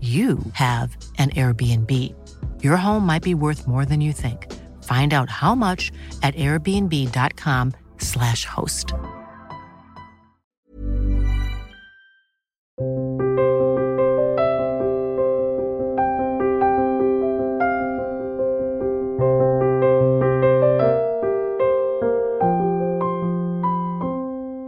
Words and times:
you 0.00 0.38
have 0.52 0.96
an 1.18 1.30
Airbnb. 1.30 2.14
Your 2.62 2.76
home 2.76 3.04
might 3.04 3.24
be 3.24 3.34
worth 3.34 3.66
more 3.66 3.84
than 3.84 4.00
you 4.00 4.12
think. 4.12 4.46
Find 4.84 5.12
out 5.12 5.28
how 5.28 5.56
much 5.56 5.90
at 6.22 6.36
airbnb.com/slash 6.36 8.44
host. 8.44 8.94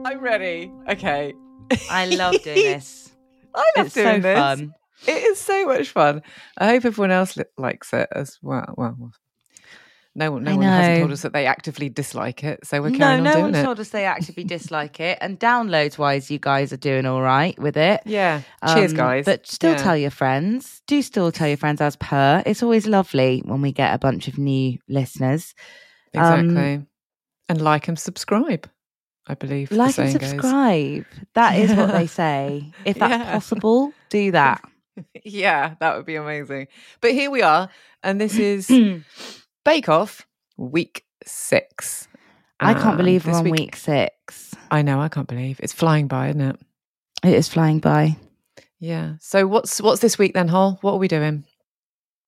I'm 0.05 0.21
ready. 0.21 0.73
Okay. 0.89 1.35
I 1.91 2.07
love 2.07 2.43
doing 2.43 2.57
this. 2.57 3.13
I 3.55 3.73
love 3.77 3.87
it's 3.87 3.95
doing 3.95 4.17
so 4.17 4.21
this. 4.21 4.39
fun. 4.39 4.75
It 5.07 5.23
is 5.25 5.39
so 5.41 5.67
much 5.67 5.91
fun. 5.91 6.23
I 6.59 6.67
hope 6.69 6.85
everyone 6.85 7.11
else 7.11 7.37
li- 7.37 7.45
likes 7.57 7.93
it 7.93 8.09
as 8.15 8.39
well. 8.43 8.75
Well, 8.77 9.13
no 10.15 10.33
one, 10.33 10.43
no 10.43 10.57
one 10.57 10.67
hasn't 10.67 10.99
told 10.99 11.13
us 11.13 11.23
that 11.23 11.33
they 11.33 11.47
actively 11.47 11.89
dislike 11.89 12.43
it, 12.43 12.67
so 12.67 12.83
we're 12.83 12.91
No, 12.91 12.99
carrying 12.99 13.23
no 13.25 13.31
on 13.35 13.41
one's 13.43 13.53
doing 13.53 13.63
it. 13.63 13.65
told 13.65 13.81
us 13.81 13.89
they 13.91 14.05
actively 14.07 14.43
dislike 14.45 14.99
it. 14.99 15.19
And 15.21 15.39
downloads 15.39 15.99
wise, 15.99 16.31
you 16.33 16.39
guys 16.41 16.73
are 16.73 16.77
doing 16.77 17.07
all 17.07 17.23
right 17.23 17.57
with 17.61 17.77
it. 17.77 18.01
Yeah. 18.05 18.43
Cheers, 18.75 18.91
Um, 18.91 18.97
guys. 18.97 19.25
But 19.25 19.47
still 19.47 19.71
Yeah. 19.73 19.77
tell 19.83 19.97
your 19.97 20.11
friends. 20.11 20.83
Do 20.89 21.01
still 21.01 21.31
tell 21.31 21.47
your 21.47 21.57
friends 21.57 21.81
as 21.81 21.95
per. 21.97 22.43
It's 22.45 22.63
always 22.63 22.87
lovely 22.89 23.43
when 23.45 23.63
we 23.63 23.71
get 23.73 23.95
a 23.95 23.99
bunch 23.99 24.27
of 24.27 24.37
new 24.37 24.79
listeners. 24.89 25.55
Um, 26.15 26.21
exactly. 26.51 26.87
and 27.49 27.61
like 27.63 27.87
and 27.87 27.99
subscribe. 27.99 28.69
I 29.29 29.35
believe. 29.35 29.69
the 29.69 29.77
Like 29.77 29.97
and 29.99 30.11
saying 30.11 30.17
goes. 30.19 30.31
subscribe. 30.31 31.05
That 31.35 31.57
is 31.57 31.73
what 31.73 31.93
they 31.93 32.07
say. 32.09 32.73
If 32.85 32.99
that's 32.99 33.25
Yeah. 33.25 33.33
possible, 33.33 33.93
do 34.09 34.33
that. 34.33 34.61
yeah, 35.25 35.75
that 35.81 35.97
would 35.97 36.07
be 36.07 36.17
amazing. 36.17 36.69
But 37.01 37.13
here 37.13 37.31
we 37.31 37.43
are, 37.43 37.69
and 38.03 38.21
this 38.21 38.37
is 38.39 38.71
Bake 39.65 39.89
Off 39.89 40.27
week 40.57 41.05
six. 41.25 42.09
I 42.63 42.75
can't 42.75 42.97
believe 42.99 43.27
we're 43.27 43.33
on 43.35 43.49
week 43.49 43.75
six. 43.77 44.55
I 44.71 44.83
know, 44.83 45.01
I 45.01 45.09
can't 45.09 45.27
believe 45.29 45.59
it's 45.63 45.73
flying 45.73 46.09
by, 46.09 46.29
isn't 46.29 46.41
it? 46.43 46.57
It 47.25 47.33
is 47.35 47.49
flying 47.49 47.79
by. 47.79 48.17
Yeah. 48.79 49.15
So 49.21 49.47
what's 49.47 49.81
what's 49.81 50.01
this 50.01 50.19
week 50.19 50.35
then, 50.35 50.49
Hol? 50.49 50.79
What 50.83 50.93
are 50.93 50.99
we 50.99 51.09
doing? 51.09 51.45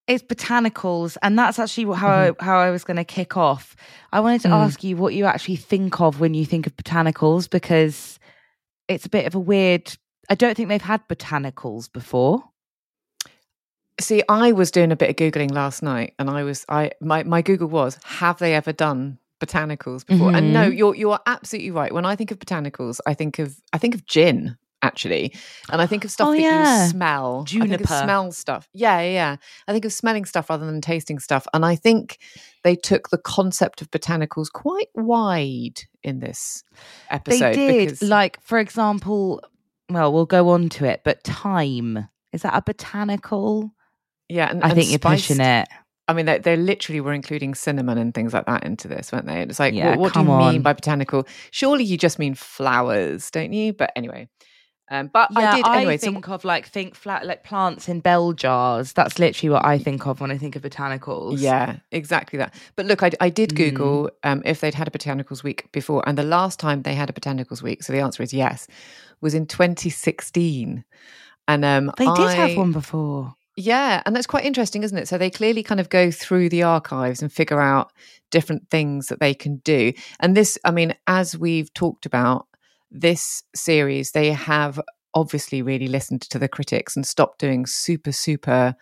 It's 0.08 0.22
botanicals, 0.22 1.16
and 1.22 1.38
that's 1.38 1.58
actually 1.58 1.94
how 1.96 2.08
Mm-hmm. 2.08 2.42
I, 2.42 2.44
how 2.44 2.58
I 2.58 2.70
was 2.70 2.82
going 2.84 2.96
to 2.96 3.04
kick 3.04 3.36
off. 3.36 3.76
I 4.12 4.20
wanted 4.20 4.40
to 4.42 4.48
Mm. 4.48 4.52
ask 4.64 4.82
you 4.82 4.96
what 4.96 5.14
you 5.14 5.26
actually 5.26 5.56
think 5.56 6.00
of 6.00 6.18
when 6.20 6.34
you 6.34 6.44
think 6.44 6.66
of 6.66 6.74
botanicals 6.76 7.48
because 7.48 8.18
it's 8.88 9.06
a 9.06 9.10
bit 9.10 9.26
of 9.26 9.34
a 9.34 9.38
weird. 9.40 9.94
I 10.28 10.34
don't 10.34 10.56
think 10.56 10.68
they've 10.68 10.80
had 10.82 11.06
botanicals 11.08 11.90
before. 11.92 12.42
See, 14.02 14.22
I 14.28 14.52
was 14.52 14.70
doing 14.70 14.92
a 14.92 14.96
bit 14.96 15.10
of 15.10 15.16
googling 15.16 15.52
last 15.52 15.82
night, 15.82 16.14
and 16.18 16.28
I 16.28 16.42
was 16.42 16.64
I 16.68 16.90
my 17.00 17.22
my 17.22 17.40
Google 17.42 17.68
was 17.68 17.98
have 18.04 18.38
they 18.38 18.54
ever 18.54 18.72
done 18.72 19.18
botanicals 19.40 20.06
before? 20.06 20.34
And 20.34 20.52
no, 20.52 20.70
Mhm. 20.70 20.76
you're 20.76 20.94
you're 20.94 21.20
absolutely 21.26 21.70
right. 21.70 21.92
When 21.92 22.04
I 22.04 22.16
think 22.16 22.30
of 22.30 22.38
botanicals, 22.38 22.98
I 23.06 23.14
think 23.14 23.38
of 23.38 23.56
I 23.72 23.78
think 23.78 23.94
of 23.94 24.04
gin 24.06 24.56
actually, 24.84 25.32
and 25.70 25.80
I 25.80 25.86
think 25.86 26.04
of 26.04 26.10
stuff 26.10 26.28
Oh, 26.28 26.32
that 26.32 26.40
yeah. 26.40 26.84
you 26.84 26.90
smell. 26.90 27.44
I 27.46 27.50
think 27.50 27.62
of 27.64 27.68
Juniper. 27.70 27.86
smell 28.04 28.32
stuff. 28.32 28.68
Yeah, 28.74 29.00
yeah, 29.00 29.10
yeah. 29.12 29.36
I 29.68 29.72
think 29.72 29.84
of 29.84 29.92
smelling 29.92 30.24
stuff 30.24 30.50
rather 30.50 30.66
than 30.66 30.80
tasting 30.80 31.20
stuff, 31.20 31.46
and 31.54 31.64
I 31.64 31.76
think 31.76 32.18
they 32.64 32.74
took 32.74 33.10
the 33.10 33.18
concept 33.18 33.80
of 33.82 33.90
botanicals 33.92 34.50
quite 34.50 34.88
wide 34.94 35.82
in 36.02 36.18
this 36.18 36.64
episode. 37.10 37.54
they 37.54 37.54
did, 37.54 37.84
because, 37.90 38.02
like 38.02 38.40
for 38.42 38.58
example. 38.58 39.40
Well, 39.90 40.12
we'll 40.12 40.26
go 40.26 40.48
on 40.48 40.68
to 40.70 40.84
it, 40.86 41.02
but 41.04 41.22
thyme 41.22 42.08
is 42.32 42.42
that 42.42 42.54
a 42.56 42.62
botanical? 42.62 43.72
Yeah, 44.28 44.50
and, 44.50 44.62
I 44.64 44.68
and 44.68 44.76
think 44.76 44.90
you're 44.90 44.98
pushing 44.98 45.40
it. 45.40 45.68
I 46.08 46.14
mean, 46.14 46.26
they, 46.26 46.38
they 46.38 46.56
literally 46.56 47.00
were 47.00 47.12
including 47.12 47.54
cinnamon 47.54 47.96
and 47.96 48.12
things 48.12 48.34
like 48.34 48.46
that 48.46 48.64
into 48.64 48.88
this, 48.88 49.12
weren't 49.12 49.26
they? 49.26 49.40
It's 49.42 49.60
like, 49.60 49.72
Yeah, 49.72 49.90
what, 49.90 49.98
what 50.00 50.12
do 50.14 50.20
you 50.20 50.26
come 50.26 50.38
mean 50.52 50.62
by 50.62 50.72
botanical? 50.72 51.26
Surely 51.52 51.84
you 51.84 51.96
just 51.96 52.18
mean 52.18 52.34
flowers, 52.34 53.30
don't 53.30 53.52
you? 53.52 53.72
But 53.72 53.92
anyway, 53.94 54.28
um, 54.90 55.06
but 55.12 55.28
Yeah, 55.30 55.52
I 55.52 55.56
did 55.56 55.66
anyway. 55.66 55.96
so- 55.98 56.10
think 56.10 56.28
of 56.28 56.44
like 56.44 56.66
think 56.66 56.96
flat 56.96 57.24
like 57.24 57.44
plants 57.44 57.88
in 57.88 58.00
bell 58.00 58.32
jars. 58.32 58.92
That's 58.92 59.18
literally 59.20 59.50
what 59.50 59.64
I 59.64 59.78
think 59.78 60.04
of 60.06 60.20
when 60.20 60.32
I 60.32 60.36
think 60.38 60.56
of 60.56 60.62
botanicals. 60.62 61.36
yeah, 61.38 61.76
exactly 61.92 62.36
that. 62.38 62.52
But 62.74 62.86
look, 62.86 63.02
I, 63.04 63.12
I 63.20 63.30
did 63.30 63.50
Mm. 63.50 63.56
Google 63.56 64.10
um, 64.24 64.42
if 64.44 64.60
they'd 64.60 64.74
had 64.74 64.88
a 64.88 64.90
botanicals 64.90 65.44
week 65.44 65.70
before, 65.72 66.02
and 66.06 66.18
the 66.18 66.24
last 66.24 66.58
time 66.58 66.82
they 66.82 66.94
had 66.94 67.10
a 67.10 67.12
botanicals 67.12 67.62
week, 67.62 67.84
so 67.84 67.92
the 67.92 68.00
answer 68.00 68.22
is 68.24 68.34
yes, 68.34 68.66
was 69.20 69.34
in 69.34 69.46
2016. 69.46 70.84
And 71.48 71.64
um, 71.64 71.92
they 71.96 72.04
did 72.06 72.18
I- 72.18 72.34
have 72.34 72.56
one 72.56 72.72
before. 72.72 73.34
Yeah, 73.56 74.02
and 74.06 74.16
that's 74.16 74.26
quite 74.26 74.44
interesting, 74.46 74.82
isn't 74.82 74.96
it? 74.96 75.08
So 75.08 75.18
they 75.18 75.30
clearly 75.30 75.62
kind 75.62 75.80
of 75.80 75.90
go 75.90 76.10
through 76.10 76.48
the 76.48 76.62
archives 76.62 77.20
and 77.20 77.30
figure 77.30 77.60
out 77.60 77.92
different 78.30 78.70
things 78.70 79.08
that 79.08 79.20
they 79.20 79.34
can 79.34 79.56
do. 79.56 79.92
And 80.20 80.34
this, 80.36 80.56
I 80.64 80.70
mean, 80.70 80.94
as 81.06 81.36
we've 81.36 81.72
talked 81.74 82.06
about, 82.06 82.46
this 82.90 83.42
series, 83.54 84.12
they 84.12 84.32
have 84.32 84.80
obviously 85.14 85.60
really 85.60 85.86
listened 85.88 86.22
to 86.22 86.38
the 86.38 86.48
critics 86.48 86.96
and 86.96 87.06
stopped 87.06 87.38
doing 87.40 87.66
super, 87.66 88.12
super 88.12 88.74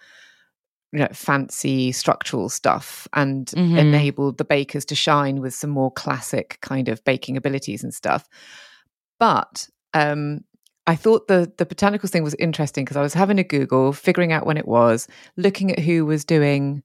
you 0.92 0.98
know, 1.00 1.08
fancy 1.12 1.92
structural 1.92 2.48
stuff 2.48 3.06
and 3.12 3.46
Mhm. 3.56 3.78
enabled 3.78 4.38
the 4.38 4.44
bakers 4.44 4.84
to 4.86 4.94
shine 4.96 5.40
with 5.40 5.54
some 5.54 5.70
more 5.70 5.90
classic 5.92 6.58
kind 6.62 6.88
of 6.88 7.02
baking 7.04 7.36
abilities 7.36 7.84
and 7.84 7.94
stuff. 7.94 8.28
But 9.18 9.68
um, 9.94 10.40
I 10.90 10.96
thought 10.96 11.28
the 11.28 11.52
the 11.56 11.64
botanicals 11.64 12.10
thing 12.10 12.24
was 12.24 12.34
interesting 12.34 12.84
because 12.84 12.96
I 12.96 13.02
was 13.02 13.14
having 13.14 13.38
a 13.38 13.44
Google, 13.44 13.92
figuring 13.92 14.32
out 14.32 14.44
when 14.44 14.56
it 14.56 14.66
was, 14.66 15.06
looking 15.36 15.70
at 15.70 15.78
who 15.78 16.04
was 16.04 16.24
doing 16.24 16.82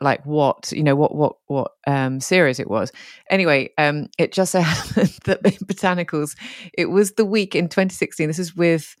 like 0.00 0.24
what 0.24 0.70
you 0.70 0.84
know 0.84 0.94
what 0.94 1.16
what 1.16 1.34
what 1.48 1.72
um 1.88 2.20
series 2.20 2.60
it 2.60 2.70
was. 2.70 2.92
Anyway 3.28 3.70
um 3.76 4.06
it 4.18 4.32
just 4.32 4.52
so 4.52 4.60
happened 4.72 5.18
that 5.24 5.42
botanicals 5.42 6.36
it 6.74 6.90
was 6.90 7.14
the 7.14 7.24
week 7.24 7.56
in 7.56 7.64
2016 7.68 8.28
this 8.28 8.38
is 8.38 8.54
with 8.54 8.94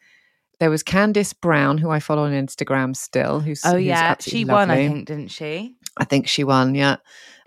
there 0.58 0.70
was 0.70 0.82
candice 0.82 1.32
brown 1.40 1.78
who 1.78 1.88
i 1.88 2.00
follow 2.00 2.24
on 2.24 2.32
instagram 2.32 2.96
still 2.96 3.38
who's 3.38 3.62
Oh 3.64 3.76
yeah, 3.76 4.16
she 4.18 4.44
won, 4.44 4.72
I 4.72 4.88
think, 4.88 5.06
didn't 5.06 5.28
she? 5.28 5.76
I 5.98 6.04
think 6.04 6.28
she 6.28 6.44
won, 6.44 6.74
yeah. 6.74 6.96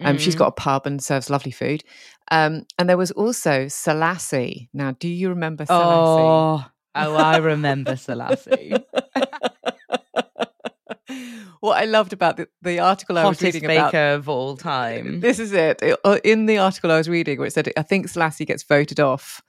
Um, 0.04 0.18
She's 0.18 0.34
Mm. 0.36 0.40
got 0.40 0.48
a 0.48 0.52
pub 0.54 0.88
and 0.88 1.04
serves 1.04 1.30
lovely 1.30 1.52
food. 1.52 1.84
Um, 2.32 2.64
and 2.80 2.90
there 2.90 2.98
was 2.98 3.12
also 3.12 3.66
Selasi. 3.66 4.70
Now, 4.74 4.96
do 5.00 5.08
you 5.08 5.30
remember 5.30 5.66
Selasi? 5.66 6.18
Oh, 6.18 6.66
oh, 6.96 7.16
I 7.16 7.38
remember 7.38 7.94
Selasi. 7.94 8.84
what 11.60 11.82
I 11.82 11.86
loved 11.86 12.14
about 12.14 12.38
the, 12.38 12.48
the 12.62 12.80
article 12.80 13.18
I 13.18 13.26
was 13.26 13.38
Hottest 13.40 13.56
reading 13.56 13.68
baker 13.68 13.88
about 13.88 14.20
of 14.20 14.30
all 14.30 14.58
time. 14.58 15.20
this 15.22 15.40
is 15.40 15.52
it. 15.54 15.82
It- 15.82 16.00
uh, 16.04 16.20
In 16.24 16.46
the 16.46 16.58
article 16.58 16.92
I 16.92 16.98
was 16.98 17.10
reading, 17.10 17.38
where 17.38 17.48
it 17.48 17.54
said, 17.54 17.72
I 17.78 17.82
think 17.84 18.08
Selasi 18.08 18.46
gets 18.46 18.64
voted 18.64 19.00
off 19.00 19.42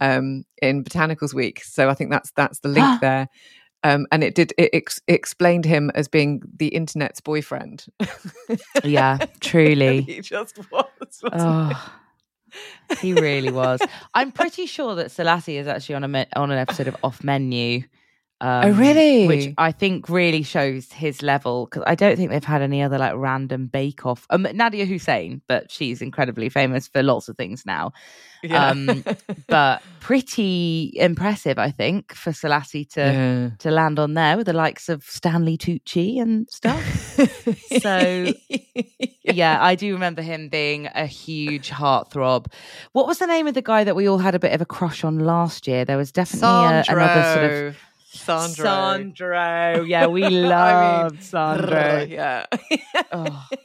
um, 0.00 0.44
in 0.62 0.84
Botanicals 0.84 1.34
Week. 1.34 1.62
So 1.64 1.88
I 1.88 1.94
think 1.94 2.10
that's 2.10 2.30
that's 2.36 2.60
the 2.60 2.68
link 2.68 2.88
there. 3.00 3.28
Um, 3.84 4.06
and 4.10 4.24
it 4.24 4.34
did 4.34 4.52
it 4.58 4.70
ex- 4.72 5.00
explained 5.06 5.64
him 5.64 5.90
as 5.94 6.08
being 6.08 6.42
the 6.56 6.68
internet's 6.68 7.20
boyfriend. 7.20 7.86
Yeah, 8.82 9.18
truly. 9.40 10.02
he 10.02 10.20
just 10.20 10.58
was. 10.70 11.20
Oh, 11.32 11.92
he 13.00 13.12
really 13.12 13.52
was. 13.52 13.80
I'm 14.14 14.32
pretty 14.32 14.66
sure 14.66 14.94
that 14.96 15.08
Selasi 15.08 15.54
is 15.60 15.66
actually 15.68 15.94
on 15.94 16.04
a 16.04 16.08
me- 16.08 16.26
on 16.34 16.50
an 16.50 16.58
episode 16.58 16.88
of 16.88 16.96
Off 17.04 17.22
Menu. 17.22 17.82
Um, 18.40 18.64
Oh, 18.64 18.70
really? 18.70 19.26
Which 19.26 19.54
I 19.58 19.72
think 19.72 20.08
really 20.08 20.42
shows 20.42 20.92
his 20.92 21.22
level 21.22 21.66
because 21.66 21.82
I 21.86 21.94
don't 21.94 22.16
think 22.16 22.30
they've 22.30 22.44
had 22.44 22.62
any 22.62 22.82
other 22.82 22.98
like 22.98 23.14
random 23.16 23.66
Bake 23.66 24.06
Off. 24.06 24.26
Um, 24.30 24.44
Nadiya 24.44 24.86
Hussain, 24.86 25.42
but 25.48 25.70
she's 25.70 26.00
incredibly 26.00 26.48
famous 26.48 26.86
for 26.86 27.02
lots 27.02 27.28
of 27.28 27.36
things 27.36 27.66
now. 27.66 27.92
Yeah. 28.42 28.68
Um, 28.68 29.04
but 29.48 29.82
pretty 30.00 30.92
impressive, 30.94 31.58
I 31.58 31.70
think, 31.70 32.14
for 32.14 32.30
Selasi 32.30 32.88
to 32.90 33.00
yeah. 33.00 33.50
to 33.58 33.70
land 33.70 33.98
on 33.98 34.14
there 34.14 34.36
with 34.36 34.46
the 34.46 34.52
likes 34.52 34.88
of 34.88 35.02
Stanley 35.04 35.58
Tucci 35.58 36.20
and 36.20 36.48
stuff. 36.50 36.84
So, 37.80 38.32
yeah, 39.24 39.58
I 39.60 39.74
do 39.74 39.92
remember 39.92 40.22
him 40.22 40.48
being 40.48 40.88
a 40.94 41.06
huge 41.06 41.70
heartthrob. 41.70 42.46
What 42.92 43.06
was 43.06 43.18
the 43.18 43.26
name 43.26 43.46
of 43.46 43.54
the 43.54 43.62
guy 43.62 43.84
that 43.84 43.96
we 43.96 44.08
all 44.08 44.18
had 44.18 44.34
a 44.34 44.38
bit 44.38 44.52
of 44.52 44.60
a 44.60 44.64
crush 44.64 45.04
on 45.04 45.18
last 45.18 45.66
year? 45.66 45.84
There 45.84 45.96
was 45.96 46.12
definitely 46.12 46.48
a, 46.48 46.84
another 46.88 47.34
sort 47.34 47.66
of 47.66 47.76
Sandro. 48.10 48.64
Sandro. 48.64 49.84
Yeah, 49.86 50.06
we 50.06 50.24
I 50.24 51.08
mean, 51.10 51.20
Sandro. 51.20 52.00
Yeah. 52.08 52.46
Oh. 53.12 53.46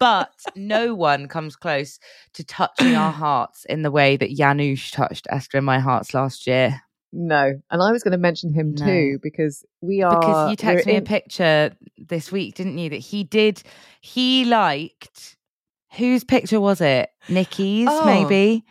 But 0.00 0.32
no 0.56 0.94
one 0.96 1.28
comes 1.28 1.54
close 1.54 2.00
to 2.34 2.42
touching 2.42 2.96
our 2.96 3.12
hearts 3.24 3.64
in 3.66 3.82
the 3.82 3.90
way 3.90 4.16
that 4.16 4.30
Janusz 4.34 4.90
touched 4.90 5.26
Esther 5.30 5.58
in 5.58 5.64
my 5.64 5.78
hearts 5.78 6.12
last 6.14 6.46
year. 6.48 6.80
no. 7.12 7.52
And 7.70 7.82
I 7.82 7.92
was 7.92 8.02
going 8.02 8.12
to 8.12 8.18
mention 8.18 8.52
him 8.52 8.74
No. 8.76 8.84
too 8.86 9.18
because 9.22 9.64
we 9.80 10.02
are. 10.02 10.18
Because 10.18 10.50
you 10.50 10.56
texted 10.56 10.86
me 10.86 10.96
a 10.96 11.02
picture 11.02 11.70
this 11.98 12.32
week, 12.32 12.54
didn't 12.56 12.78
you? 12.78 12.90
That 12.90 12.96
he 12.96 13.22
did, 13.22 13.62
he 14.00 14.44
liked. 14.44 15.36
Whose 15.96 16.24
picture 16.24 16.60
was 16.60 16.80
it? 16.80 17.10
Nikki's, 17.28 17.88
Oh, 17.90 18.04
maybe. 18.06 18.64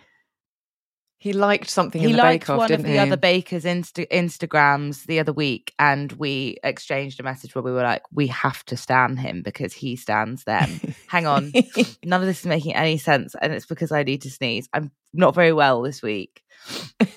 He 1.21 1.33
liked 1.33 1.69
something 1.69 1.99
He 1.99 2.07
in 2.07 2.11
the 2.13 2.17
liked 2.17 2.47
Bake 2.47 2.57
one 2.57 2.67
didn't 2.69 2.79
of 2.79 2.85
the 2.85 2.93
he? 2.93 2.97
other 2.97 3.17
bakers' 3.17 3.65
Insta- 3.65 4.07
Instagrams 4.09 5.05
the 5.05 5.19
other 5.19 5.33
week, 5.33 5.73
and 5.77 6.11
we 6.13 6.57
exchanged 6.63 7.19
a 7.19 7.23
message 7.23 7.53
where 7.53 7.61
we 7.61 7.73
were 7.73 7.83
like, 7.83 8.03
"We 8.11 8.27
have 8.27 8.63
to 8.67 8.77
stand 8.77 9.19
him 9.19 9.41
because 9.43 9.73
he 9.73 9.97
stands 9.97 10.45
them." 10.45 10.79
Hang 11.07 11.27
on, 11.27 11.51
none 12.05 12.21
of 12.21 12.27
this 12.27 12.39
is 12.39 12.45
making 12.45 12.73
any 12.75 12.97
sense, 12.97 13.35
and 13.41 13.51
it's 13.51 13.65
because 13.65 13.91
I 13.91 14.03
need 14.03 14.21
to 14.21 14.29
sneeze. 14.31 14.69
I'm 14.73 14.91
not 15.13 15.35
very 15.35 15.51
well 15.53 15.81
this 15.81 16.01
week. 16.01 16.41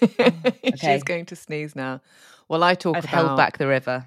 Okay. 0.74 0.94
She's 0.94 1.02
going 1.02 1.26
to 1.26 1.36
sneeze 1.36 1.76
now. 1.76 2.00
Well, 2.48 2.62
I 2.64 2.74
talk 2.74 2.96
I've 2.96 3.04
about. 3.04 3.14
held 3.26 3.36
back 3.36 3.58
the 3.58 3.66
river. 3.66 4.06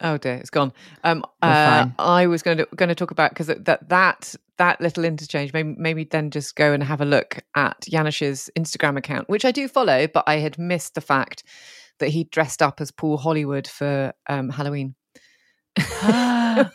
Oh 0.00 0.16
dear, 0.16 0.34
it's 0.34 0.50
gone. 0.50 0.72
Um, 1.04 1.24
uh. 1.42 1.88
I 1.98 2.26
was 2.26 2.42
going 2.42 2.58
to 2.58 2.68
going 2.76 2.88
to 2.88 2.94
talk 2.94 3.10
about 3.10 3.30
because 3.30 3.48
that 3.48 3.88
that 3.88 4.34
that 4.58 4.80
little 4.80 5.04
interchange. 5.04 5.52
Maybe 5.52 5.74
maybe 5.76 6.04
then 6.04 6.30
just 6.30 6.56
go 6.56 6.72
and 6.72 6.82
have 6.82 7.00
a 7.00 7.04
look 7.04 7.40
at 7.54 7.80
Janusz's 7.82 8.50
Instagram 8.58 8.96
account, 8.96 9.28
which 9.28 9.44
I 9.44 9.50
do 9.50 9.68
follow, 9.68 10.06
but 10.06 10.24
I 10.26 10.36
had 10.36 10.58
missed 10.58 10.94
the 10.94 11.00
fact 11.00 11.44
that 11.98 12.08
he 12.08 12.24
dressed 12.24 12.62
up 12.62 12.80
as 12.80 12.90
Paul 12.90 13.18
Hollywood 13.18 13.66
for 13.68 14.12
um, 14.28 14.48
Halloween. 14.48 14.94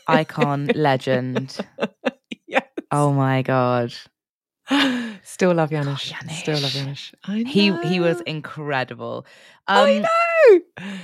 Icon, 0.07 0.67
legend. 0.75 1.57
yes. 2.47 2.63
Oh 2.91 3.11
my 3.13 3.41
god, 3.41 3.93
Still 5.23 5.53
love 5.53 5.69
Janusz. 5.69 6.13
Oh, 6.13 6.33
Still 6.33 6.59
love. 6.59 7.13
I 7.25 7.43
he 7.47 7.75
he 7.87 7.99
was 7.99 8.21
incredible. 8.21 9.25
I 9.67 9.97
Um, 9.97 10.01
know. 10.03 10.97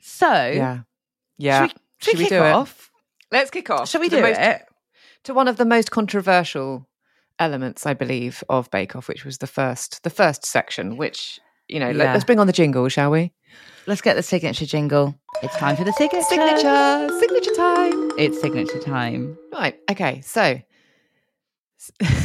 So 0.00 0.26
Yeah. 0.28 0.80
Yeah. 1.38 1.66
should 1.68 1.72
we, 1.74 1.78
should 2.00 2.10
Should 2.10 2.18
we 2.18 2.24
kick 2.24 2.30
do 2.30 2.44
it? 2.44 2.52
off? 2.52 2.90
Let's 3.30 3.50
kick 3.50 3.70
off. 3.70 3.88
Shall 3.88 4.00
we 4.00 4.08
to 4.08 4.16
do 4.16 4.22
most- 4.22 4.38
it? 4.40 4.62
to 5.24 5.34
one 5.34 5.48
of 5.48 5.56
the 5.56 5.64
most 5.64 5.90
controversial 5.90 6.88
elements, 7.38 7.84
I 7.86 7.94
believe, 7.94 8.42
of 8.48 8.70
Bake 8.70 8.96
Off, 8.96 9.08
which 9.08 9.24
was 9.24 9.38
the 9.38 9.46
first 9.46 10.02
the 10.02 10.10
first 10.10 10.44
section. 10.46 10.96
Which 10.96 11.38
you 11.68 11.78
know, 11.80 11.90
let, 11.90 12.04
Yeah. 12.06 12.14
us 12.14 12.24
bring 12.24 12.38
on 12.40 12.46
the 12.46 12.52
jingle, 12.52 12.88
shall 12.88 13.10
we? 13.10 13.32
Let's 13.86 14.00
get 14.00 14.14
the 14.14 14.22
signature 14.22 14.64
jingle. 14.66 15.14
It's 15.42 15.54
time 15.56 15.76
for 15.76 15.84
the 15.84 15.92
signature. 15.92 16.24
Signature, 16.24 17.08
signature 17.18 17.54
time. 17.54 18.10
It's 18.18 18.40
signature 18.40 18.78
time. 18.80 19.36
Right. 19.52 19.78
Okay. 19.90 20.20
So. 20.22 20.60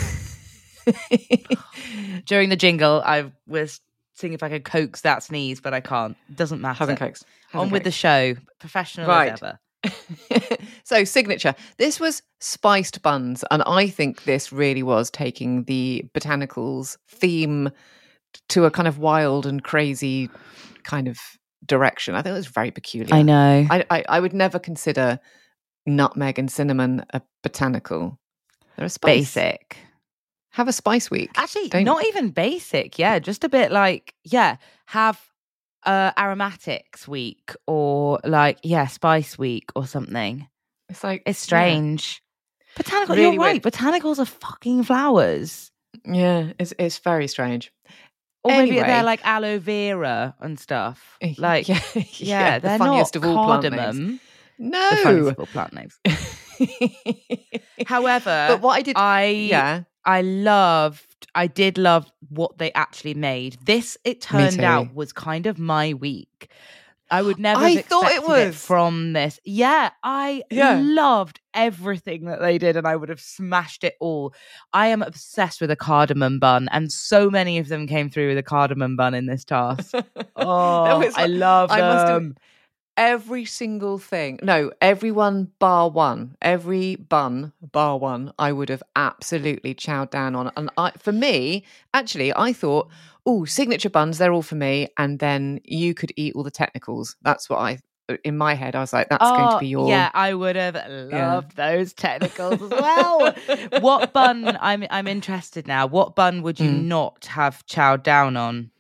During 2.26 2.50
the 2.50 2.56
jingle, 2.56 3.02
I 3.06 3.32
was 3.48 3.80
seeing 4.14 4.34
if 4.34 4.44
I 4.44 4.50
could 4.50 4.64
coax 4.64 5.02
that 5.02 5.24
sneeze, 5.24 5.60
but 5.60 5.74
I 5.74 5.80
can't. 5.82 6.16
Doesn't 6.34 6.62
matter. 6.62 6.80
Hasn't 6.80 7.00
coaxed. 7.00 7.26
On 7.54 7.70
with 7.70 7.84
the 7.84 7.92
show. 7.92 8.36
Professional 8.60 9.08
Right. 9.08 9.32
as 9.32 9.42
ever. 9.42 9.60
so 10.86 11.04
signature 11.04 11.54
this 11.78 12.00
was 12.00 12.22
spiced 12.40 13.02
buns 13.02 13.44
and 13.52 13.62
i 13.64 13.86
think 13.86 14.24
this 14.24 14.50
really 14.54 14.82
was 14.82 15.12
taking 15.12 15.66
the 15.66 16.06
botanicals 16.16 16.96
theme 17.10 17.70
to 18.48 18.64
a 18.64 18.72
kind 18.72 18.88
of 18.88 19.00
wild 19.00 19.46
and 19.46 19.62
crazy 19.66 20.30
kind 20.84 21.10
of 21.10 21.20
direction 21.66 22.16
i 22.16 22.22
think 22.22 22.32
it 22.32 22.38
was 22.38 22.48
very 22.48 22.72
peculiar 22.72 23.14
I 23.14 23.24
know. 23.24 23.68
I, 23.70 23.86
I, 23.90 24.06
I 24.08 24.20
would 24.22 24.32
never 24.32 24.58
consider 24.58 25.20
nutmeg 25.86 26.40
and 26.40 26.50
cinnamon 26.50 27.04
a 27.14 27.22
botanical 27.42 28.18
they're 28.78 28.86
a 28.86 28.90
spice 28.90 29.36
Basic. 29.36 29.78
Have 30.54 30.68
a 30.68 30.74
spice 30.74 31.10
week 31.12 31.32
Actually, 31.36 31.70
Don't- 31.70 31.84
not 31.84 32.06
even 32.06 32.30
basic. 32.30 32.98
Yeah, 33.00 33.20
just 33.20 33.44
a 33.44 33.50
bit 33.50 33.72
like, 33.72 34.14
yeah, 34.24 34.58
have 34.88 35.20
uh 35.86 36.12
aromatics 36.18 37.08
week 37.08 37.54
or 37.68 38.20
like, 38.24 38.60
yeah, 38.64 38.88
spice 38.88 39.38
week 39.38 39.70
or 39.76 39.86
something. 39.86 40.48
it's 40.90 41.04
like 41.04 41.24
It's 41.26 41.40
strange. 41.40 42.22
Botanical, 42.76 43.16
Really 43.16 43.34
you're 43.36 43.42
right. 43.44 43.62
weird. 43.62 43.74
Botanicals 43.74 44.18
are 44.20 44.26
fucking 44.26 44.84
flowers. 44.84 45.72
yeah, 46.06 46.14
yeah 46.14 46.54
it's 46.60 46.74
it's 46.80 46.98
very 47.00 47.28
strange 47.28 47.72
Or 48.44 48.52
maybe 48.52 48.76
they're 48.80 49.04
like 49.04 49.22
aloe 49.26 49.60
vera 49.60 50.36
and 50.40 50.60
stuff. 50.60 51.18
Like, 51.38 51.68
yeah, 51.70 51.80
yeah, 52.18 52.60
they're 52.60 52.78
the 52.78 52.84
funniest 52.84 53.16
not 53.16 53.24
of 53.24 53.30
all 53.38 53.46
plant 53.46 53.64
names. 53.64 53.76
cardamom. 53.76 54.20
no 54.60 54.90
The 54.90 54.96
funniest 54.98 55.30
of 55.32 55.40
all 55.40 55.46
plant 55.48 55.74
names. 55.74 56.00
However, 57.88 58.46
but 58.50 58.62
what 58.62 58.74
I 58.78 58.82
did, 58.82 58.96
I 58.98 59.26
yeah, 59.26 59.84
I 60.06 60.22
loved 60.22 61.28
I 61.36 61.48
did 61.48 61.78
love 61.78 62.12
what 62.30 62.58
they 62.58 62.72
actually 62.74 63.14
made. 63.16 63.58
This 63.66 63.98
it 64.04 64.22
turned 64.22 64.62
out 64.62 64.94
was 64.94 65.14
kind 65.14 65.46
of 65.48 65.58
my 65.58 65.94
week. 65.94 66.50
I 67.12 67.22
would 67.22 67.38
never 67.50 67.62
I 67.64 67.70
have 67.72 67.86
thought 67.86 68.12
it 68.12 68.28
was. 68.28 68.56
from 68.56 69.14
this. 69.14 69.40
Yeah, 69.46 69.92
I 70.04 70.44
Yeah. 70.52 70.80
loved 70.84 71.40
everything 71.54 72.26
that 72.26 72.40
they 72.42 72.58
did 72.58 72.76
and 72.78 72.88
I 72.88 72.96
would 72.96 73.10
have 73.10 73.20
smashed 73.22 73.84
it 73.84 73.96
all. 74.00 74.34
I 74.74 74.88
am 74.88 75.02
obsessed 75.02 75.62
with 75.62 75.70
a 75.72 75.76
cardamom 75.76 76.40
bun 76.40 76.68
and 76.72 76.92
so 76.92 77.30
many 77.30 77.58
of 77.60 77.68
them 77.68 77.88
came 77.88 78.10
through 78.10 78.30
with 78.30 78.38
a 78.38 78.44
cardamom 78.44 78.96
bun 78.96 79.14
in 79.14 79.26
this 79.28 79.44
task. 79.46 79.94
Oh, 80.36 81.00
was 81.00 81.14
I 81.16 81.28
love 81.28 81.72
I 81.72 81.80
must 81.80 82.08
have- 82.08 82.22
them. 82.22 82.36
Every 82.98 83.46
single 83.46 83.98
thing. 83.98 84.40
No, 84.44 84.72
everyone 84.82 85.52
bar 85.60 85.90
one. 85.90 86.36
Every 86.42 86.96
bun 86.96 87.54
bar 87.62 87.98
one. 87.98 88.34
I 88.40 88.52
would 88.52 88.70
have 88.70 88.84
absolutely 88.96 89.74
chowed 89.76 90.10
down 90.12 90.36
on. 90.36 90.52
And 90.56 90.70
I, 90.78 90.92
for 91.00 91.12
me, 91.12 91.66
actually, 91.94 92.34
I 92.36 92.54
thought, 92.54 92.90
oh, 93.26 93.46
signature 93.46 93.90
buns, 93.90 94.18
they're 94.18 94.34
all 94.34 94.42
for 94.42 94.56
me. 94.56 94.88
And 94.98 95.20
then 95.20 95.60
you 95.64 95.94
could 95.94 96.12
eat 96.16 96.36
all 96.36 96.44
the 96.44 96.52
technicals. 96.52 97.16
That's 97.22 97.50
what 97.50 97.60
I. 97.60 97.80
In 98.26 98.38
my 98.38 98.54
head, 98.54 98.76
I 98.76 98.82
was 98.82 98.92
like, 98.92 99.08
"That's 99.08 99.32
going 99.32 99.48
to 99.48 99.56
Oh, 99.56 99.60
be 99.60 99.68
your." 99.68 99.88
Yeah, 99.88 100.12
I 100.14 100.34
would 100.34 100.58
have 100.58 100.76
loved 100.90 101.56
those 101.56 101.94
technicals 101.94 102.62
as 102.62 102.70
well. 102.70 103.34
what 103.80 104.12
bun? 104.12 104.58
I'm 104.60 104.84
I'm 104.90 105.08
interested 105.08 105.68
now. 105.68 105.88
What 105.88 106.14
bun 106.14 106.42
would 106.44 106.60
you 106.60 106.70
Mm. 106.70 106.84
not 106.88 107.26
have 107.28 107.66
chowed 107.66 108.04
down 108.04 108.36
on? 108.36 108.72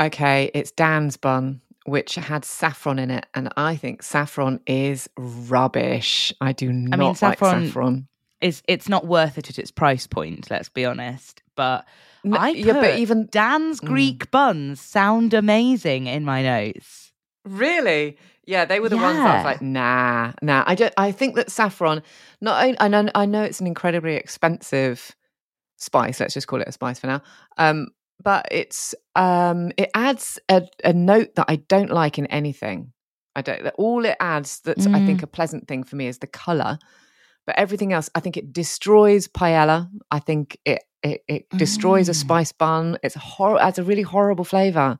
Okay, 0.00 0.50
it's 0.54 0.70
Dan's 0.70 1.18
bun, 1.18 1.60
which 1.86 2.14
had 2.16 2.44
saffron 2.44 2.98
in 2.98 3.10
it, 3.10 3.26
and 3.34 3.48
I 3.56 3.76
think 3.76 4.02
saffron 4.02 4.60
is 4.66 5.08
rubbish. 5.16 6.32
I 6.40 6.52
do 6.52 6.72
not 6.72 6.98
like 6.98 7.16
saffron- 7.16 7.66
saffron. 7.66 8.08
Is 8.40 8.62
it's 8.68 8.88
not 8.88 9.06
worth 9.06 9.38
it 9.38 9.48
at 9.48 9.58
its 9.58 9.70
price 9.70 10.06
point? 10.06 10.50
Let's 10.50 10.68
be 10.68 10.84
honest. 10.84 11.42
But 11.56 11.86
N- 12.24 12.34
I 12.34 12.50
yeah, 12.50 12.74
but 12.74 12.98
even 12.98 13.28
Dan's 13.30 13.80
Mm. 13.80 13.86
Greek 13.86 14.30
buns 14.30 14.80
sound 14.80 15.32
amazing 15.32 16.06
in 16.06 16.24
my 16.24 16.42
notes. 16.42 17.12
Really? 17.46 18.18
Yeah, 18.44 18.64
they 18.64 18.78
were 18.78 18.88
the 18.88 18.96
ones 18.98 19.16
that 19.18 19.26
I 19.26 19.36
was 19.36 19.44
like, 19.44 19.62
nah, 19.62 20.32
nah. 20.42 20.62
I 20.66 20.74
don't. 20.74 20.92
I 20.96 21.12
think 21.12 21.34
that 21.36 21.50
saffron. 21.50 22.02
Not. 22.40 22.62
only- 22.62 22.80
I 22.80 22.88
know. 22.88 23.08
I 23.14 23.24
know 23.26 23.42
it's 23.42 23.60
an 23.60 23.66
incredibly 23.66 24.14
expensive 24.16 25.16
spice. 25.76 26.20
Let's 26.20 26.34
just 26.34 26.46
call 26.46 26.60
it 26.60 26.68
a 26.68 26.72
spice 26.72 26.98
for 26.98 27.06
now. 27.06 27.22
Um, 27.56 27.88
but 28.26 28.46
it's 28.50 28.94
um, 29.14 29.70
it 29.78 29.88
adds 29.94 30.38
a, 30.48 30.62
a 30.84 30.92
note 30.92 31.36
that 31.36 31.46
I 31.48 31.56
don't 31.56 31.90
like 31.90 32.18
in 32.18 32.26
anything. 32.26 32.92
I 33.36 33.42
don't. 33.42 33.62
that 33.64 33.74
All 33.78 34.04
it 34.04 34.16
adds 34.20 34.60
that's 34.64 34.86
I 34.86 35.00
think 35.06 35.20
Mm. 35.20 35.24
a 35.24 35.26
pleasant 35.38 35.68
thing 35.68 35.84
for 35.84 35.94
me 35.96 36.06
is 36.08 36.18
the 36.18 36.26
color. 36.26 36.78
But 37.46 37.56
everything 37.58 37.92
else, 37.92 38.10
I 38.16 38.20
think 38.20 38.36
it 38.36 38.52
destroys 38.52 39.28
paella. 39.28 39.88
I 40.10 40.18
think 40.18 40.58
it 40.64 40.82
it, 41.04 41.20
it 41.28 41.42
destroys 41.50 42.08
a 42.08 42.12
Mm. 42.12 42.22
spice 42.24 42.52
bun. 42.52 42.98
It's 43.04 43.14
hor- 43.14 43.60
adds 43.62 43.78
a 43.78 43.84
really 43.84 44.02
horrible 44.02 44.44
flavor. 44.44 44.98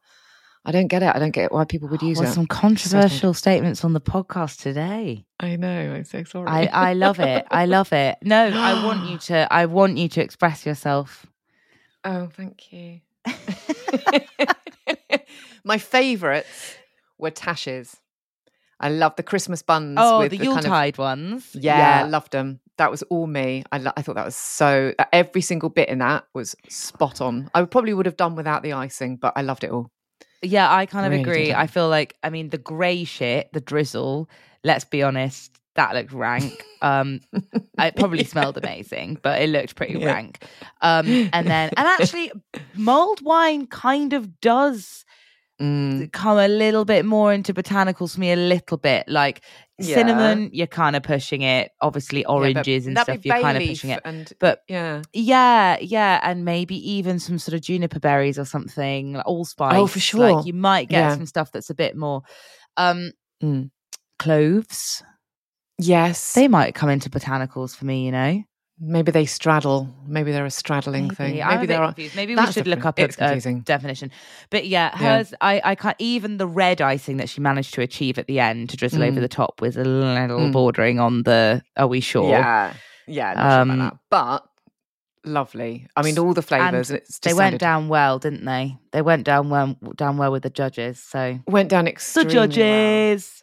I 0.69 0.71
don't 0.73 0.89
get 0.89 1.03
it. 1.03 1.11
I 1.15 1.19
don't 1.19 1.35
get 1.41 1.51
why 1.53 1.65
people 1.65 1.89
would 1.89 2.03
use 2.03 2.19
Well, 2.21 2.31
it. 2.31 2.35
some 2.35 2.47
controversial 2.47 3.35
statements 3.35 3.85
on 3.85 3.93
the 3.93 4.01
podcast 4.01 4.61
today. 4.63 5.25
I 5.41 5.57
know. 5.57 5.95
I'm 5.95 6.05
so 6.05 6.23
sorry. 6.25 6.49
I, 6.49 6.91
I 6.91 6.93
love 6.95 7.19
it. 7.21 7.47
I 7.51 7.67
love 7.77 7.93
it. 7.93 8.19
No, 8.23 8.43
I 8.71 8.85
want 8.87 9.09
you 9.11 9.19
to. 9.29 9.37
I 9.53 9.67
want 9.67 9.97
you 9.99 10.09
to 10.15 10.21
express 10.23 10.65
yourself. 10.67 11.27
oh, 12.05 12.29
thank 12.39 12.73
you. 12.73 13.01
My 15.65 15.79
favourites 15.79 16.77
were 17.19 17.31
Tash's. 17.31 17.97
I 18.79 18.91
love 18.91 19.17
the 19.17 19.23
Christmas 19.23 19.63
buns. 19.63 19.97
Oh, 20.01 20.19
with 20.21 20.31
the 20.33 20.39
kind 20.39 20.49
of- 20.51 20.57
Yuletide 20.65 20.99
ones. 20.99 21.49
Yeah, 21.55 22.03
I 22.05 22.09
loved 22.09 22.33
them. 22.33 22.61
That 22.79 22.91
was 22.91 23.03
all 23.05 23.27
me. 23.27 23.65
I, 23.73 23.79
lo- 23.79 23.93
I 23.97 24.03
thought 24.03 24.17
that 24.17 24.25
was 24.27 24.37
so. 24.37 24.93
Uh, 24.99 25.05
every 25.13 25.41
single 25.41 25.71
bit 25.71 25.89
in 25.89 25.99
that 25.99 26.25
was 26.35 26.55
spot 26.69 27.23
on. 27.23 27.51
I 27.55 27.65
probably 27.65 27.95
would 27.95 28.05
have 28.07 28.19
done 28.19 28.37
without 28.37 28.63
the 28.63 28.75
icing, 28.75 29.17
but 29.17 29.33
I 29.35 29.41
loved 29.43 29.65
it 29.65 29.71
all. 29.71 29.91
Yeah, 30.43 30.71
I 30.73 30.85
kind 30.85 31.07
of 31.07 31.13
Really 31.13 31.23
agree. 31.23 31.55
I 31.55 31.67
feel 31.67 31.89
like, 31.89 32.15
I 32.23 32.29
mean, 32.29 32.51
the 32.51 32.59
grey 32.59 33.05
shit, 33.05 33.51
the 33.55 33.63
drizzle. 33.63 34.29
Let's 34.63 34.85
be 34.85 35.03
honest, 35.03 35.59
that 35.77 35.95
looked 35.95 36.13
rank. 36.13 36.65
Um, 36.83 37.21
it 37.79 37.97
probably 37.97 38.25
smelled 38.25 38.57
amazing, 38.59 39.19
but 39.23 39.41
it 39.41 39.49
looked 39.51 39.77
pretty 39.77 39.97
Yeah. 39.97 40.07
rank. 40.07 40.45
Um, 40.83 41.31
and 41.33 41.49
then, 41.49 41.71
and 41.77 41.87
actually, 41.87 42.33
mulled 42.75 43.23
wine 43.23 43.67
kind 43.67 44.13
of 44.13 44.41
does 44.41 45.05
Mm, 45.59 46.13
come 46.13 46.37
a 46.37 46.49
little 46.49 46.85
bit 46.85 47.07
more 47.07 47.33
into 47.33 47.55
botanicals 47.55 48.13
for 48.13 48.21
me 48.21 48.31
a 48.31 48.37
little 48.37 48.77
bit 48.77 49.09
like 49.09 49.43
Yeah. 49.79 49.95
cinnamon 49.95 50.51
you're 50.53 50.67
kind 50.67 50.95
of 50.95 51.03
pushing 51.03 51.41
it 51.41 51.71
obviously 51.81 52.21
yeah, 52.21 52.29
oranges 52.29 52.87
and 52.87 52.99
stuff 52.99 53.25
you're 53.25 53.41
kind 53.41 53.57
of 53.57 53.67
pushing 53.67 53.89
it 53.89 54.03
And 54.05 54.31
but 54.39 54.61
yeah, 54.69 55.01
yeah 55.15 55.79
yeah 55.81 56.21
and 56.23 56.45
maybe 56.45 56.77
even 56.91 57.19
some 57.19 57.39
sort 57.39 57.55
of 57.55 57.63
juniper 57.63 57.99
berries 57.99 58.39
or 58.39 58.45
something 58.45 59.15
like 59.15 59.25
allspice 59.27 59.79
Oh, 59.79 59.87
for 59.87 59.99
sure. 59.99 60.21
like 60.21 60.45
you 60.45 60.53
might 60.53 60.91
get 60.91 61.05
Yeah. 61.05 61.17
some 61.17 61.25
stuff 61.25 61.51
that's 61.53 61.71
a 61.71 61.75
bit 61.75 61.97
more 61.97 62.21
um 62.77 63.13
Mm. 63.43 63.71
cloves 64.19 65.03
yes. 65.79 66.33
they 66.35 66.49
might 66.49 66.75
come 66.75 66.89
into 66.89 67.11
botanicals 67.11 67.75
for 67.77 67.85
me 67.85 68.05
you 68.07 68.13
know 68.13 68.43
maybe 68.79 69.11
they 69.11 69.25
straddle. 69.25 69.89
Maybe 70.07 70.33
they're 70.33 70.45
a 70.45 70.51
straddling 70.51 71.09
thing. 71.09 71.29
Maybe. 71.31 71.43
I'm 71.43 71.49
a 71.49 71.55
Maybe 71.55 71.67
bit 71.67 71.73
there 71.73 71.83
are. 71.83 71.87
confused. 71.95 72.15
Maybe 72.15 72.33
we 72.33 72.37
That's 72.37 72.53
should 72.53 72.67
look 72.67 72.85
up 72.85 72.99
a, 72.99 73.05
It's 73.05 73.15
a 73.15 73.19
confusing. 73.21 73.61
definition. 73.63 74.11
But 74.51 74.67
yeah, 74.67 74.91
Yeah. 75.01 75.17
hers, 75.17 75.33
I, 75.41 75.63
I 75.65 75.75
can't, 75.77 75.97
even 75.99 76.37
the 76.37 76.47
red 76.47 76.83
icing 76.83 77.17
that 77.17 77.31
she 77.31 77.41
managed 77.41 77.73
to 77.73 77.81
achieve 77.81 78.19
at 78.19 78.27
the 78.27 78.39
end 78.39 78.69
to 78.69 78.77
drizzle 78.77 79.03
over 79.03 79.17
Mm. 79.17 79.23
the 79.23 79.29
top 79.29 79.63
was 79.63 79.79
a 79.79 79.83
little 79.85 80.41
Mm. 80.41 80.53
bordering 80.53 81.01
on 81.01 81.23
the, 81.23 81.63
are 81.79 81.87
we 81.87 82.01
sure? 82.01 82.29
Yeah, 82.29 82.75
yeah. 83.07 83.33
Not 83.33 83.51
sure 83.51 83.61
Um, 83.63 83.71
about 83.71 83.93
that. 83.93 83.99
But 84.11 85.31
lovely. 85.31 85.87
I 85.97 86.03
mean, 86.03 86.19
all 86.19 86.35
the 86.35 86.43
flavors. 86.43 86.91
And 86.91 86.99
It's 86.99 87.09
just 87.13 87.23
They 87.23 87.33
went 87.33 87.45
sounded- 87.53 87.61
down 87.61 87.89
well, 87.89 88.19
didn't 88.19 88.45
they? 88.45 88.77
They 88.93 89.01
went 89.01 89.25
down 89.25 89.49
well, 89.49 89.75
down 89.97 90.19
well 90.19 90.33
with 90.33 90.43
the 90.43 90.51
judges. 90.51 91.03
So 91.03 91.39
Went 91.47 91.71
down 91.71 91.89
extremely. 91.89 92.35
the 92.35 92.41
extremely 92.45 92.55
judges. 92.57 93.43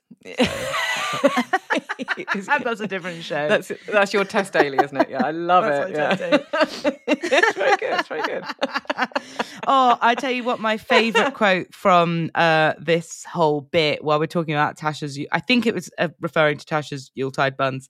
That's 2.63 2.81
a 2.81 2.87
different 2.87 3.23
show. 3.23 3.47
That's 3.47 3.71
that's 3.91 4.13
your 4.13 4.25
test 4.25 4.53
daily, 4.53 4.77
isn't 4.83 4.95
it? 4.97 5.09
Yeah, 5.09 5.25
I 5.25 5.31
love 5.31 5.63
That's 5.65 5.89
it. 5.91 6.31
my 6.31 6.91
Yeah. 6.91 6.91
it's 7.07 7.55
very 7.55 7.77
good. 7.77 7.99
It's 7.99 8.07
very 8.07 8.21
good. 8.23 8.43
oh, 9.67 9.97
I 10.01 10.15
tell 10.15 10.31
you 10.31 10.43
what, 10.43 10.59
my 10.59 10.77
favorite 10.77 11.33
quote 11.33 11.73
from 11.73 12.29
uh, 12.35 12.73
this 12.79 13.23
whole 13.25 13.61
bit 13.61 14.03
while 14.03 14.19
we're 14.19 14.27
talking 14.27 14.53
about 14.53 14.77
Tasha's, 14.77 15.19
I 15.31 15.39
think 15.39 15.65
it 15.65 15.73
was 15.73 15.89
uh, 15.97 16.09
referring 16.21 16.57
to 16.57 16.65
Tasha's 16.65 17.11
Yuletide 17.15 17.57
buns, 17.57 17.89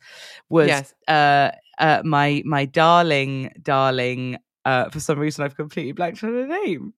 was 0.49 0.67
Yes. 0.67 0.93
uh, 1.07 1.51
uh, 1.79 2.01
my 2.05 2.41
my 2.45 2.65
darling, 2.65 3.51
darling. 3.61 4.37
Uh, 4.65 4.89
for 4.89 4.99
some 4.99 5.19
reason, 5.19 5.43
I've 5.43 5.57
completely 5.57 5.91
blanked 5.91 6.23
on 6.23 6.33
her 6.33 6.47
name. 6.47 6.93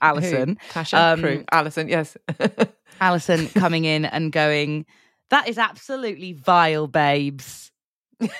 Alison. 0.00 0.58
Who? 0.60 0.80
Tasha, 0.80 1.12
Um, 1.14 1.20
Prue, 1.20 1.44
Alison. 1.52 1.88
Yes. 1.88 2.16
Alison 3.00 3.48
coming 3.48 3.84
in 3.84 4.04
and 4.04 4.32
going, 4.32 4.86
"That 5.32 5.48
is 5.48 5.58
absolutely 5.58 6.32
vile, 6.34 6.86
babes." 6.86 7.70
what 8.18 8.30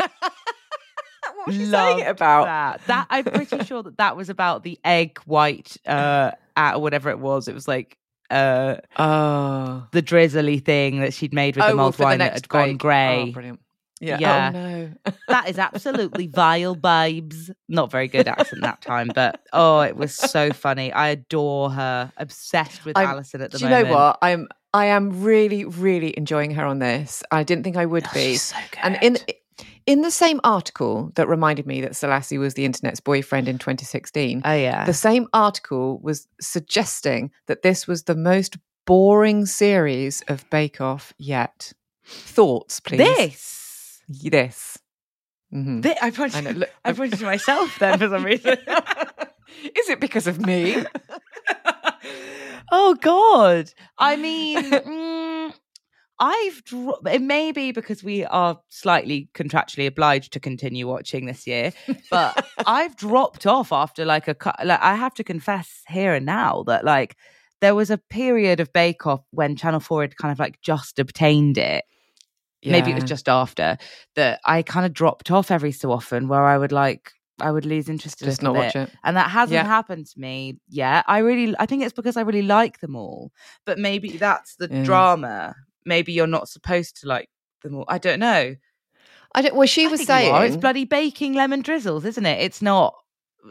was 1.47 1.57
she 1.57 1.67
saying 1.67 2.01
it 2.01 2.09
about? 2.09 2.45
that. 2.45 2.87
That 2.87 3.07
I'm 3.11 3.25
pretty 3.25 3.65
sure 3.65 3.83
that 3.83 3.99
that 3.99 4.17
was 4.17 4.29
about 4.29 4.63
the 4.63 4.79
egg 4.85 5.19
white, 5.25 5.77
uh, 5.87 6.31
at 6.57 6.81
whatever 6.81 7.11
it 7.11 7.19
was. 7.19 7.49
It 7.49 7.55
was 7.55 7.67
like 7.67 7.97
uh 8.31 8.77
Oh. 8.99 9.87
the 9.93 10.03
drizzly 10.03 10.59
thing 10.59 11.01
that 11.01 11.13
she'd 11.13 11.35
made 11.35 11.57
with 11.57 11.67
the 11.67 11.73
Oh, 11.73 11.77
mulled 11.77 11.95
for 11.97 12.03
the 12.03 12.05
wine 12.05 12.19
that 12.19 12.33
next 12.33 12.41
had 12.43 12.49
gone 12.49 12.77
grey. 12.77 13.25
Oh, 13.29 13.33
brilliant. 13.33 13.61
Yeah. 14.01 14.19
Yeah. 14.19 14.51
Oh 14.55 14.59
no. 14.59 14.91
that 15.29 15.49
is 15.49 15.59
absolutely 15.59 16.27
vile, 16.27 16.75
babes. 16.75 17.51
Not 17.69 17.91
very 17.91 18.09
good 18.09 18.27
accent 18.27 18.63
that 18.63 18.81
time, 18.81 19.11
but 19.15 19.41
oh, 19.53 19.81
it 19.81 19.97
was 19.97 20.15
so 20.15 20.51
funny. 20.53 20.93
I 20.93 21.09
adore 21.09 21.71
her. 21.71 22.13
Obsessed 22.17 22.85
with 22.85 22.97
I'm- 22.97 23.09
Alison 23.09 23.43
at 23.43 23.53
the 23.53 23.59
moment. 23.61 23.83
Do 23.85 23.89
you 23.89 23.93
know 23.93 23.97
what? 23.99 24.19
I'm 24.23 24.49
I 24.75 24.87
am 24.87 25.23
really, 25.23 25.65
really 25.65 26.17
enjoying 26.17 26.53
her 26.53 26.65
on 26.65 26.79
this. 26.79 27.23
I 27.31 27.43
didn't 27.43 27.65
think 27.65 27.77
I 27.77 27.87
would 27.87 28.05
Oh, 28.07 28.11
be. 28.15 28.37
so 28.37 28.57
good. 28.71 28.81
And 28.83 28.99
in 29.03 29.19
in 29.85 30.01
the 30.03 30.11
same 30.13 30.41
article 30.45 31.11
that 31.17 31.29
reminded 31.29 31.67
me 31.67 31.81
that 31.83 31.93
Selasi 31.93 32.39
was 32.39 32.55
the 32.55 32.65
internet's 32.65 33.01
boyfriend 33.01 33.49
in 33.49 33.59
2016, 33.59 34.43
oh 34.45 34.53
yeah, 34.55 34.85
the 34.85 34.95
same 34.95 35.27
article 35.33 35.99
was 36.03 36.27
suggesting 36.41 37.31
that 37.49 37.63
this 37.63 37.87
was 37.87 38.05
the 38.05 38.15
most 38.15 38.57
boring 38.87 39.45
series 39.45 40.23
of 40.29 40.49
Bake 40.51 40.81
Off 40.81 41.13
yet. 41.19 41.73
Thoughts, 42.05 42.81
please. 42.81 42.99
this. 42.99 44.01
This. 44.09 44.79
Mhm. 45.53 45.83
Thi- 45.83 45.97
I 46.01 46.11
pointed, 46.11 46.37
I 46.37 46.41
know, 46.41 46.51
look, 46.59 46.71
I 46.85 46.93
pointed 46.93 47.19
to 47.19 47.25
myself 47.27 47.79
then 47.79 47.99
for 47.99 48.09
some 48.09 48.25
reason. 48.25 48.57
Is 49.77 49.89
it 49.91 50.01
because 50.01 50.27
of 50.27 50.41
me? 50.45 50.77
oh 52.73 52.95
God! 53.01 53.71
I 53.99 54.17
mean, 54.17 54.57
mm, 54.71 55.55
I've 56.19 56.65
dro- 56.65 57.01
it 57.07 57.23
may 57.23 57.53
be 57.53 57.73
because 57.73 58.03
we 58.03 58.25
are 58.25 58.59
slightly 58.69 59.29
contractually 59.35 59.87
obliged 59.87 60.33
to 60.33 60.41
continue 60.41 60.89
watching 60.89 61.27
this 61.27 61.47
year, 61.47 61.73
but 62.11 62.47
I've 62.67 62.97
dropped 62.97 63.47
off 63.47 63.73
after 63.73 64.05
like 64.05 64.29
a 64.29 64.37
like 64.65 64.81
I 64.81 64.97
have 64.97 65.15
to 65.15 65.25
confess 65.25 65.83
here 65.89 66.15
and 66.15 66.27
now 66.27 66.65
that 66.67 66.85
like 66.85 67.17
there 67.61 67.75
was 67.75 67.91
a 67.91 67.99
period 67.99 68.59
of 68.59 68.73
Bake 68.73 69.07
Off 69.07 69.23
when 69.31 69.55
Channel 69.57 69.81
Four 69.81 70.03
had 70.03 70.17
kind 70.17 70.33
of 70.33 70.39
like 70.39 70.61
just 70.63 70.99
obtained 70.99 71.59
it. 71.59 71.85
Maybe 72.65 72.93
it 72.93 72.95
was 72.95 73.05
just 73.05 73.29
after 73.29 73.77
that 74.15 74.39
I 74.45 74.63
kind 74.63 74.87
of 74.87 74.93
dropped 74.93 75.33
off 75.33 75.51
every 75.51 75.73
so 75.73 75.91
often 75.91 76.29
where 76.29 76.45
I 76.45 76.57
would 76.57 76.71
like 76.71 77.11
I 77.41 77.51
would 77.51 77.65
lose 77.67 77.89
interest 77.89 78.19
just 78.19 78.43
not 78.43 78.55
watch 78.55 78.77
it. 78.77 78.91
and 79.05 79.17
that 79.17 79.31
hasn't 79.31 79.55
Yeah. 79.55 79.65
happened 79.65 80.07
to 80.07 80.21
me 80.21 80.59
yet. 80.69 81.05
I 81.09 81.19
really, 81.19 81.55
I 81.59 81.67
think 81.67 81.83
it's 81.83 81.93
because 81.93 82.17
I 82.17 82.21
really 82.23 82.43
like 82.43 82.81
them 82.81 82.95
all. 82.95 83.33
But 83.65 83.79
maybe 83.79 84.17
that's 84.17 84.57
the 84.57 84.69
Yeah. 84.71 84.85
drama. 84.85 85.55
Maybe 85.85 86.13
you're 86.13 86.27
not 86.27 86.49
supposed 86.49 87.01
to 87.01 87.09
like 87.09 87.29
them 87.63 87.75
all. 87.77 87.85
I 87.89 87.99
don't 87.99 88.21
know. 88.21 88.55
I 89.35 89.43
don't. 89.43 89.55
Well, 89.57 89.67
she 89.67 89.87
I 89.87 89.91
was 89.91 90.05
saying 90.05 90.35
it's 90.45 90.57
bloody 90.57 90.85
baking 90.85 91.33
lemon 91.33 91.63
drizzles, 91.63 92.05
isn't 92.05 92.27
it? 92.27 92.41
It's 92.43 92.61
not 92.63 92.95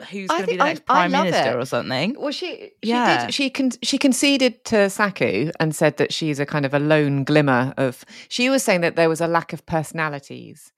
who's 0.09 0.29
I 0.29 0.35
going 0.35 0.41
to 0.43 0.47
be 0.51 0.57
the 0.57 0.63
next 0.63 0.83
I 0.87 0.93
prime 0.93 1.11
love 1.11 1.25
minister 1.25 1.49
it. 1.49 1.55
or 1.61 1.65
something. 1.65 2.15
Well, 2.17 2.31
she 2.31 2.71
she 2.83 2.89
Yeah. 2.91 3.25
did 3.25 3.33
she 3.33 3.49
con- 3.49 3.71
she 3.83 3.97
conceded 3.97 4.63
to 4.65 4.89
Saku 4.89 5.51
and 5.59 5.75
said 5.75 5.97
that 5.97 6.13
she's 6.13 6.39
a 6.39 6.45
kind 6.45 6.65
of 6.65 6.73
a 6.73 6.79
lone 6.79 7.23
glimmer 7.25 7.73
of. 7.77 8.05
She 8.29 8.49
was 8.49 8.63
saying 8.63 8.81
that 8.81 8.95
there 8.95 9.09
was 9.09 9.19
a 9.19 9.27
lack 9.27 9.51
of 9.53 9.65
personalities, 9.65 10.71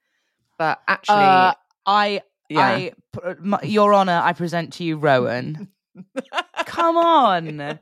but 0.57 0.81
actually, 0.87 1.17
Uh, 1.17 1.53
I, 1.85 2.21
yeah, 2.49 2.61
I, 2.61 2.91
my- 3.39 3.61
Your 3.63 3.93
Honor, 3.93 4.21
I 4.23 4.33
present 4.33 4.73
to 4.73 4.83
you 4.83 4.97
Rowan. 4.97 5.69
Come 6.65 6.97
on. 6.97 7.79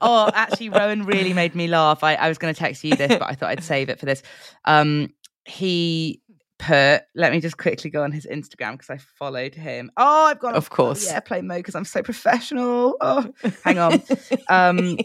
Oh, 0.00 0.30
actually, 0.34 0.68
Rowan 0.70 1.04
really 1.04 1.32
made 1.32 1.54
me 1.54 1.68
laugh. 1.68 2.02
I, 2.02 2.14
I 2.16 2.28
was 2.28 2.38
going 2.38 2.52
to 2.52 2.58
text 2.58 2.82
you 2.82 2.96
this, 2.96 3.08
but 3.08 3.22
I 3.22 3.34
thought 3.34 3.50
I'd 3.50 3.62
save 3.62 3.88
it 3.88 4.00
for 4.00 4.06
this. 4.06 4.22
Um, 4.64 5.10
he 5.44 6.20
put, 6.58 7.02
let 7.14 7.32
me 7.32 7.40
just 7.40 7.56
quickly 7.58 7.90
go 7.90 8.02
on 8.02 8.10
his 8.12 8.26
Instagram 8.26 8.72
because 8.72 8.90
I 8.90 8.96
followed 9.18 9.54
him. 9.54 9.90
Oh, 9.96 10.26
I've 10.26 10.40
gone 10.40 10.54
Of 10.54 10.70
course. 10.70 11.06
Yeah, 11.06 11.20
play 11.20 11.40
mode 11.42 11.58
because 11.58 11.74
I'm 11.76 11.84
so 11.84 12.02
professional. 12.02 12.96
Oh, 13.00 13.32
hang 13.64 13.78
on. 13.78 14.02
Um, 14.48 14.98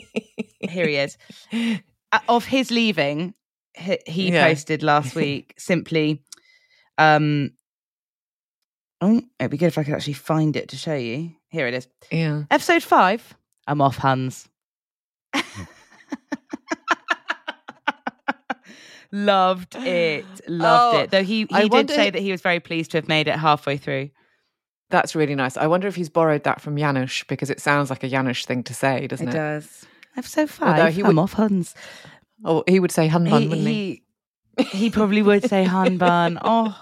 here 0.60 0.88
he 0.88 0.96
is. 0.98 1.18
Uh, 2.12 2.20
of 2.30 2.46
his 2.46 2.72
leaving, 2.72 3.34
he, 3.76 4.00
he 4.08 4.32
Yeah. 4.32 4.48
posted 4.48 4.82
last 4.82 5.14
week 5.14 5.54
simply, 5.58 6.24
um, 6.98 7.52
oh, 9.02 9.22
it'd 9.40 9.52
be 9.52 9.58
good 9.58 9.68
if 9.68 9.78
I 9.78 9.84
could 9.84 9.94
actually 9.94 10.14
find 10.14 10.56
it 10.56 10.70
to 10.70 10.76
show 10.76 10.96
you. 10.96 11.32
Here 11.50 11.68
it 11.68 11.74
is. 11.74 11.88
yeah. 12.12 12.44
Episode 12.52 12.84
five. 12.84 13.36
I'm 13.68 13.82
off, 13.82 13.98
Hans. 13.98 14.48
Loved 19.12 19.76
it. 19.78 20.26
Loved 20.50 20.96
Oh, 20.96 21.00
it. 21.00 21.12
Though 21.12 21.24
he, 21.24 21.42
he 21.42 21.48
I 21.52 21.68
did 21.68 21.90
say 21.90 22.10
that 22.10 22.22
he 22.22 22.32
was 22.32 22.42
very 22.42 22.60
pleased 22.60 22.92
to 22.92 22.98
have 22.98 23.08
made 23.08 23.28
it 23.30 23.36
halfway 23.38 23.78
through. 23.78 24.10
That's 24.90 25.16
really 25.16 25.36
nice. 25.36 25.56
I 25.58 25.68
wonder 25.68 25.88
if 25.88 25.96
he's 25.96 26.10
borrowed 26.10 26.44
that 26.44 26.60
from 26.62 26.78
Janusz 26.78 27.24
because 27.28 27.50
it 27.50 27.62
sounds 27.62 27.90
like 27.90 28.04
a 28.04 28.10
Janusz 28.10 28.46
thing 28.46 28.64
to 28.64 28.74
say, 28.74 29.08
doesn't 29.08 29.30
it? 29.30 29.32
does. 29.32 29.86
Episode 30.18 30.50
Although 30.62 30.76
five. 30.84 30.94
he 30.96 31.02
I'm 31.02 31.08
would- 31.16 31.20
off, 31.24 31.34
Hans. 31.34 31.74
Oh, 32.44 32.64
he 32.68 32.80
would 32.80 32.92
say 32.92 33.08
Hunbun, 33.10 33.42
he, 33.42 33.48
wouldn't 33.48 33.68
he? 33.68 33.74
he, 33.74 34.04
he 34.60 34.90
probably 34.90 35.22
would 35.22 35.44
say 35.44 35.66
Hanban. 35.66 36.38
Oh, 36.44 36.80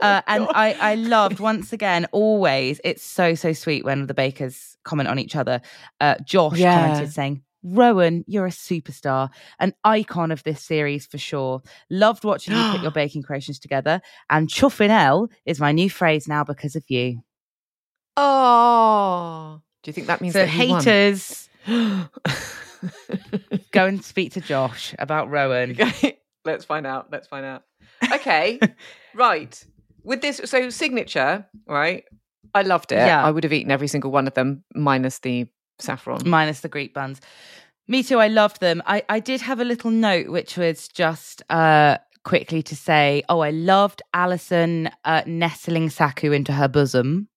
uh, 0.00 0.22
and 0.26 0.46
I, 0.54 0.76
I 0.78 0.94
loved 0.94 1.40
once 1.40 1.72
again, 1.72 2.06
always. 2.12 2.80
It's 2.84 3.02
so 3.02 3.34
so 3.34 3.52
sweet 3.52 3.84
when 3.84 4.06
the 4.06 4.14
bakers 4.14 4.76
comment 4.84 5.08
on 5.08 5.18
each 5.18 5.34
other. 5.36 5.60
Uh, 6.00 6.14
Josh 6.24 6.58
Yeah. 6.58 6.72
commented 6.72 7.12
saying 7.12 7.42
Rowan, 7.64 8.24
you're 8.28 8.46
a 8.46 8.50
superstar, 8.50 9.30
an 9.58 9.74
icon 9.84 10.30
of 10.30 10.42
this 10.44 10.62
series 10.62 11.06
for 11.06 11.18
sure. 11.18 11.60
Loved 11.90 12.24
watching 12.24 12.54
you 12.56 12.62
put 12.70 12.80
your 12.80 12.90
baking 13.00 13.22
creations 13.22 13.58
together. 13.58 14.00
And 14.30 14.48
chuffinel 14.48 15.28
is 15.44 15.58
my 15.58 15.72
new 15.72 15.90
phrase 15.90 16.28
now 16.28 16.44
because 16.44 16.76
of 16.76 16.84
you. 16.88 17.22
Oh, 18.16 19.60
do 19.82 19.88
you 19.88 19.92
think 19.92 20.06
that 20.06 20.20
means 20.20 20.34
So 20.34 20.40
that 20.40 20.48
haters, 20.48 21.48
go 23.72 23.86
and 23.86 24.04
speak 24.04 24.32
to 24.34 24.40
Josh 24.40 24.94
about 24.98 25.28
Rowan. 25.30 25.76
Let's 26.44 26.64
find 26.64 26.86
out. 26.86 27.08
Let's 27.12 27.26
find 27.28 27.44
out. 27.44 27.62
Okay, 28.12 28.58
right. 29.14 29.64
With 30.02 30.20
this, 30.22 30.40
so 30.44 30.70
signature, 30.70 31.46
right? 31.66 32.04
I 32.54 32.62
loved 32.62 32.92
it. 32.92 32.96
Yeah. 32.96 33.22
I 33.24 33.30
would 33.30 33.44
have 33.44 33.52
eaten 33.52 33.70
every 33.70 33.88
single 33.88 34.10
one 34.10 34.26
of 34.26 34.34
them, 34.34 34.64
minus 34.74 35.18
the 35.20 35.46
saffron. 35.78 36.22
minus 36.24 36.60
the 36.60 36.68
Greek 36.68 36.94
buns. 36.94 37.20
Me 37.86 38.02
too. 38.02 38.18
I 38.18 38.28
loved 38.28 38.60
them. 38.60 38.82
I, 38.86 39.02
I 39.08 39.20
did 39.20 39.40
have 39.42 39.60
a 39.60 39.64
little 39.64 39.90
note, 39.90 40.28
which 40.28 40.56
was 40.56 40.88
just 40.88 41.42
uh, 41.50 41.98
quickly 42.24 42.62
to 42.62 42.76
say, 42.76 43.22
oh, 43.28 43.40
I 43.40 43.50
loved 43.50 44.02
Alison 44.14 44.90
uh, 45.04 45.22
nestling 45.26 45.90
Saku 45.90 46.32
into 46.32 46.52
her 46.52 46.68
bosom. 46.68 47.28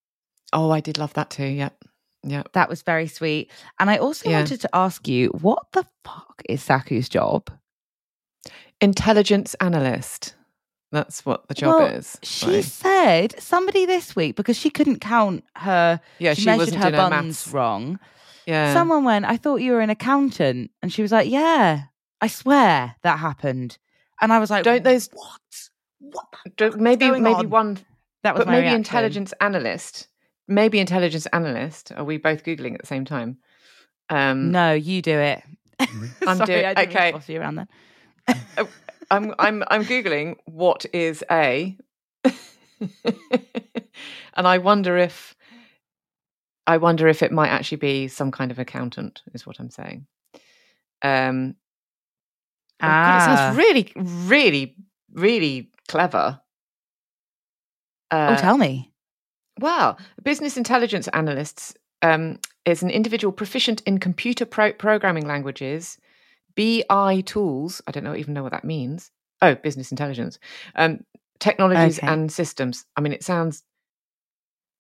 Oh, 0.54 0.72
I 0.72 0.80
did 0.80 0.98
love 0.98 1.14
that 1.14 1.30
too. 1.30 1.46
Yep. 1.46 1.84
Yep. 2.24 2.52
That 2.54 2.70
was 2.70 2.82
very 2.82 3.08
sweet. 3.08 3.52
And 3.80 3.90
I 3.90 3.98
also 3.98 4.30
Yeah. 4.30 4.38
wanted 4.40 4.62
to 4.62 4.70
ask 4.74 5.08
you, 5.08 5.30
what 5.42 5.64
the 5.74 5.86
fuck 6.04 6.42
is 6.48 6.62
Saku's 6.62 7.10
job? 7.10 7.50
Intelligence 8.82 9.54
analyst. 9.56 10.36
That's 10.92 11.26
what 11.26 11.48
the 11.48 11.54
job 11.54 11.80
Well, 11.80 11.88
is. 11.88 12.18
She 12.24 12.48
right? 12.48 12.64
said 12.66 13.40
somebody 13.42 13.86
this 13.86 14.16
week 14.16 14.36
because 14.36 14.58
she 14.58 14.70
couldn't 14.70 15.00
count 15.00 15.44
her. 15.56 16.02
Yeah, 16.20 16.34
she, 16.34 16.42
she 16.42 16.46
measured 16.48 16.76
her 16.76 16.86
her 16.86 16.92
buns 16.92 17.12
maths. 17.12 17.48
wrong. 17.50 18.00
Yeah. 18.46 18.74
Someone 18.74 19.04
went, 19.06 19.24
I 19.26 19.38
thought 19.38 19.58
you 19.58 19.72
were 19.72 19.82
an 19.82 19.90
accountant. 19.90 20.72
And 20.82 20.92
she 20.92 21.02
was 21.02 21.12
like, 21.12 21.30
Yeah, 21.30 21.84
I 22.20 22.28
swear 22.28 22.96
that 23.04 23.20
happened. 23.20 23.78
And 24.20 24.34
I 24.34 24.40
was 24.40 24.50
like, 24.50 24.64
Don't 24.66 24.84
those- 24.84 25.10
What? 25.14 25.70
What? 26.00 26.26
Don't- 26.58 26.80
maybe 26.80 27.10
maybe 27.12 27.26
on?" 27.36 27.50
one 27.50 27.80
That 28.24 28.34
was 28.34 28.42
but 28.42 28.48
my 28.48 28.54
maybe 28.54 28.62
reaction. 28.64 28.78
intelligence 28.78 29.34
analyst. 29.40 30.08
Maybe 30.48 30.80
intelligence 30.80 31.26
analyst. 31.28 31.94
Are 31.96 32.04
we 32.04 32.18
both 32.18 32.44
googling 32.44 32.74
at 32.74 32.82
the 32.82 32.88
same 32.88 33.06
time? 33.06 33.38
Um, 34.10 34.52
No, 34.52 34.74
you 34.74 35.02
do 35.02 35.18
it. 35.18 35.42
I'm 35.80 35.88
Sorry, 36.38 36.46
doing- 36.48 36.66
I 36.66 36.74
didn't 36.74 36.90
okay. 36.98 37.34
you 37.34 37.40
around 37.40 37.56
then. 37.56 37.68
I'm 39.12 39.34
I'm 39.40 39.64
I'm 39.68 39.84
googling 39.86 40.38
what 40.46 40.86
is 40.94 41.24
a, 41.30 41.76
and 42.24 42.34
I 44.48 44.58
wonder 44.60 44.98
if 44.98 45.36
I 46.68 46.78
wonder 46.78 47.08
if 47.08 47.22
it 47.24 47.32
might 47.32 47.50
actually 47.50 47.78
be 47.78 48.08
some 48.08 48.32
kind 48.32 48.52
of 48.52 48.60
accountant. 48.60 49.22
Is 49.34 49.46
what 49.46 49.60
I'm 49.60 49.70
saying. 49.70 50.06
Um, 51.04 51.56
oh 52.82 52.88
God, 52.88 53.16
it 53.16 53.22
Ah. 53.22 53.26
sounds 53.26 53.58
really, 53.58 53.92
really, 53.96 54.76
really 55.14 55.72
clever. 55.88 56.40
oh, 58.12 58.18
Uh, 58.18 58.38
tell 58.38 58.58
me. 58.58 58.92
Wow. 59.60 59.98
Business 60.24 60.58
intelligence 60.58 61.08
analysts 61.10 61.74
um, 62.02 62.40
is 62.66 62.82
an 62.84 62.90
individual 62.90 63.32
proficient 63.32 63.82
in 63.82 64.00
computer 64.00 64.46
pro- 64.46 64.74
programming 64.74 65.28
languages, 65.28 65.98
BI 66.56 67.22
tools. 67.26 67.82
I 67.88 67.92
don't 67.92 68.04
know, 68.04 68.16
even 68.16 68.34
know 68.34 68.44
what 68.44 68.52
that 68.52 68.64
means. 68.64 69.12
Oh, 69.42 69.56
business 69.56 69.92
intelligence, 69.92 70.38
um, 70.76 71.04
technologies 71.40 71.98
Okay. 71.98 72.08
and 72.08 72.32
systems. 72.32 72.86
I 72.96 73.02
mean, 73.02 73.14
it 73.14 73.24
sounds 73.24 73.64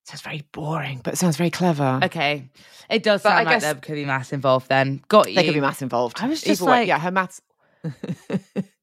sounds 0.05 0.21
very 0.21 0.43
boring, 0.51 0.99
but 1.03 1.13
it 1.13 1.17
sounds 1.17 1.37
very 1.37 1.49
clever. 1.51 1.99
Okay. 2.03 2.49
It 2.89 3.03
does 3.03 3.21
But 3.23 3.29
I 3.29 3.35
sound 3.37 3.45
like 3.45 3.55
guess- 3.55 3.61
there 3.63 3.75
could 3.75 3.95
be 3.95 4.05
maths 4.05 4.33
involved 4.33 4.67
then. 4.67 5.01
Got 5.07 5.29
you. 5.29 5.35
There 5.35 5.43
could 5.43 5.53
be 5.53 5.61
maths 5.61 5.81
involved. 5.81 6.21
I 6.21 6.27
was 6.27 6.41
just 6.41 6.61
Either 6.61 6.71
way, 6.71 6.79
like- 6.79 6.87
yeah, 6.87 6.99
her 6.99 7.11
maths. 7.11 7.41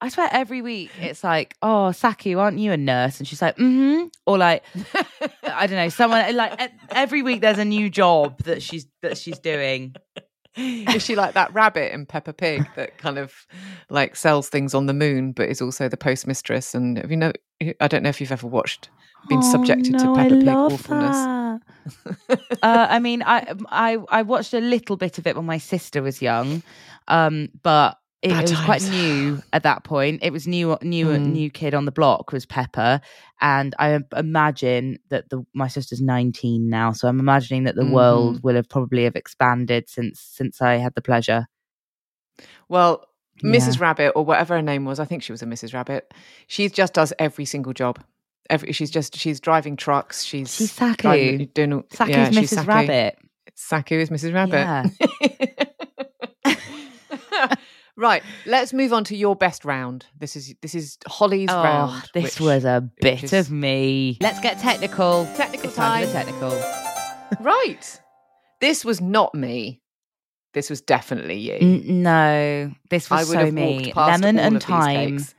I 0.01 0.09
swear 0.09 0.29
every 0.33 0.61
week 0.63 0.91
it's 1.01 1.23
like, 1.23 1.55
oh, 1.63 1.93
Saku, 1.93 2.39
aren't 2.39 2.59
you 2.59 2.73
a 2.73 2.77
nurse? 2.77 3.19
And 3.21 3.29
she's 3.29 3.41
like, 3.43 3.57
mm-hmm. 3.57 4.07
Or 4.27 4.39
like, 4.39 4.65
I 5.45 5.67
don't 5.67 5.77
know, 5.77 5.89
someone 5.89 6.35
like 6.37 6.71
every 6.91 7.23
week 7.23 7.41
there's 7.41 7.59
a 7.59 7.65
new 7.65 7.91
job 7.91 8.43
that 8.45 8.63
she's 8.63 8.87
that 9.03 9.17
she's 9.19 9.39
doing. 9.39 9.95
is 10.57 11.05
she 11.05 11.15
like 11.17 11.35
that 11.35 11.53
rabbit 11.53 11.93
in 11.93 12.07
Peppa 12.07 12.33
Pig 12.33 12.67
that 12.77 12.99
kind 12.99 13.19
of 13.19 13.47
like 13.91 14.17
sells 14.17 14.49
things 14.49 14.75
on 14.75 14.87
the 14.87 14.95
moon, 14.95 15.33
but 15.33 15.49
is 15.49 15.61
also 15.63 15.89
the 15.89 15.97
postmistress? 15.97 16.75
And 16.75 16.99
have 16.99 17.11
you 17.11 17.17
know, 17.17 17.33
I 17.81 17.89
don't 17.89 18.03
know 18.03 18.09
if 18.09 18.21
you've 18.21 18.33
ever 18.33 18.47
watched, 18.47 18.89
been 19.29 19.43
subjected 19.43 19.97
Oh, 19.97 20.05
no, 20.05 20.15
to 20.15 20.21
I 20.21 20.25
Peppa 20.25 20.37
Pig 20.37 20.47
love 20.47 20.73
awfulness. 20.73 21.17
uh, 22.63 22.87
I 22.91 22.99
mean, 22.99 23.23
I, 23.23 23.55
I 23.69 23.99
I 24.09 24.23
watched 24.23 24.55
a 24.55 24.61
little 24.61 24.97
bit 24.97 25.19
of 25.19 25.27
it 25.27 25.37
when 25.37 25.47
my 25.47 25.59
sister 25.59 26.03
was 26.03 26.21
young, 26.23 26.63
um, 27.09 27.49
but 27.63 27.98
it, 28.23 28.33
it 28.33 28.41
was 28.51 28.61
quite 28.65 28.83
new 28.91 29.41
at 29.53 29.63
that 29.63 29.85
point. 29.85 30.21
It 30.23 30.33
was 30.33 30.47
new, 30.47 30.77
new, 30.83 31.07
Mm. 31.07 31.33
new 31.33 31.51
kid 31.51 31.73
on 31.75 31.85
the 31.85 31.93
block 31.93 32.33
was 32.33 32.47
Peppa, 32.47 33.01
and 33.41 33.75
I 33.79 34.01
imagine 34.17 34.99
that 35.11 35.29
the 35.31 35.45
my 35.55 35.69
sister's 35.69 36.01
nineteen 36.01 36.69
now, 36.69 36.93
so 36.93 37.07
I'm 37.09 37.21
imagining 37.21 37.65
that 37.65 37.77
the 37.77 37.83
Mm-hmm. 37.83 37.93
world 37.93 38.43
will 38.43 38.57
have 38.57 38.69
probably 38.69 39.05
have 39.05 39.15
expanded 39.17 39.89
since 39.89 40.21
since 40.21 40.61
I 40.61 40.75
had 40.79 40.95
the 40.97 41.03
pleasure. 41.03 41.47
Well, 42.69 43.05
Yeah. 43.43 43.53
Mrs. 43.53 43.81
Rabbit 43.81 44.13
or 44.17 44.25
whatever 44.25 44.57
her 44.57 44.63
name 44.63 44.85
was, 44.85 44.99
I 44.99 45.05
think 45.05 45.23
she 45.23 45.31
was 45.33 45.43
a 45.43 45.47
Mrs. 45.47 45.73
Rabbit. 45.73 46.13
She 46.49 46.69
just 46.69 46.95
does 46.95 47.13
every 47.21 47.45
single 47.45 47.73
job. 47.73 48.03
Every 48.51 48.73
she's 48.73 48.91
just 48.91 49.15
she's 49.17 49.39
driving 49.41 49.77
trucks. 49.77 50.25
She's 50.25 50.53
She's 50.55 50.73
Saku. 50.73 51.03
driving- 51.03 51.51
doing 51.55 51.85
Saku's 51.93 52.11
yeah, 52.17 52.31
she's 52.31 52.51
Mrs. 52.51 52.55
Saku. 52.57 52.69
Rabbit. 52.69 53.19
Saku 53.55 53.95
is 53.95 54.11
Mrs. 54.11 54.35
Rabbit. 54.35 54.91
Yeah. 55.21 55.65
right, 57.99 58.23
let's 58.47 58.73
move 58.73 58.93
on 58.95 59.05
to 59.05 59.17
your 59.17 59.37
best 59.37 59.65
round. 59.67 60.07
This 60.19 60.37
is 60.37 60.55
this 60.63 60.75
is 60.75 60.97
Holly's 61.07 61.51
Oh, 61.51 61.63
round. 61.63 62.05
this 62.15 62.25
which- 62.25 62.41
was 62.41 62.65
a 62.65 62.89
bit 63.03 63.25
is- 63.25 63.33
of 63.35 63.51
me. 63.51 64.17
Let's 64.23 64.41
get 64.41 64.59
technical. 64.59 65.27
Technical 65.37 65.67
It's 65.69 65.77
time 65.77 66.07
for 66.07 66.13
time. 66.15 66.27
the 66.27 66.33
technical. 66.33 66.63
right. 67.45 68.01
This 68.61 68.85
was 68.85 69.01
not 69.01 69.35
me. 69.35 69.83
This 70.55 70.71
was 70.71 70.81
definitely 70.81 71.39
you. 71.39 71.55
N- 71.55 72.03
no, 72.03 72.73
this 72.91 73.13
I 73.13 73.17
was 73.21 73.29
would 73.29 73.35
so 73.39 73.45
have 73.45 73.55
me. 73.55 73.93
past 73.93 74.23
Lemon 74.23 74.39
all 74.39 74.45
and 74.47 74.57
of 74.57 74.63
these 74.63 74.67
thyme. 74.69 75.19
cakes. 75.19 75.35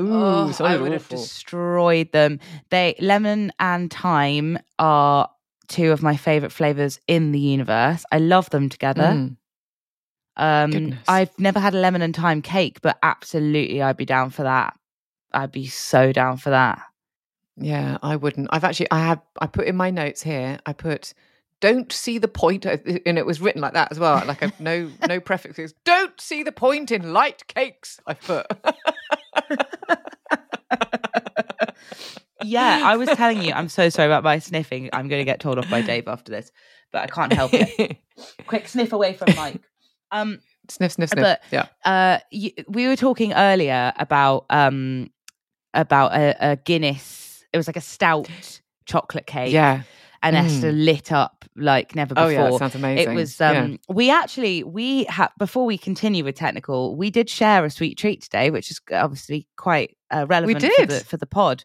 Ooh, 0.00 0.12
Oh, 0.12 0.48
I 0.48 0.50
sounded 0.50 0.80
would 0.82 0.92
have 0.92 1.08
destroyed 1.08 2.10
them. 2.10 2.40
They 2.70 2.96
lemon 2.98 3.52
and 3.60 3.92
thyme 3.92 4.58
are 4.80 5.30
two 5.68 5.92
of 5.92 6.02
my 6.02 6.16
favorite 6.16 6.50
flavors 6.50 6.98
in 7.06 7.30
the 7.30 7.38
universe. 7.38 8.04
I 8.10 8.18
love 8.18 8.50
them 8.50 8.68
together. 8.68 9.02
Mm. 9.04 9.36
Um, 10.36 10.70
Goodness. 10.70 10.98
I've 11.08 11.38
never 11.38 11.60
had 11.60 11.74
a 11.74 11.78
lemon 11.78 12.02
and 12.02 12.14
thyme 12.14 12.42
cake, 12.42 12.80
but 12.82 12.98
absolutely, 13.02 13.82
I'd 13.82 13.96
be 13.96 14.04
down 14.04 14.30
for 14.30 14.42
that. 14.42 14.78
I'd 15.32 15.52
be 15.52 15.66
so 15.66 16.12
down 16.12 16.36
for 16.36 16.50
that. 16.50 16.82
Yeah, 17.56 17.98
I 18.02 18.16
wouldn't. 18.16 18.48
I've 18.50 18.64
actually, 18.64 18.90
I 18.90 18.98
have, 18.98 19.20
I 19.40 19.46
put 19.46 19.66
in 19.66 19.76
my 19.76 19.90
notes 19.90 20.22
here. 20.22 20.58
I 20.66 20.72
put, 20.72 21.14
"Don't 21.60 21.92
see 21.92 22.18
the 22.18 22.28
point," 22.28 22.66
and 22.66 23.18
it 23.18 23.26
was 23.26 23.40
written 23.40 23.62
like 23.62 23.74
that 23.74 23.92
as 23.92 23.98
well. 23.98 24.24
Like 24.26 24.42
a 24.42 24.52
no, 24.58 24.90
no 25.08 25.20
prefixes. 25.20 25.72
Don't 25.84 26.20
see 26.20 26.42
the 26.42 26.52
point 26.52 26.90
in 26.90 27.12
light 27.12 27.46
cakes. 27.46 28.00
I 28.06 28.14
put. 28.14 28.46
Yeah, 32.42 32.82
I 32.84 32.96
was 32.96 33.08
telling 33.10 33.42
you, 33.42 33.52
I'm 33.52 33.68
so 33.68 33.88
sorry 33.88 34.06
about 34.06 34.22
my 34.24 34.38
sniffing. 34.38 34.90
I'm 34.92 35.08
going 35.08 35.20
to 35.20 35.24
get 35.24 35.40
told 35.40 35.58
off 35.58 35.68
by 35.70 35.82
Dave 35.82 36.08
after 36.08 36.30
this, 36.30 36.52
but 36.92 37.02
I 37.02 37.06
can't 37.06 37.32
help 37.32 37.52
it. 37.54 37.98
Quick 38.46 38.68
sniff 38.68 38.92
away 38.92 39.14
from 39.14 39.34
Mike. 39.34 39.60
Um, 40.10 40.40
sniff, 40.68 40.92
sniff, 40.92 41.10
sniff. 41.10 41.22
But- 41.22 41.42
yeah. 41.50 41.66
uh, 41.84 42.18
you, 42.30 42.50
we 42.68 42.88
were 42.88 42.96
talking 42.96 43.32
earlier 43.32 43.92
about 43.98 44.46
um 44.50 45.10
about 45.72 46.12
a, 46.14 46.36
a 46.52 46.56
Guinness. 46.56 47.44
It 47.52 47.56
was 47.56 47.66
like 47.66 47.76
a 47.76 47.80
stout 47.80 48.28
chocolate 48.86 49.26
cake. 49.26 49.52
Yeah. 49.52 49.82
and 50.22 50.36
Mm. 50.36 50.44
Esther 50.46 50.72
lit 50.72 51.12
up 51.12 51.44
like 51.56 51.94
never 51.94 52.14
before. 52.14 52.26
Oh 52.26 52.30
yeah, 52.30 52.48
it 52.48 52.58
sounds 52.58 52.74
amazing. 52.74 53.12
It 53.12 53.14
was 53.14 53.38
Yeah. 53.38 53.50
um 53.62 53.78
we 53.88 54.10
actually 54.10 54.62
we 54.64 55.04
had 55.04 55.28
before 55.38 55.64
we 55.66 55.76
continue 55.78 56.24
with 56.24 56.34
technical, 56.36 56.96
we 56.96 57.10
did 57.10 57.28
share 57.28 57.64
a 57.64 57.70
sweet 57.70 57.98
treat 57.98 58.22
today, 58.22 58.50
which 58.50 58.70
is 58.70 58.80
obviously 58.92 59.46
quite 59.56 59.96
uh, 60.10 60.26
relevant 60.28 60.60
for 60.62 60.68
did. 60.68 60.88
the 60.90 61.00
for 61.04 61.16
the 61.16 61.26
pod. 61.26 61.64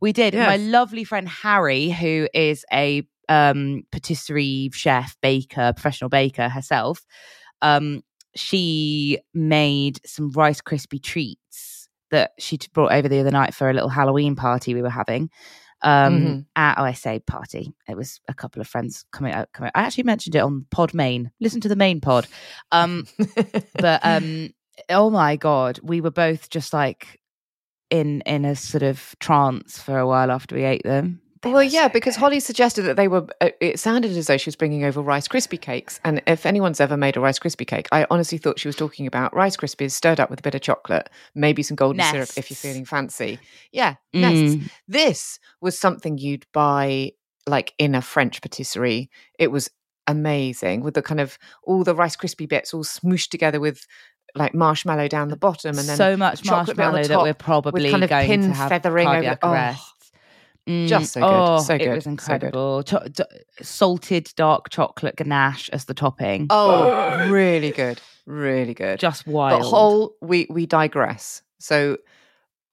We 0.00 0.12
did. 0.12 0.32
My 0.34 0.56
lovely 0.56 1.04
friend 1.04 1.28
Harry, 1.28 1.90
who 1.90 2.26
is 2.32 2.64
a 2.72 3.06
um 3.28 3.82
patisserie 3.92 4.70
chef, 4.72 5.16
baker, 5.20 5.72
professional 5.74 6.08
baker 6.08 6.48
herself, 6.48 7.04
um, 7.62 8.02
she 8.34 9.18
made 9.34 10.00
some 10.06 10.30
Rice 10.30 10.60
Krispie 10.60 11.02
treats 11.02 11.88
that 12.10 12.32
she 12.38 12.58
brought 12.72 12.92
over 12.92 13.08
the 13.08 13.20
other 13.20 13.30
night 13.30 13.54
for 13.54 13.70
a 13.70 13.72
little 13.72 13.88
Halloween 13.88 14.34
party 14.36 14.74
we 14.74 14.82
were 14.82 14.90
having. 14.90 15.30
Um, 15.82 16.20
Mhm. 16.20 16.46
at, 16.56 16.78
oh, 16.78 16.84
I 16.84 16.92
say 16.92 17.20
party. 17.20 17.72
It 17.88 17.96
was 17.96 18.20
a 18.28 18.34
couple 18.34 18.60
of 18.60 18.68
friends 18.68 19.04
coming 19.12 19.32
out. 19.32 19.50
Coming. 19.52 19.70
I 19.74 19.80
actually 19.82 20.04
mentioned 20.04 20.34
it 20.34 20.40
on 20.40 20.66
Pod 20.70 20.92
Main. 20.92 21.30
Listen 21.40 21.60
to 21.62 21.68
the 21.68 21.76
main 21.76 22.00
pod. 22.00 22.26
Um, 22.70 23.06
but 23.78 24.00
um, 24.04 24.50
oh 24.90 25.08
my 25.10 25.36
god, 25.36 25.78
we 25.82 26.00
were 26.00 26.10
both 26.10 26.50
just 26.50 26.72
like 26.72 27.18
in 27.88 28.20
in 28.22 28.44
a 28.44 28.54
sort 28.56 28.82
of 28.82 29.14
trance 29.20 29.80
for 29.80 29.98
a 29.98 30.06
while 30.06 30.30
after 30.30 30.54
we 30.54 30.64
ate 30.64 30.82
them. 30.84 31.22
They 31.42 31.52
well, 31.52 31.62
yeah, 31.62 31.86
so 31.86 31.92
because 31.94 32.16
good. 32.16 32.20
Holly 32.20 32.40
suggested 32.40 32.82
that 32.82 32.96
they 32.96 33.08
were. 33.08 33.26
Uh, 33.40 33.50
it 33.60 33.80
sounded 33.80 34.10
as 34.10 34.26
though 34.26 34.36
she 34.36 34.48
was 34.48 34.56
bringing 34.56 34.84
over 34.84 35.00
Rice 35.00 35.26
Krispie 35.26 35.60
cakes, 35.60 35.98
and 36.04 36.20
if 36.26 36.44
anyone's 36.44 36.80
ever 36.80 36.98
made 36.98 37.16
a 37.16 37.20
Rice 37.20 37.38
Krispie 37.38 37.66
cake, 37.66 37.88
I 37.92 38.06
honestly 38.10 38.36
thought 38.36 38.58
she 38.58 38.68
was 38.68 38.76
talking 38.76 39.06
about 39.06 39.34
Rice 39.34 39.56
Krispies 39.56 39.92
stirred 39.92 40.20
up 40.20 40.28
with 40.28 40.40
a 40.40 40.42
bit 40.42 40.54
of 40.54 40.60
chocolate, 40.60 41.08
maybe 41.34 41.62
some 41.62 41.76
golden 41.76 42.04
syrup 42.04 42.28
if 42.36 42.50
you're 42.50 42.56
feeling 42.56 42.84
fancy. 42.84 43.38
Yeah, 43.72 43.94
nests. 44.12 44.56
Mm. 44.56 44.70
This 44.86 45.38
was 45.62 45.78
something 45.78 46.18
you'd 46.18 46.44
buy 46.52 47.12
like 47.46 47.72
in 47.78 47.94
a 47.94 48.02
French 48.02 48.42
patisserie. 48.42 49.08
It 49.38 49.50
was 49.50 49.70
amazing 50.06 50.82
with 50.82 50.92
the 50.92 51.02
kind 51.02 51.20
of 51.20 51.38
all 51.62 51.84
the 51.84 51.94
Rice 51.94 52.16
Krispie 52.16 52.48
bits 52.48 52.74
all 52.74 52.84
smooshed 52.84 53.30
together 53.30 53.60
with 53.60 53.86
like 54.34 54.54
marshmallow 54.54 55.08
down 55.08 55.28
the 55.28 55.38
bottom, 55.38 55.78
and 55.78 55.88
then 55.88 55.96
so 55.96 56.18
much 56.18 56.42
chocolate 56.42 56.76
bit 56.76 56.84
on 56.84 56.92
the 56.92 56.98
marshmallow 56.98 57.22
that 57.22 57.28
we're 57.28 57.34
probably 57.34 57.90
kind 57.90 58.04
of 58.04 58.10
going 58.10 58.26
pin 58.26 58.42
to 58.42 58.52
have 58.52 58.68
feathering 58.68 59.08
over 59.08 59.38
oh. 59.42 59.76
Mm, 60.70 60.86
just 60.86 61.12
so 61.12 61.20
good, 61.20 61.28
oh, 61.30 61.58
so 61.62 61.74
It 61.74 61.78
good, 61.80 61.94
was 61.96 62.04
so 62.04 62.10
good. 62.10 62.12
incredible. 62.12 62.82
Cho- 62.82 63.08
d- 63.08 63.24
salted 63.62 64.32
dark 64.36 64.70
chocolate 64.70 65.16
ganache 65.16 65.68
as 65.70 65.86
the 65.86 65.94
topping. 65.94 66.46
Oh, 66.50 67.28
really 67.28 67.70
good, 67.72 68.00
really 68.26 68.74
good. 68.74 68.98
just 69.00 69.26
wild. 69.26 69.60
But 69.62 69.68
whole, 69.68 70.14
we 70.20 70.46
we 70.50 70.66
digress. 70.66 71.42
So 71.58 71.98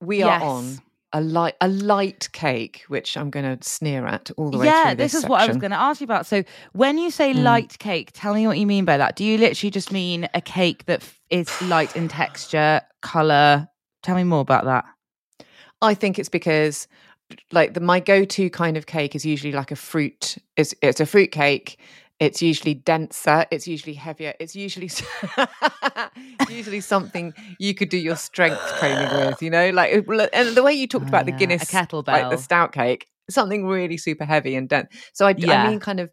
we 0.02 0.22
are 0.22 0.42
on 0.42 0.80
a 1.14 1.22
light 1.22 1.56
a 1.62 1.68
light 1.70 2.30
cake, 2.34 2.84
which 2.88 3.18
I'm 3.18 3.30
going 3.30 3.58
to 3.58 3.68
sneer 3.68 4.06
at 4.06 4.30
all 4.38 4.52
the 4.52 4.60
way 4.60 4.66
yeah, 4.68 4.90
through 4.90 4.96
this, 4.98 5.14
this. 5.14 5.24
is 5.24 5.30
what 5.30 5.42
I 5.42 5.48
was 5.48 5.58
going 5.58 5.72
to 5.72 5.80
ask 5.80 6.02
you 6.02 6.06
about. 6.06 6.26
So, 6.26 6.44
when 6.74 6.98
you 6.98 7.10
say 7.10 7.34
Mm. 7.34 7.44
light 7.44 7.80
cake, 7.80 8.12
tell 8.14 8.34
me 8.34 8.46
what 8.46 8.58
you 8.60 8.68
mean 8.68 8.86
by 8.86 8.98
that. 8.98 9.16
Do 9.16 9.24
you 9.24 9.38
literally 9.38 9.72
just 9.72 9.92
mean 9.92 10.28
a 10.34 10.42
cake 10.42 10.86
that 10.86 11.02
is 11.30 11.50
light 11.64 11.96
in 11.96 12.08
texture, 12.10 12.82
color? 13.02 13.68
Tell 14.04 14.16
me 14.16 14.24
more 14.24 14.42
about 14.42 14.66
that. 14.66 14.86
I 15.82 15.94
think 15.94 16.20
it's 16.20 16.30
because 16.30 16.88
like 17.52 17.74
the 17.74 17.80
my 17.80 18.00
go-to 18.00 18.50
kind 18.50 18.78
of 18.78 18.86
cake 18.86 19.16
is 19.16 19.26
usually 19.26 19.52
like 19.54 19.72
a 19.72 19.76
fruit 19.76 20.38
it's 20.56 20.74
it's 20.82 21.00
a 21.00 21.06
fruit 21.06 21.32
cake 21.32 21.80
it's 22.20 22.42
usually 22.42 22.74
denser 22.74 23.46
it's 23.52 23.68
usually 23.68 23.94
heavier 23.94 24.34
it's 24.40 24.56
usually 24.56 24.90
usually 26.50 26.80
something 26.80 27.34
you 27.60 27.74
could 27.74 27.90
do 27.90 27.98
your 27.98 28.16
strength 28.16 28.60
training 28.80 29.10
with 29.28 29.42
you 29.42 29.50
know 29.50 29.70
like 29.72 29.92
and 30.34 30.56
the 30.56 30.64
way 30.64 30.74
you 30.74 30.88
talked 30.88 31.06
Oh, 31.06 31.10
about 31.10 31.26
the 31.26 31.32
yeah, 31.32 31.36
a 31.36 31.40
guinness 31.40 31.74
like 31.74 31.90
kettlebell. 31.90 32.30
the 32.30 32.38
stout 32.38 32.72
cake 32.72 33.08
something 33.30 33.66
really 33.68 33.98
super 33.98 34.26
heavy 34.26 34.56
and 34.56 34.70
dense 34.70 34.88
so 35.14 35.28
I, 35.28 35.36
Yeah. 35.38 35.64
I 35.66 35.70
mean 35.70 35.80
kind 35.80 36.00
of 36.00 36.10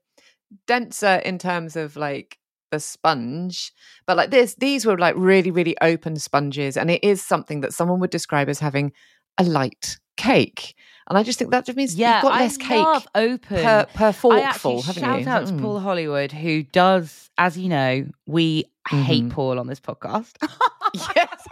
denser 0.66 1.16
in 1.24 1.38
terms 1.38 1.76
of 1.76 1.96
like 1.96 2.38
the 2.70 2.80
sponge 2.80 3.72
but 4.06 4.16
like 4.16 4.30
this 4.30 4.54
these 4.56 4.84
were 4.84 4.98
like 4.98 5.14
really 5.16 5.50
really 5.50 5.76
open 5.80 6.16
sponges 6.16 6.76
and 6.76 6.90
it 6.90 7.02
is 7.04 7.22
something 7.24 7.60
that 7.60 7.72
someone 7.72 8.00
would 8.00 8.10
describe 8.10 8.48
as 8.48 8.58
having 8.58 8.92
a 9.38 9.44
light 9.44 9.98
cake 10.16 10.74
and 11.08 11.18
i 11.18 11.22
just 11.22 11.38
think 11.38 11.50
that 11.50 11.64
just 11.66 11.76
means 11.76 11.94
Yeah, 11.94 12.16
you've 12.16 12.22
got 12.22 12.32
I 12.32 12.40
less 12.40 12.56
cake 12.56 12.70
love 12.84 13.06
open. 13.14 13.38
per, 13.62 13.86
per 13.92 14.08
I 14.08 14.12
forkful 14.12 14.82
haven't 14.82 15.02
shout 15.02 15.18
you 15.18 15.24
Shout 15.24 15.42
out 15.42 15.46
to 15.48 15.52
Mm. 15.54 15.62
Paul 15.62 15.80
Hollywood, 15.80 16.32
who 16.32 16.62
does, 16.62 17.30
as 17.38 17.56
you 17.58 17.68
know, 17.68 18.06
we 18.26 18.64
hate 18.88 19.24
Mhm. 19.24 19.30
Paul 19.30 19.58
on 19.58 19.66
this 19.66 19.80
podcast. 19.80 20.32
yes 21.16 21.46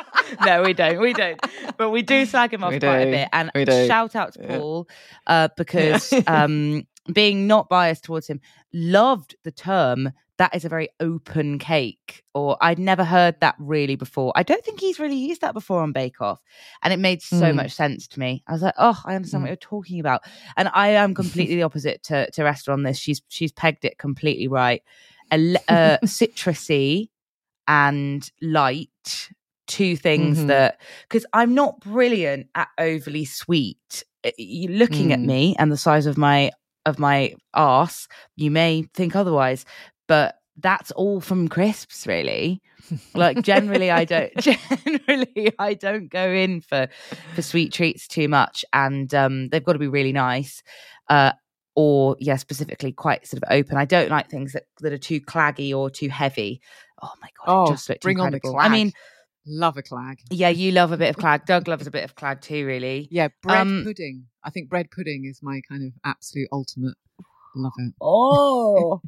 no, 0.46 0.62
we 0.62 0.72
don't. 0.72 0.98
We 1.00 1.12
don't. 1.12 1.38
But 1.76 1.90
we 1.90 2.00
do 2.02 2.24
slag 2.24 2.54
him 2.54 2.64
off 2.64 2.72
We 2.72 2.80
quite 2.80 3.00
a 3.00 3.10
bit. 3.10 3.28
And 3.32 3.50
we 3.54 3.64
do. 3.66 3.86
shout 3.86 4.16
out 4.16 4.32
to 4.34 4.42
Yeah. 4.42 4.56
Paul 4.58 4.88
uh, 5.26 5.48
because 5.56 6.12
um, 6.26 6.86
being 7.12 7.46
not 7.46 7.68
biased 7.68 8.04
towards 8.04 8.28
him, 8.28 8.40
loved 8.72 9.34
the 9.44 9.50
term 9.50 10.12
that 10.42 10.56
is 10.56 10.64
a 10.64 10.68
very 10.68 10.88
open 10.98 11.56
cake. 11.60 12.24
Or 12.34 12.56
I'd 12.60 12.80
never 12.80 13.04
heard 13.04 13.38
that 13.40 13.54
really 13.60 13.94
before. 13.94 14.32
I 14.34 14.42
don't 14.42 14.64
think 14.64 14.80
he's 14.80 14.98
really 14.98 15.14
used 15.16 15.40
that 15.42 15.54
before 15.54 15.80
on 15.82 15.92
Bake 15.92 16.20
Off. 16.20 16.40
And 16.82 16.92
it 16.92 16.98
made 16.98 17.22
so 17.22 17.52
Mm. 17.52 17.54
much 17.54 17.72
sense 17.72 18.08
to 18.08 18.18
me. 18.18 18.42
I 18.48 18.52
was 18.52 18.62
like, 18.62 18.74
oh, 18.76 19.00
I 19.04 19.14
understand 19.14 19.40
Mm. 19.40 19.44
what 19.44 19.50
you're 19.50 19.56
talking 19.56 20.00
about. 20.00 20.22
And 20.56 20.68
I 20.74 20.88
am 20.88 21.14
completely 21.14 21.54
the 21.54 21.62
opposite 21.68 22.02
to, 22.04 22.28
to 22.32 22.46
Esther 22.48 22.72
on 22.72 22.82
this. 22.82 22.98
She's 22.98 23.22
she's 23.28 23.52
pegged 23.52 23.84
it 23.84 23.98
completely 23.98 24.48
right. 24.48 24.82
A, 25.30 25.56
uh, 25.68 25.98
citrusy 26.04 27.10
and 27.68 28.28
light 28.42 29.30
two 29.68 29.94
things 29.96 30.40
Mhm. 30.40 30.48
that 30.48 30.80
because 31.08 31.24
i'm 31.32 31.54
not 31.54 31.78
brilliant 31.78 32.48
at 32.56 32.66
overly 32.78 33.24
sweet 33.24 34.02
you 34.36 34.68
looking 34.68 35.12
at 35.12 35.20
Mm. 35.20 35.24
me 35.26 35.56
and 35.60 35.70
the 35.70 35.76
size 35.76 36.06
of 36.06 36.18
my 36.18 36.50
of 36.84 36.98
my 36.98 37.32
arse 37.54 38.08
you 38.34 38.50
may 38.50 38.82
think 38.92 39.14
otherwise 39.14 39.64
but 40.12 40.34
that's 40.58 40.90
all 40.90 41.22
from 41.22 41.48
crisps 41.48 42.06
really. 42.06 42.60
Like 43.14 43.40
generally 43.40 43.90
i 43.90 44.04
don't 44.04 44.36
generally 44.38 45.50
i 45.58 45.72
don't 45.72 46.08
go 46.10 46.28
in 46.30 46.60
for 46.60 46.88
for 47.34 47.40
sweet 47.40 47.72
treats 47.72 48.06
too 48.06 48.28
much 48.28 48.62
and 48.74 49.14
um 49.14 49.48
they've 49.48 49.64
got 49.64 49.72
to 49.72 49.78
be 49.78 49.88
really 49.88 50.12
nice 50.12 50.62
uh 51.08 51.32
or 51.74 52.16
yeah 52.20 52.36
specifically 52.36 52.92
quite 52.92 53.26
sort 53.26 53.42
of 53.42 53.48
open. 53.50 53.78
I 53.78 53.86
don't 53.86 54.10
like 54.10 54.28
things 54.28 54.52
that 54.52 54.64
that 54.80 54.92
are 54.92 54.98
too 54.98 55.20
claggy 55.22 55.74
or 55.74 55.88
too 55.88 56.10
heavy. 56.10 56.60
Oh 57.00 57.12
my 57.22 57.28
god 57.38 57.46
oh 57.52 57.64
it 57.64 57.68
just 57.74 57.88
looked 57.88 58.02
bring 58.02 58.20
on 58.20 58.32
the 58.32 58.36
incredible. 58.36 58.58
Clag 58.58 58.70
i 58.70 58.74
mean 58.74 58.92
love 59.46 59.76
a 59.78 59.82
clag 59.82 60.18
yeah 60.30 60.50
you 60.50 60.70
love 60.72 60.92
a 60.92 60.98
bit 60.98 61.08
of 61.08 61.16
clag 61.16 61.46
doug 61.46 61.66
loves 61.68 61.86
a 61.86 61.90
bit 61.90 62.04
of 62.04 62.14
clag 62.16 62.42
too 62.42 62.66
really. 62.66 63.08
Yeah 63.10 63.28
bread 63.42 63.62
Um, 63.62 63.84
pudding. 63.86 64.26
I 64.44 64.50
think 64.50 64.68
bread 64.68 64.90
pudding 64.90 65.24
is 65.24 65.38
my 65.42 65.62
kind 65.66 65.82
of 65.86 65.92
absolute 66.04 66.48
ultimate 66.52 66.96
love 67.54 67.72
it 67.78 67.92
oh 68.00 69.00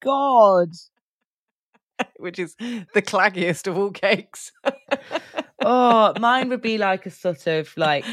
god 0.00 0.68
which 2.18 2.38
is 2.38 2.54
the 2.94 3.02
claggiest 3.02 3.66
of 3.66 3.76
all 3.76 3.90
cakes 3.90 4.52
oh 5.60 6.12
mine 6.20 6.48
would 6.48 6.62
be 6.62 6.78
like 6.78 7.06
a 7.06 7.10
sort 7.10 7.46
of 7.46 7.72
like 7.76 8.04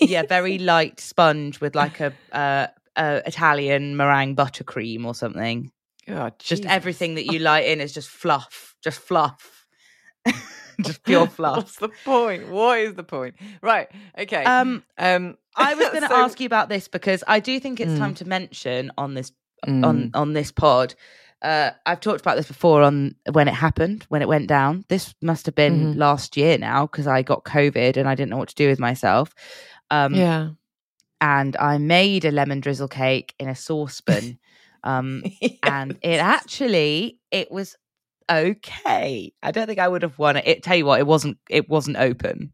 yeah 0.00 0.22
very 0.22 0.58
light 0.72 1.00
sponge 1.00 1.60
with 1.60 1.74
like 1.74 2.00
a 2.00 2.12
uh, 2.32 2.66
uh 2.96 3.20
italian 3.26 3.96
meringue 3.96 4.36
buttercream 4.36 5.04
or 5.04 5.14
something 5.14 5.70
Oh, 6.08 6.30
just 6.40 6.62
Jesus. 6.62 6.72
everything 6.72 7.14
that 7.14 7.26
you 7.32 7.38
light 7.38 7.66
in 7.66 7.80
is 7.80 7.92
just 7.92 8.08
fluff 8.08 8.74
just 8.82 8.98
fluff 8.98 9.66
just 10.82 11.04
pure 11.04 11.26
fluff 11.26 11.56
What's 11.56 11.76
the 11.76 11.90
point? 12.04 12.48
What 12.48 12.78
is 12.80 12.94
the 12.94 13.04
point? 13.04 13.34
Right. 13.62 13.88
Okay. 14.18 14.44
um 14.44 14.82
um 14.98 15.36
i 15.56 15.74
was 15.74 15.88
going 15.94 16.02
to 16.02 16.08
so- 16.08 16.16
ask 16.16 16.40
you 16.40 16.46
about 16.46 16.68
this 16.68 16.88
because 16.88 17.22
i 17.26 17.40
do 17.40 17.58
think 17.60 17.80
it's 17.80 17.98
time 17.98 18.12
Mm. 18.14 18.16
to 18.18 18.24
mention 18.28 18.92
on 18.98 19.14
this 19.14 19.32
Mm. 19.66 19.84
on 19.84 20.10
on 20.14 20.32
this 20.32 20.50
pod 20.50 20.94
uh 21.42 21.70
i've 21.84 22.00
talked 22.00 22.22
about 22.22 22.36
this 22.36 22.48
before 22.48 22.82
on 22.82 23.14
when 23.32 23.46
it 23.46 23.52
happened 23.52 24.06
when 24.08 24.22
it 24.22 24.28
went 24.28 24.46
down 24.46 24.86
this 24.88 25.14
must 25.20 25.44
have 25.44 25.54
been 25.54 25.92
Mhm. 25.94 25.98
last 25.98 26.36
year 26.38 26.56
now 26.56 26.86
because 26.86 27.06
i 27.06 27.20
got 27.20 27.44
covid 27.44 27.98
and 27.98 28.08
i 28.08 28.14
didn't 28.14 28.30
know 28.30 28.38
what 28.38 28.48
to 28.48 28.54
do 28.54 28.68
with 28.68 28.78
myself 28.78 29.34
um 29.90 30.14
yeah. 30.14 30.48
and 31.20 31.56
i 31.58 31.76
made 31.76 32.24
a 32.24 32.30
lemon 32.30 32.60
drizzle 32.60 32.88
cake 32.88 33.34
in 33.38 33.48
a 33.50 33.54
saucepan 33.54 34.38
um 34.84 35.22
and 35.62 35.98
it 36.00 36.20
actually 36.20 37.18
it 37.30 37.50
was 37.52 37.76
okay 38.30 39.32
i 39.42 39.50
don't 39.50 39.66
think 39.66 39.78
i 39.78 39.88
would 39.88 40.02
have 40.02 40.18
won 40.18 40.36
it. 40.36 40.46
it 40.46 40.62
tell 40.62 40.76
you 40.76 40.86
what 40.86 41.00
it 41.00 41.06
wasn't 41.06 41.36
it 41.50 41.68
wasn't 41.68 41.96
open 41.98 42.50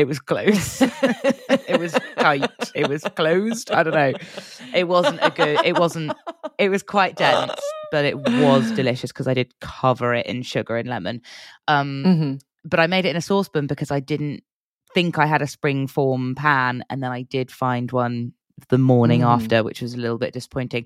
it 0.00 0.06
was 0.06 0.18
closed. 0.18 0.82
It 1.72 1.78
was 1.78 1.92
tight. 2.18 2.50
It 2.74 2.88
was 2.88 3.02
closed. 3.16 3.70
I 3.70 3.82
don't 3.84 3.94
know. 3.94 4.12
It 4.74 4.88
wasn't 4.88 5.20
a 5.22 5.30
good 5.30 5.60
it 5.64 5.78
wasn't 5.78 6.12
it 6.58 6.68
was 6.68 6.82
quite 6.82 7.16
dense 7.16 7.60
but 7.92 8.04
it 8.04 8.18
was 8.18 8.70
delicious 8.72 9.10
because 9.12 9.26
i 9.26 9.34
did 9.34 9.52
cover 9.60 10.14
it 10.14 10.26
in 10.26 10.42
sugar 10.42 10.76
and 10.76 10.88
lemon. 10.88 11.20
Um 11.68 12.04
Mhm. 12.06 12.40
but 12.64 12.80
i 12.80 12.86
made 12.86 13.04
it 13.06 13.10
in 13.10 13.16
a 13.16 13.20
saucepan 13.30 13.66
because 13.66 13.90
i 13.90 14.00
didn't 14.00 14.42
think 14.94 15.18
i 15.18 15.26
had 15.26 15.42
a 15.42 15.46
spring 15.56 15.86
form 15.86 16.34
pan 16.34 16.84
and 16.90 17.02
then 17.02 17.12
i 17.12 17.22
did 17.22 17.50
find 17.50 17.90
one 17.92 18.32
the 18.68 18.78
morning 18.78 19.20
Mm. 19.22 19.34
after 19.36 19.62
which 19.64 19.80
was 19.82 19.94
a 19.94 20.02
little 20.04 20.18
bit 20.18 20.34
disappointing. 20.34 20.84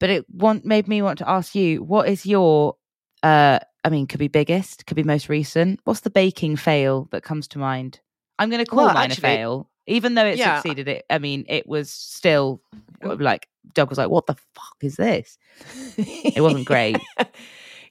But 0.00 0.10
it 0.10 0.24
want 0.30 0.64
made 0.64 0.86
me 0.88 1.02
want 1.02 1.18
to 1.18 1.28
ask 1.28 1.54
you 1.54 1.82
what 1.82 2.08
is 2.08 2.24
your 2.26 2.76
uh 3.22 3.58
i 3.84 3.88
mean 3.90 4.06
could 4.06 4.20
be 4.20 4.28
biggest 4.28 4.86
could 4.86 4.96
be 5.02 5.02
most 5.14 5.28
recent. 5.28 5.80
What's 5.84 6.00
the 6.06 6.10
baking 6.22 6.56
fail 6.56 7.08
that 7.12 7.22
comes 7.24 7.48
to 7.48 7.58
mind 7.58 8.00
i'm 8.38 8.50
going 8.50 8.64
to 8.64 8.68
call 8.70 8.84
Well, 8.84 8.94
mine 8.94 9.10
actually- 9.10 9.28
a 9.32 9.36
fail 9.36 9.70
even 9.86 10.14
though 10.14 10.26
it 10.26 10.36
Yeah. 10.38 10.56
succeeded 10.60 10.88
it 10.88 11.04
i 11.10 11.18
mean 11.18 11.44
it 11.48 11.66
was 11.68 11.90
still 11.90 12.60
oh. 13.02 13.10
like 13.14 13.48
doug 13.74 13.88
was 13.88 13.98
like 13.98 14.10
what 14.10 14.26
the 14.26 14.34
fuck 14.54 14.76
is 14.82 14.96
this 14.96 15.38
It 15.98 16.40
wasn't 16.42 16.66
great. 16.66 16.96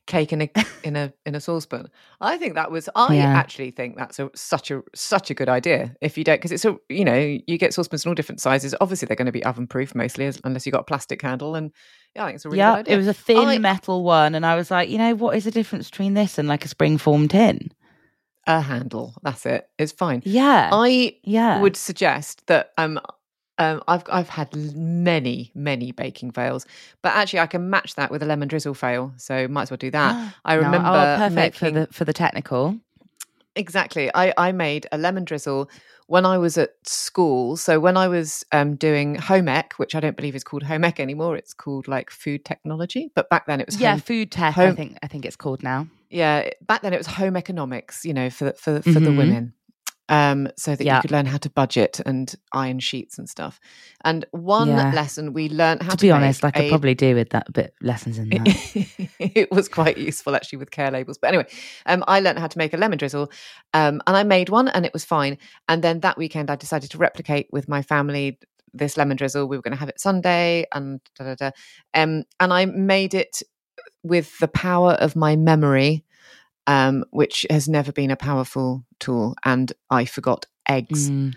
Cake 0.07 0.31
in 0.33 0.41
a 0.43 0.49
in 0.83 0.95
a 0.95 1.11
in 1.25 1.33
a 1.33 1.41
saucepan. 1.41 1.87
I 2.21 2.37
think 2.37 2.53
that 2.53 2.69
was. 2.69 2.87
I 2.95 3.15
Yeah. 3.15 3.35
actually 3.35 3.71
think 3.71 3.97
that's 3.97 4.19
a 4.19 4.29
such 4.35 4.69
a 4.69 4.83
such 4.93 5.31
a 5.31 5.33
good 5.33 5.49
idea. 5.49 5.95
If 5.99 6.15
you 6.15 6.23
don't, 6.23 6.35
because 6.35 6.51
it's 6.51 6.63
a 6.63 6.77
you 6.89 7.03
know 7.03 7.15
you 7.47 7.57
get 7.57 7.73
saucepans 7.73 8.05
in 8.05 8.09
all 8.09 8.13
different 8.13 8.39
sizes. 8.39 8.75
Obviously, 8.79 9.07
they're 9.07 9.15
going 9.15 9.25
to 9.25 9.31
be 9.31 9.43
oven 9.43 9.65
proof 9.65 9.95
mostly, 9.95 10.27
as, 10.27 10.39
unless 10.43 10.67
you 10.67 10.69
have 10.69 10.75
got 10.77 10.81
a 10.81 10.83
plastic 10.83 11.23
handle. 11.23 11.55
And 11.55 11.71
yeah, 12.15 12.21
I 12.21 12.27
think 12.27 12.35
it's 12.35 12.45
a 12.45 12.49
really 12.49 12.59
yeah 12.59 12.73
good 12.75 12.79
idea. 12.81 12.93
it 12.93 12.97
was 12.97 13.07
a 13.07 13.13
thin 13.15 13.47
I- 13.47 13.57
metal 13.57 14.03
one 14.03 14.35
and 14.35 14.45
i 14.45 14.55
was 14.55 14.69
like 14.69 14.89
you 14.89 14.99
know 14.99 15.15
what 15.15 15.35
is 15.35 15.45
the 15.45 15.51
difference 15.51 15.89
between 15.89 16.13
this 16.13 16.37
and 16.37 16.47
like 16.47 16.63
a 16.63 16.67
spring 16.67 16.99
form 16.99 17.27
tin 17.27 17.71
a 18.47 18.61
handle. 18.61 19.15
That's 19.23 19.45
it. 19.45 19.69
It's 19.77 19.91
fine. 19.91 20.21
yeah 20.25 20.69
I 20.71 21.17
yeah 21.23 21.59
would 21.61 21.75
suggest 21.75 22.45
that 22.47 22.71
um, 22.77 22.99
um, 23.57 23.81
I've 23.87 24.03
I've 24.11 24.29
had 24.29 24.55
many 24.75 25.51
many 25.55 25.91
baking 25.91 26.31
fails, 26.31 26.65
but 27.01 27.13
actually 27.13 27.39
I 27.39 27.47
can 27.47 27.69
match 27.69 27.95
that 27.95 28.11
with 28.11 28.21
a 28.23 28.25
lemon 28.25 28.47
drizzle 28.47 28.73
fail. 28.73 29.13
So 29.17 29.47
might 29.47 29.63
as 29.63 29.71
well 29.71 29.77
do 29.77 29.91
that. 29.91 30.33
I 30.45 30.55
No, 30.55 30.61
remember 30.61 30.89
oh, 30.89 31.17
perfect 31.17 31.35
making, 31.35 31.59
for 31.59 31.71
the 31.71 31.93
for 31.93 32.05
the 32.05 32.13
technical 32.13 32.79
Exactly. 33.55 34.11
I, 34.13 34.33
I 34.37 34.51
made 34.51 34.85
a 34.91 34.97
lemon 34.97 35.23
drizzle 35.23 35.69
when 36.07 36.25
I 36.25 36.37
was 36.37 36.57
at 36.57 36.71
school. 36.83 37.55
So 37.55 37.79
when 37.79 37.95
I 37.97 38.07
was 38.07 38.43
um, 38.51 38.75
doing 38.75 39.15
home 39.15 39.47
ec, 39.47 39.73
which 39.77 39.95
I 39.95 39.99
don't 39.99 40.15
believe 40.17 40.35
is 40.35 40.43
called 40.43 40.63
home 40.63 40.83
ec 40.83 40.99
anymore, 40.99 41.37
it's 41.37 41.53
called 41.53 41.87
like 41.87 42.09
food 42.09 42.43
technology. 42.43 43.11
But 43.15 43.29
back 43.29 43.45
then 43.47 43.61
it 43.61 43.67
was 43.67 43.79
yeah, 43.79 43.91
home, 43.91 43.99
food 44.01 44.31
tech. 44.31 44.57
I 44.57 44.73
think 44.73 44.97
I 45.01 45.07
think 45.07 45.25
it's 45.25 45.37
called 45.37 45.63
now. 45.63 45.87
Yeah. 46.09 46.49
Back 46.61 46.81
then 46.81 46.93
it 46.93 46.97
was 46.97 47.07
home 47.07 47.35
economics. 47.35 48.05
You 48.05 48.13
know, 48.13 48.29
for 48.29 48.53
for 48.53 48.81
for 48.81 48.99
the 48.99 49.09
Mhm. 49.11 49.17
women, 49.17 49.53
um, 50.09 50.47
so 50.57 50.75
that 50.75 50.83
Yeah. 50.85 50.95
you 50.97 51.01
could 51.01 51.11
learn 51.11 51.25
how 51.25 51.37
to 51.37 51.49
budget 51.49 51.99
and 52.05 52.33
iron 52.53 52.79
sheets 52.79 53.17
and 53.17 53.27
stuff. 53.29 53.59
And 54.03 54.25
one 54.31 54.67
Yeah. 54.69 54.91
lesson 54.93 55.33
we 55.33 55.49
learned 55.49 55.81
how 55.81 55.91
to 55.91 55.97
to, 55.97 56.01
be 56.05 56.11
honest, 56.11 56.43
like 56.43 56.57
I 56.57 56.63
a- 56.63 56.69
probably 56.69 56.93
do 56.95 57.15
with 57.15 57.29
that 57.31 57.51
bit 57.53 57.73
lessons 57.81 58.19
in 58.19 58.29
that. 58.29 58.87
it 59.19 59.51
was 59.51 59.67
quite 59.67 59.97
useful 59.97 60.35
actually 60.35 60.57
with 60.59 60.71
care 60.71 60.91
labels. 60.91 61.17
But 61.17 61.29
anyway, 61.29 61.47
um, 61.85 62.03
I 62.07 62.19
learned 62.19 62.39
how 62.39 62.47
to 62.47 62.57
make 62.57 62.73
a 62.73 62.77
lemon 62.77 62.97
drizzle, 62.97 63.31
um, 63.73 64.01
and 64.05 64.15
I 64.15 64.23
made 64.23 64.49
one, 64.49 64.67
and 64.67 64.85
it 64.85 64.93
was 64.93 65.03
fine. 65.05 65.37
And 65.67 65.83
then 65.83 66.01
that 66.01 66.17
weekend, 66.17 66.49
I 66.51 66.55
decided 66.55 66.91
to 66.91 66.97
replicate 66.97 67.47
with 67.51 67.67
my 67.67 67.81
family 67.81 68.37
this 68.73 68.97
lemon 68.97 69.15
drizzle. 69.17 69.47
We 69.47 69.55
were 69.57 69.61
going 69.63 69.71
to 69.73 69.79
have 69.79 69.89
it 69.89 69.99
Sunday, 69.99 70.65
and 70.73 70.99
da 71.17 71.23
da 71.25 71.35
da. 71.35 71.51
Um, 71.93 72.23
and 72.39 72.51
I 72.53 72.65
made 72.65 73.13
it 73.13 73.41
with 74.03 74.37
the 74.39 74.47
power 74.47 74.93
of 74.93 75.15
my 75.15 75.35
memory, 75.35 76.03
um, 76.67 77.03
which 77.11 77.45
has 77.49 77.67
never 77.67 77.91
been 77.91 78.11
a 78.11 78.15
powerful 78.15 78.85
tool. 78.99 79.35
And 79.43 79.71
I 79.89 80.05
forgot 80.05 80.45
eggs. 80.67 81.09
Mm. 81.09 81.35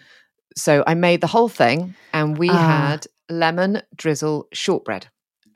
So 0.56 0.82
I 0.86 0.94
made 0.94 1.20
the 1.20 1.26
whole 1.28 1.48
thing, 1.48 1.94
and 2.12 2.36
we 2.38 2.48
Ah. 2.48 2.66
had 2.92 3.06
lemon 3.28 3.82
drizzle 3.94 4.48
shortbread. 4.52 5.08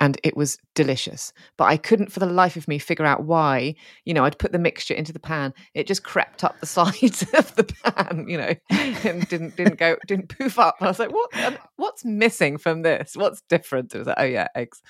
And 0.03 0.19
it 0.25 0.37
was 0.37 0.59
delicious. 0.75 1.33
But 1.57 1.65
I 1.67 1.77
couldn't 1.77 2.11
for 2.11 2.19
the 2.19 2.27
life 2.27 2.57
of 2.57 2.67
me 2.67 2.79
figure 2.79 3.05
out 3.05 3.23
why, 3.23 3.77
you 4.05 4.13
know, 4.13 4.25
I'd 4.25 4.39
put 4.39 4.51
the 4.51 4.59
mixture 4.59 4.95
into 4.95 5.13
the 5.13 5.21
pan. 5.21 5.55
It 5.75 5.87
just 5.87 6.03
crept 6.03 6.43
up 6.43 6.59
the 6.59 6.67
sides 6.79 7.23
of 7.35 7.55
the 7.55 7.65
pan, 7.65 8.27
you 8.29 8.37
know, 8.37 8.53
and 8.71 9.29
didn't 9.29 9.57
didn't 9.57 9.79
go 9.79 9.97
didn't 10.09 10.37
poof 10.37 10.59
up. 10.59 10.77
And 10.81 10.89
I 10.89 10.91
was 10.91 10.99
like, 10.99 11.13
what 11.13 11.37
um, 11.45 11.57
what's 11.77 12.05
missing 12.05 12.59
from 12.59 12.83
this? 12.83 13.15
What's 13.15 13.43
different? 13.43 13.95
It 13.95 13.99
was 13.99 14.07
like, 14.09 14.17
oh 14.19 14.25
yeah, 14.25 14.49
eggs. 14.57 14.83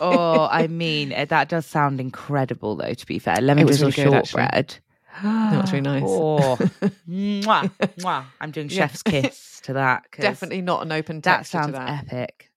oh, 0.00 0.46
I 0.50 0.66
mean, 0.68 1.10
eh, 1.12 1.24
that 1.24 1.48
does 1.48 1.66
sound 1.66 2.00
incredible, 2.00 2.76
though. 2.76 2.94
To 2.94 3.06
be 3.06 3.18
fair, 3.18 3.36
lemon 3.40 3.66
was 3.66 3.80
really 3.80 3.92
shortbread. 3.92 4.76
That 5.22 5.60
was 5.60 5.72
really 5.72 5.82
nice. 5.82 6.04
Oh, 6.06 6.56
mwah, 7.08 7.70
mwah. 7.98 8.24
I'm 8.40 8.52
doing 8.52 8.68
chef's 8.68 9.02
kiss 9.02 9.60
to 9.64 9.72
that. 9.74 10.04
Definitely 10.16 10.62
not 10.62 10.82
an 10.82 10.92
open 10.92 11.20
That 11.22 11.46
sounds 11.46 11.72
that. 11.72 12.04
epic. 12.06 12.49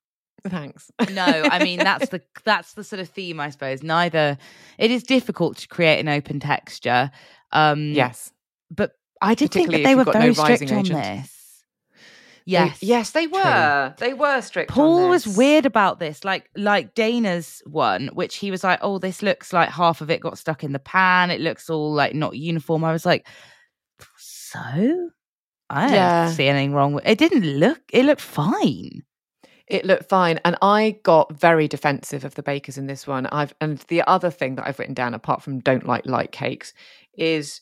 Thanks. 0.48 0.92
No, 1.12 1.24
I 1.26 1.64
mean 1.64 1.80
that's 1.80 2.10
the 2.10 2.22
that's 2.44 2.74
the 2.74 2.84
sort 2.84 3.00
of 3.00 3.10
theme, 3.10 3.40
I 3.40 3.50
suppose. 3.50 3.82
Neither 3.84 4.38
it 4.78 4.92
is 4.92 5.04
difficult 5.04 5.58
to 5.58 5.68
create 5.68 6.00
an 6.00 6.10
open 6.10 6.40
texture. 6.40 7.12
Um, 7.52 7.92
yes. 7.92 8.32
but 8.72 8.94
I 9.22 9.36
did 9.36 9.52
think 9.52 9.72
that 9.72 9.84
they 9.84 9.96
were 9.96 10.06
no 10.06 10.12
very 10.12 10.32
rising 10.32 10.68
strict 10.68 10.72
on 10.72 10.80
agent. 10.80 11.00
this. 11.04 11.30
They- 11.30 12.52
Yes, 12.52 12.84
yes, 12.84 13.12
they 13.12 13.28
true. 13.28 13.36
were. 13.42 13.94
They 14.00 14.14
were 14.14 14.42
strict. 14.42 14.70
on 14.72 14.76
Paul 14.76 15.08
was 15.08 15.26
weird 15.26 15.66
about 15.66 16.00
this, 16.00 16.26
like 16.26 16.50
like 16.58 16.94
Dana's 16.94 17.62
one, 17.66 18.10
which 18.14 18.36
he 18.36 18.52
was 18.52 18.66
like, 18.66 18.80
"Oh, 18.82 18.98
this 19.00 19.22
looks 19.22 19.54
like 19.54 19.70
half 19.70 20.02
of 20.02 20.10
it 20.12 20.20
got 20.20 20.38
stuck 20.38 20.62
in 20.62 20.74
the 20.74 20.80
pan. 20.80 21.32
It 21.32 21.40
looks 21.40 21.70
all 21.70 21.94
like 21.94 22.14
not 22.16 22.36
uniform." 22.36 22.84
I 22.84 22.92
was 22.92 23.06
like, 23.06 23.26
"So, 24.18 24.60
I 25.70 25.88
don't 25.90 26.34
see 26.36 26.48
anything 26.48 26.74
wrong 26.74 26.94
with 26.94 27.06
it. 27.06 27.18
Didn't 27.18 27.46
look. 27.46 27.80
It 27.94 28.04
looked 28.04 28.20
fine." 28.20 29.04
It 29.68 29.86
looked 29.86 30.10
fine, 30.10 30.40
and 30.44 30.58
I 30.62 31.00
got 31.04 31.34
very 31.34 31.68
defensive 31.68 32.26
of 32.26 32.36
the 32.36 32.44
bakers 32.44 32.78
in 32.78 32.88
this 32.88 33.08
one. 33.08 33.28
I've 33.28 33.54
and 33.62 33.78
the 33.88 34.02
other 34.04 34.30
thing 34.30 34.56
that 34.56 34.68
I've 34.68 34.78
written 34.78 34.94
down, 34.94 35.14
apart 35.14 35.42
from 35.42 35.60
don't 35.60 35.86
like 35.88 36.06
light 36.06 36.32
cakes, 36.32 36.74
is 37.18 37.62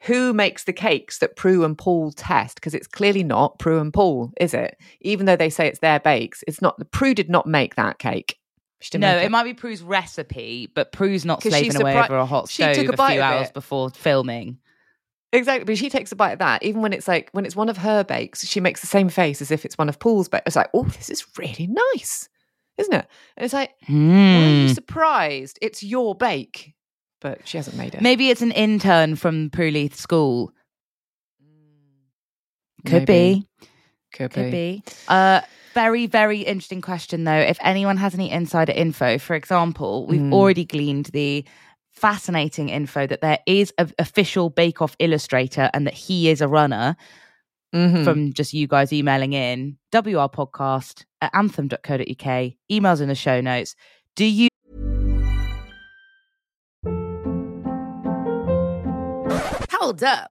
who 0.00 0.32
makes 0.32 0.64
the 0.64 0.72
cakes 0.72 1.18
that 1.18 1.36
Prue 1.36 1.64
and 1.64 1.76
Paul 1.76 2.10
test? 2.10 2.56
Because 2.56 2.74
it's 2.74 2.86
clearly 2.86 3.22
not 3.22 3.58
Prue 3.58 3.80
and 3.80 3.92
Paul, 3.92 4.32
is 4.40 4.54
it? 4.54 4.76
Even 5.02 5.26
though 5.26 5.36
they 5.36 5.50
say 5.50 5.66
it's 5.66 5.78
their 5.80 6.00
bakes, 6.00 6.42
it's 6.48 6.62
not. 6.62 6.80
Prue 6.90 7.14
did 7.14 7.28
not 7.28 7.46
make 7.46 7.76
that 7.76 7.98
cake. 7.98 8.38
She 8.80 8.90
didn't 8.90 9.02
No, 9.02 9.16
make 9.16 9.26
it 9.26 9.30
might 9.30 9.44
be 9.44 9.54
Prue's 9.54 9.82
recipe, 9.82 10.68
but 10.74 10.90
Prue's 10.90 11.24
not 11.24 11.42
she 11.42 11.50
slaving 11.50 11.80
away 11.80 11.94
surpri- 11.94 12.04
over 12.06 12.16
a 12.16 12.26
hot 12.26 12.48
she 12.48 12.62
stove 12.62 12.74
took 12.74 12.98
a 12.98 13.02
a, 13.02 13.08
few 13.10 13.20
hours 13.20 13.50
before 13.52 13.90
filming. 13.90 14.58
Exactly, 15.34 15.64
but 15.64 15.78
she 15.78 15.88
takes 15.88 16.12
a 16.12 16.16
bite 16.16 16.32
of 16.32 16.38
that. 16.40 16.62
Even 16.62 16.82
when 16.82 16.92
it's 16.92 17.08
like 17.08 17.30
when 17.32 17.46
it's 17.46 17.56
one 17.56 17.68
of 17.70 17.78
her 17.78 18.04
bakes, 18.04 18.46
she 18.46 18.60
makes 18.60 18.80
the 18.82 18.86
same 18.86 19.08
face 19.08 19.40
as 19.40 19.50
if 19.50 19.64
it's 19.64 19.78
one 19.78 19.88
of 19.88 19.98
Paul's 19.98 20.28
bakes. 20.28 20.42
It's 20.46 20.56
like, 20.56 20.68
oh, 20.74 20.84
this 20.84 21.08
is 21.08 21.24
really 21.38 21.68
nice, 21.94 22.28
isn't 22.76 22.92
it? 22.92 23.06
And 23.36 23.44
it's 23.44 23.54
like, 23.54 23.70
why 23.86 23.94
are 23.94 24.50
you 24.50 24.66
Mm. 24.68 24.74
surprised? 24.74 25.58
It's 25.62 25.82
your 25.82 26.14
bake, 26.14 26.74
but 27.20 27.46
she 27.48 27.56
hasn't 27.56 27.76
made 27.78 27.94
it. 27.94 28.02
Maybe 28.02 28.28
it's 28.28 28.42
an 28.42 28.52
intern 28.52 29.16
from 29.16 29.48
Prue 29.50 29.70
Leith 29.70 29.94
School. 29.94 30.52
Could 32.84 33.08
Maybe. 33.08 33.46
be. 33.60 33.68
Could, 34.12 34.30
be. 34.30 34.34
Could 34.34 34.44
be. 34.44 34.50
be. 34.50 34.82
Uh, 35.08 35.40
very, 35.72 36.06
very 36.06 36.40
interesting 36.40 36.82
question, 36.82 37.24
though. 37.24 37.32
If 37.32 37.56
anyone 37.62 37.96
has 37.96 38.12
any 38.12 38.30
insider 38.30 38.72
info, 38.72 39.18
for 39.18 39.34
example, 39.34 40.04
we've 40.06 40.20
Mm. 40.20 40.32
already 40.32 40.64
gleaned 40.66 41.06
the 41.06 41.44
fascinating 41.92 42.68
info 42.68 43.06
that 43.06 43.20
there 43.20 43.38
is 43.46 43.72
an 43.78 43.92
official 43.98 44.50
Bake 44.50 44.82
Off 44.82 44.96
illustrator 44.98 45.70
and 45.72 45.86
that 45.86 45.94
he 45.94 46.28
is 46.28 46.40
a 46.40 46.48
runner 46.48 46.96
Mhm. 47.74 48.04
from 48.04 48.32
just 48.32 48.52
you 48.52 48.66
guys 48.66 48.92
emailing 48.92 49.32
in. 49.32 49.78
WR 49.92 50.28
podcast 50.28 51.04
at 51.20 51.30
anthem.co.uk. 51.34 52.52
Emails 52.70 53.00
in 53.00 53.08
the 53.08 53.14
show 53.14 53.40
notes. 53.40 53.74
Do 54.16 54.24
you 54.26 54.48
Hold 59.72 60.02
up. 60.04 60.30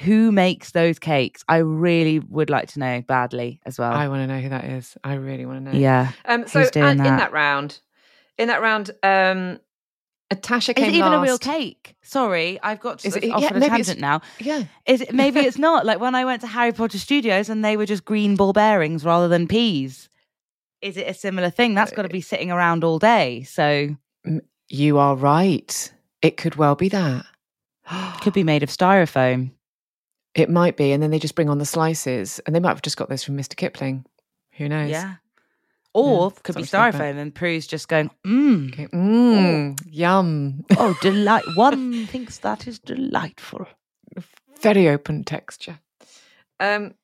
who 0.00 0.32
makes 0.32 0.72
those 0.72 0.98
cakes? 0.98 1.44
I 1.48 1.58
really 1.58 2.18
would 2.18 2.50
like 2.50 2.68
to 2.72 2.78
know 2.78 3.02
badly 3.06 3.60
as 3.66 3.78
well. 3.78 3.92
I 3.92 4.08
want 4.08 4.22
to 4.22 4.26
know 4.34 4.40
who 4.40 4.48
that 4.48 4.64
is. 4.64 4.96
I 5.04 5.14
really 5.14 5.46
want 5.46 5.64
to 5.66 5.72
know. 5.72 5.78
yeah. 5.78 6.12
Um. 6.24 6.46
So 6.46 6.60
and 6.60 6.76
in 6.76 6.96
that? 6.98 7.18
that 7.18 7.32
round, 7.32 7.80
in 8.38 8.48
that 8.48 8.62
round, 8.62 8.90
um, 9.02 9.58
Tasha 10.34 10.78
Is 10.78 10.88
it 10.88 10.94
even 10.94 11.12
a 11.12 11.20
real 11.20 11.38
cake? 11.38 11.94
Sorry, 12.02 12.58
I've 12.62 12.80
got 12.80 13.00
to 13.00 13.08
Is 13.08 13.16
it- 13.16 13.30
off 13.30 13.42
yeah, 13.42 13.54
on 13.54 13.62
a 13.62 13.68
tangent 13.68 14.00
now. 14.00 14.22
Yeah. 14.40 14.64
Is 14.86 15.00
it 15.02 15.12
maybe 15.14 15.40
it's 15.46 15.58
not 15.58 15.84
like 15.84 16.00
when 16.00 16.14
I 16.14 16.24
went 16.24 16.40
to 16.42 16.46
Harry 16.46 16.72
Potter 16.72 16.98
Studios 16.98 17.48
and 17.48 17.64
they 17.64 17.76
were 17.76 17.86
just 17.86 18.04
green 18.04 18.36
ball 18.36 18.52
bearings 18.52 19.04
rather 19.04 19.28
than 19.28 19.46
peas? 19.46 20.08
Is 20.80 20.96
it 20.96 21.06
a 21.06 21.14
similar 21.14 21.50
thing? 21.50 21.74
That's 21.74 21.92
got 21.92 22.02
to 22.02 22.08
be 22.08 22.20
sitting 22.20 22.50
around 22.50 22.82
all 22.82 22.98
day, 22.98 23.44
so 23.44 23.94
You 24.68 24.98
are 24.98 25.14
right. 25.14 25.92
It 26.22 26.36
could 26.36 26.56
well 26.56 26.74
be 26.74 26.88
that. 26.88 27.24
could 28.20 28.32
be 28.32 28.42
made 28.44 28.62
of 28.62 28.68
styrofoam. 28.68 29.50
It 30.34 30.48
might 30.48 30.76
be, 30.76 30.92
and 30.92 31.02
then 31.02 31.10
they 31.10 31.18
just 31.18 31.34
bring 31.34 31.50
on 31.50 31.58
the 31.58 31.66
slices, 31.66 32.40
and 32.46 32.54
they 32.54 32.60
might 32.60 32.70
have 32.70 32.82
just 32.82 32.96
got 32.96 33.08
those 33.08 33.22
from 33.22 33.36
Mr. 33.36 33.54
Kipling. 33.54 34.06
Who 34.52 34.68
knows? 34.68 34.90
Yeah. 34.90 35.16
Or 35.94 36.30
could 36.30 36.56
be 36.56 36.62
something 36.64 36.64
to 36.64 36.70
think 36.70 36.94
about. 36.94 37.02
styrofoam 37.02 37.18
and 37.20 37.34
Prue's 37.34 37.66
just 37.66 37.86
going, 37.88 38.10
mmm. 38.26 38.72
Okay. 38.72 38.86
Mm, 38.86 39.78
yum. 39.86 40.64
Oh, 40.78 40.96
delight. 41.02 41.44
One 41.54 42.06
thinks 42.06 42.38
that 42.38 42.66
is 42.66 42.78
delightful. 42.78 43.66
Very 44.62 44.88
open 44.88 45.24
texture. 45.24 45.80
Um. 46.58 46.94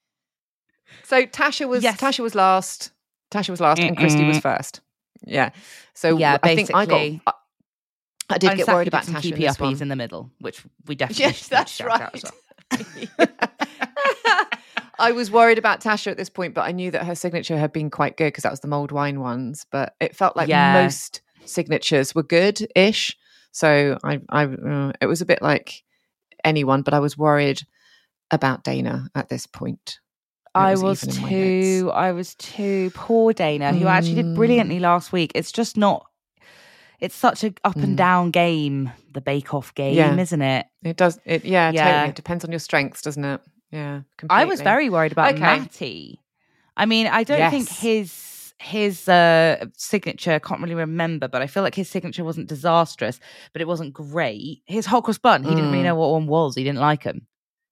So 1.02 1.26
Tasha 1.26 1.68
was 1.68 1.82
Yes. 1.82 2.00
Tasha 2.00 2.20
was 2.20 2.34
last. 2.34 2.92
Tasha 3.30 3.50
was 3.50 3.60
last, 3.60 3.78
and 3.80 3.96
Cristy 3.96 4.26
was 4.26 4.38
first. 4.38 4.80
Yeah. 5.22 5.50
So 5.92 6.16
Yeah, 6.16 6.38
I 6.42 6.54
think 6.54 6.74
I 6.74 6.86
got. 6.86 7.00
I, 7.26 7.32
I 8.30 8.38
did 8.38 8.56
get 8.56 8.68
worried 8.68 8.88
about 8.88 9.04
Tasha 9.04 9.20
keepy 9.22 9.44
in 9.46 9.82
in 9.82 9.88
the 9.88 9.96
middle, 9.96 10.30
which 10.40 10.62
we 10.86 10.94
definitely 10.96 11.24
Yes, 11.24 11.36
should 11.36 11.50
that's 11.50 11.80
right. 11.80 12.22
I 15.00 15.12
was 15.12 15.31
worried 15.31 15.59
about 15.59 15.81
Tasha 15.81 16.11
at 16.11 16.16
this 16.16 16.28
point, 16.28 16.54
but 16.54 16.62
I 16.62 16.72
knew 16.72 16.90
that 16.90 17.07
her 17.07 17.14
signature 17.14 17.57
had 17.57 17.72
been 17.72 17.88
quite 17.90 18.16
good 18.16 18.26
because 18.28 18.42
that 18.42 18.50
was 18.50 18.61
the 18.61 18.68
mulled 18.68 18.90
wine 18.92 19.20
ones. 19.20 19.64
But 19.70 19.94
it 20.00 20.16
felt 20.16 20.37
like 20.37 20.48
Yeah. 20.48 20.72
most 20.72 21.20
signatures 21.44 22.14
were 22.14 22.22
good-ish. 22.24 23.16
So 23.52 23.98
I, 24.04 24.20
I, 24.28 24.44
uh, 24.44 24.92
it 25.00 25.07
was 25.07 25.20
a 25.20 25.26
bit 25.26 25.40
like 25.40 25.83
anyone, 26.44 26.83
but 26.83 26.94
I 26.94 26.98
was 27.00 27.16
worried 27.16 27.62
about 28.31 28.64
Dana 28.64 29.09
at 29.14 29.28
this 29.28 29.46
point. 29.46 30.00
I 30.54 30.72
was 30.72 30.83
was 30.83 31.04
even 31.04 31.16
in 31.16 31.22
my 31.22 31.28
too. 31.28 31.90
I 31.94 32.12
was 32.12 32.35
too. 32.35 32.90
Poor 32.94 33.33
Dana, 33.33 33.72
who 33.74 33.87
actually 33.87 34.16
did 34.16 34.26
Mm. 34.26 34.35
brilliantly 34.35 34.81
last 34.81 35.12
week. 35.12 35.31
It's 35.35 35.52
just 35.52 35.76
not. 35.76 36.07
It's 37.00 37.14
such 37.14 37.44
a 37.44 37.52
up 37.64 37.76
and 37.76 37.94
Mm. 37.94 37.96
down 37.96 38.30
game, 38.30 38.90
the 39.12 39.20
Bake 39.20 39.54
Off 39.54 39.72
game, 39.74 39.94
Yeah. 39.94 40.16
isn't 40.16 40.42
it? 40.42 40.66
It 40.82 40.96
does. 40.96 41.20
It 41.24 41.44
yeah, 41.44 41.70
Yeah. 41.70 41.84
totally. 41.92 42.08
It 42.11 42.14
depends 42.16 42.44
on 42.44 42.50
your 42.50 42.58
strengths, 42.61 43.02
doesn't 43.02 43.24
it? 43.24 43.40
Yeah. 43.70 44.00
I 44.30 44.44
was 44.46 44.61
very 44.61 44.88
worried 44.90 45.12
about 45.12 45.32
Okay. 45.34 45.40
Matty. 45.40 46.20
I 46.76 46.87
mean, 46.87 47.06
I 47.06 47.24
don't 47.24 47.50
think 47.50 47.68
his 47.68 48.34
his 48.61 49.08
uh, 49.08 49.64
signature. 49.76 50.32
I 50.32 50.40
can't 50.40 50.61
really 50.61 50.74
remember, 50.74 51.28
but 51.28 51.40
I 51.42 51.46
feel 51.46 51.62
like 51.62 51.76
his 51.76 51.88
signature 51.88 52.24
wasn't 52.24 52.48
disastrous, 52.48 53.20
but 53.52 53.62
it 53.62 53.68
wasn't 53.68 53.92
great. 53.92 54.62
His 54.66 54.84
hot 54.84 55.04
cross 55.04 55.16
bun, 55.18 55.44
he 55.44 55.50
didn't 55.50 55.66
really 55.70 55.82
Mm. 55.82 55.84
know 55.84 55.94
what 55.94 56.11
one 56.11 56.26
was. 56.26 56.56
He 56.56 56.64
didn't 56.64 56.80
like 56.80 57.04
them. 57.04 57.28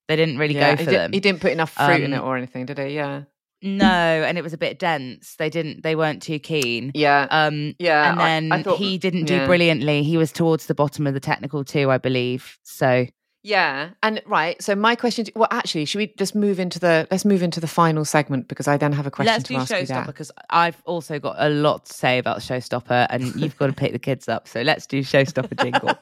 They 0.06 0.14
didn't 0.14 0.38
really 0.38 0.54
Yeah, 0.54 0.70
go 0.74 0.76
he, 0.76 0.84
for 0.84 0.90
did, 0.92 1.00
them. 1.00 1.12
he 1.12 1.18
didn't 1.18 1.40
put 1.40 1.50
enough 1.50 1.72
fruit 1.72 2.02
in 2.02 2.12
it 2.12 2.18
Um, 2.18 2.24
or 2.24 2.36
anything, 2.36 2.66
did 2.66 2.78
he? 2.78 2.94
Yeah. 2.94 3.22
No, 3.62 3.86
and 3.86 4.36
it 4.38 4.42
was 4.42 4.52
a 4.52 4.58
bit 4.58 4.78
dense. 4.78 5.34
They 5.38 5.48
didn't. 5.50 5.82
They 5.82 5.96
weren't 5.96 6.22
too 6.22 6.38
keen. 6.38 6.92
Yeah. 6.94 7.26
Um, 7.30 7.74
yeah. 7.78 8.10
and 8.10 8.20
then 8.20 8.52
I 8.52 8.62
thought- 8.62 8.78
he 8.78 8.98
didn't 8.98 9.24
do 9.24 9.34
yeah. 9.36 9.46
brilliantly. 9.46 10.02
He 10.02 10.16
was 10.16 10.30
towards 10.32 10.66
the 10.66 10.74
bottom 10.74 11.06
of 11.06 11.14
the 11.14 11.20
technical 11.20 11.64
too, 11.64 11.90
I 11.90 11.98
believe. 11.98 12.58
So 12.62 13.06
Yeah, 13.42 13.90
and 14.02 14.20
right. 14.26 14.60
So 14.62 14.74
my 14.74 14.94
question, 14.96 15.24
to- 15.26 15.32
well, 15.36 15.48
actually, 15.50 15.84
should 15.86 15.98
we 15.98 16.12
just 16.18 16.34
move 16.34 16.58
into 16.60 16.78
the 16.78 17.06
let's 17.10 17.24
move 17.24 17.42
into 17.42 17.60
the 17.60 17.66
final 17.68 18.04
segment 18.04 18.48
because 18.48 18.68
I 18.68 18.76
then 18.76 18.92
have 18.92 19.06
a 19.06 19.10
question 19.10 19.32
let's 19.32 19.44
to 19.44 19.52
do 19.54 19.58
ask 19.58 19.70
you 19.70 19.76
showstopper 19.76 20.06
because 20.06 20.30
I've 20.50 20.82
also 20.84 21.18
got 21.18 21.36
a 21.38 21.48
lot 21.48 21.86
to 21.86 21.92
say 21.94 22.18
about 22.18 22.40
showstopper, 22.40 23.06
and 23.08 23.34
you've 23.40 23.56
got 23.56 23.68
to 23.68 23.72
pick 23.72 23.92
the 23.92 23.98
kids 23.98 24.28
up. 24.28 24.48
So 24.48 24.62
let's 24.62 24.86
do 24.86 25.00
showstopper 25.02 25.58
jingle. 25.62 25.90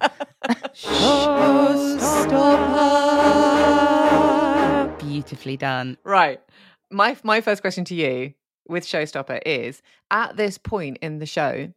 showstopper, 3.64 4.98
beautifully 4.98 5.56
done. 5.56 5.96
Right. 6.04 6.40
My 6.94 7.16
my 7.24 7.40
first 7.40 7.60
question 7.60 7.84
to 7.86 7.94
you 7.94 8.34
with 8.68 8.86
Showstopper 8.86 9.40
is: 9.44 9.82
at 10.12 10.36
this 10.36 10.58
point 10.58 10.98
in 11.02 11.18
the 11.18 11.26
show, 11.26 11.72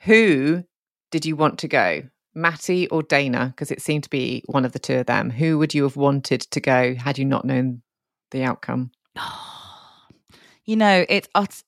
who 0.00 0.64
did 1.12 1.24
you 1.24 1.36
want 1.36 1.60
to 1.60 1.68
go, 1.68 2.02
Matty 2.34 2.88
or 2.88 3.04
Dana? 3.04 3.54
Because 3.54 3.70
it 3.70 3.80
seemed 3.80 4.02
to 4.04 4.10
be 4.10 4.42
one 4.46 4.64
of 4.64 4.72
the 4.72 4.80
two 4.80 4.96
of 4.96 5.06
them. 5.06 5.30
Who 5.30 5.58
would 5.58 5.74
you 5.74 5.84
have 5.84 5.94
wanted 5.96 6.40
to 6.40 6.60
go 6.60 6.96
had 6.96 7.18
you 7.18 7.24
not 7.24 7.44
known 7.44 7.82
the 8.32 8.42
outcome? 8.42 8.90
You 10.64 10.76
know, 10.76 11.06
it's 11.08 11.26
oh, 11.34 11.44
ut- 11.44 11.64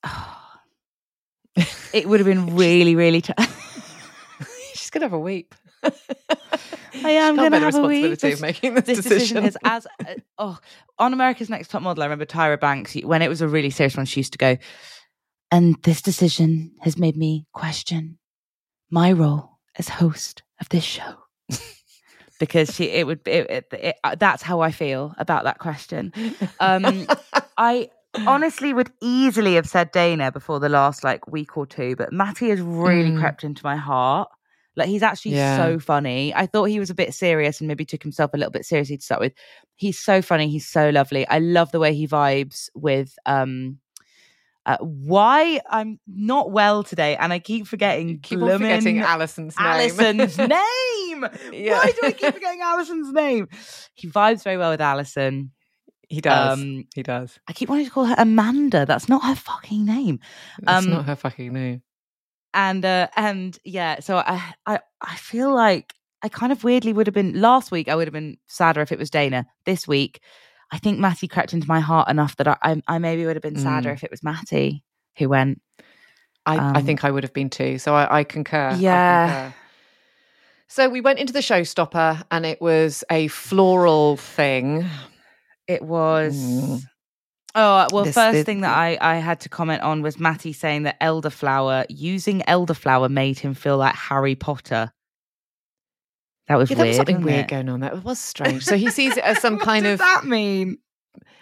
it 1.94 2.07
would 2.07 2.20
have 2.20 2.26
been 2.26 2.55
really, 2.57 2.94
really. 2.94 3.22
T- 3.22 3.33
She's 4.74 4.90
gonna 4.90 5.07
have 5.07 5.14
a 5.14 5.18
weep. 5.18 5.55
I 7.04 7.10
am 7.10 7.36
going 7.36 7.52
to 7.52 7.58
have 7.60 7.74
a 7.74 7.86
week. 7.86 8.04
responsibility 8.04 8.32
of 8.32 8.40
making 8.40 8.74
this, 8.74 8.84
this 8.84 8.96
decision. 9.04 9.42
decision 9.42 9.60
has 9.64 9.86
as 9.98 10.06
uh, 10.06 10.14
oh 10.38 10.58
on 10.98 11.12
America's 11.12 11.48
Next 11.48 11.68
Top 11.68 11.82
Model. 11.82 12.02
I 12.02 12.06
remember 12.06 12.26
Tyra 12.26 12.58
Banks 12.60 12.94
when 13.02 13.22
it 13.22 13.28
was 13.28 13.40
a 13.40 13.48
really 13.48 13.70
serious 13.70 13.96
one. 13.96 14.06
She 14.06 14.20
used 14.20 14.32
to 14.32 14.38
go, 14.38 14.58
and 15.50 15.76
this 15.82 16.02
decision 16.02 16.72
has 16.80 16.98
made 16.98 17.16
me 17.16 17.46
question 17.54 18.18
my 18.90 19.12
role 19.12 19.58
as 19.78 19.88
host 19.88 20.42
of 20.60 20.68
this 20.68 20.84
show. 20.84 21.14
because 22.40 22.74
she, 22.74 22.84
it 22.84 23.06
would, 23.06 23.20
it, 23.26 23.50
it, 23.50 23.66
it, 23.72 23.96
uh, 24.02 24.16
that's 24.18 24.42
how 24.42 24.60
I 24.60 24.70
feel 24.72 25.14
about 25.18 25.44
that 25.44 25.58
question. 25.58 26.12
Um, 26.58 27.06
I 27.58 27.90
honestly 28.26 28.72
would 28.72 28.90
easily 29.02 29.54
have 29.54 29.68
said 29.68 29.92
Dana 29.92 30.32
before 30.32 30.58
the 30.58 30.68
last 30.70 31.04
like 31.04 31.26
week 31.28 31.56
or 31.56 31.66
two, 31.66 31.96
but 31.96 32.12
Matty 32.12 32.48
has 32.50 32.60
really 32.60 33.10
Mm. 33.10 33.20
crept 33.20 33.44
into 33.44 33.64
my 33.64 33.76
heart. 33.76 34.28
Like 34.80 34.88
he's 34.88 35.02
actually 35.02 35.36
Yeah. 35.36 35.56
so 35.56 35.78
funny. 35.78 36.34
I 36.34 36.46
thought 36.46 36.64
he 36.64 36.80
was 36.80 36.90
a 36.90 36.94
bit 36.94 37.14
serious 37.14 37.60
and 37.60 37.68
maybe 37.68 37.84
took 37.84 38.02
himself 38.02 38.32
a 38.34 38.36
little 38.36 38.50
bit 38.50 38.64
seriously 38.66 38.96
to 38.96 39.02
start 39.04 39.20
with. 39.20 39.32
He's 39.76 39.98
so 39.98 40.20
funny. 40.22 40.48
He's 40.48 40.66
so 40.66 40.90
lovely. 40.90 41.26
I 41.28 41.38
love 41.38 41.70
the 41.70 41.78
way 41.80 41.94
he 41.94 42.08
vibes 42.08 42.68
with 42.74 43.14
um 43.26 43.78
uh, 44.66 44.76
why 44.80 45.60
I'm 45.70 45.98
not 46.06 46.50
well 46.52 46.82
today 46.84 47.16
and 47.16 47.32
I 47.32 47.38
keep 47.38 47.66
forgetting 47.66 48.20
Keep 48.20 48.42
on 48.42 48.50
forgetting 48.58 48.98
Alison's 49.00 49.58
name. 49.58 49.66
Alison's 49.66 50.36
name. 50.38 51.26
Yeah. 51.52 51.78
Why 51.78 51.92
do 51.92 51.98
I 52.08 52.12
keep 52.12 52.34
forgetting 52.34 52.60
Alison's 52.62 53.10
name? 53.12 53.48
He 53.94 54.08
vibes 54.08 54.44
very 54.44 54.58
well 54.58 54.70
with 54.70 54.82
Alison. 54.82 55.52
he 56.10 56.20
does. 56.20 56.58
Um, 56.58 56.84
he 56.94 57.02
does. 57.02 57.38
I 57.48 57.54
keep 57.54 57.70
wanting 57.70 57.86
to 57.86 57.90
call 57.90 58.04
her 58.04 58.14
Amanda. 58.18 58.84
That's 58.84 59.08
not 59.08 59.24
her 59.24 59.34
fucking 59.34 59.86
name. 59.86 60.20
That's 60.60 60.84
um, 60.84 60.92
not 60.92 61.06
her 61.06 61.16
fucking 61.16 61.52
name. 61.54 61.82
And 62.52 62.84
uh 62.84 63.08
and 63.16 63.58
yeah, 63.64 64.00
so 64.00 64.16
I 64.18 64.54
I 64.66 64.80
I 65.00 65.16
feel 65.16 65.54
like 65.54 65.94
I 66.22 66.28
kind 66.28 66.52
of 66.52 66.64
weirdly 66.64 66.92
would 66.92 67.06
have 67.06 67.14
been 67.14 67.40
last 67.40 67.70
week. 67.70 67.88
I 67.88 67.94
would 67.96 68.06
have 68.08 68.12
been 68.12 68.38
sadder 68.46 68.80
if 68.82 68.92
it 68.92 68.98
was 68.98 69.10
Dana. 69.10 69.46
This 69.64 69.86
week, 69.88 70.20
I 70.70 70.78
think 70.78 70.98
Matty 70.98 71.28
crept 71.28 71.52
into 71.52 71.68
my 71.68 71.80
heart 71.80 72.08
enough 72.08 72.36
that 72.36 72.48
I 72.48 72.56
I, 72.62 72.82
I 72.88 72.98
maybe 72.98 73.24
would 73.24 73.36
have 73.36 73.42
been 73.42 73.56
sadder 73.56 73.90
Mm. 73.90 73.94
if 73.94 74.04
it 74.04 74.10
was 74.10 74.22
Matty 74.22 74.82
who 75.18 75.28
went. 75.28 75.60
I, 76.46 76.56
I 76.56 76.80
Um, 76.80 76.86
think 76.86 77.04
I 77.04 77.10
would 77.10 77.22
have 77.22 77.32
been 77.34 77.50
too. 77.50 77.78
So 77.78 77.94
I, 77.94 78.20
I 78.20 78.24
concur. 78.24 78.70
I 78.72 78.76
Yeah. 78.78 79.26
concur. 79.26 79.54
So 80.68 80.88
we 80.88 81.00
went 81.00 81.18
into 81.18 81.32
the 81.32 81.40
showstopper 81.40 82.22
and 82.30 82.46
it 82.46 82.60
was 82.60 83.02
a 83.10 83.28
floral 83.28 84.16
thing. 84.16 84.86
It 85.66 85.82
was. 85.82 86.34
Mm. 86.34 86.82
Oh 87.54 87.60
uh, 87.60 87.88
well, 87.92 88.04
This- 88.04 88.14
first 88.14 88.32
this- 88.32 88.44
thing 88.46 88.60
that 88.60 88.76
I 88.76 88.96
I 89.00 89.16
had 89.16 89.40
to 89.40 89.48
comment 89.48 89.82
on 89.82 90.02
was 90.02 90.18
Matty 90.20 90.52
saying 90.52 90.84
that 90.84 91.00
elderflower 91.00 91.84
using 91.88 92.40
elderflower 92.42 93.10
made 93.10 93.38
him 93.38 93.54
feel 93.54 93.76
like 93.76 93.94
Harry 93.94 94.34
Potter. 94.34 94.92
That 96.48 96.56
was 96.56 96.70
Yeah, 96.70 96.76
there 96.76 96.84
weird. 96.86 96.90
was 96.90 96.96
something 96.96 97.22
weird 97.22 97.40
it? 97.44 97.48
going 97.48 97.68
on 97.68 97.80
there. 97.80 97.92
It 97.94 98.04
was 98.04 98.18
strange. 98.18 98.64
So 98.64 98.76
he 98.76 98.90
sees 98.98 99.16
it 99.16 99.24
as 99.24 99.40
some 99.40 99.58
kind 99.58 99.86
of 99.86 99.98
that 99.98 100.24
mean? 100.24 100.78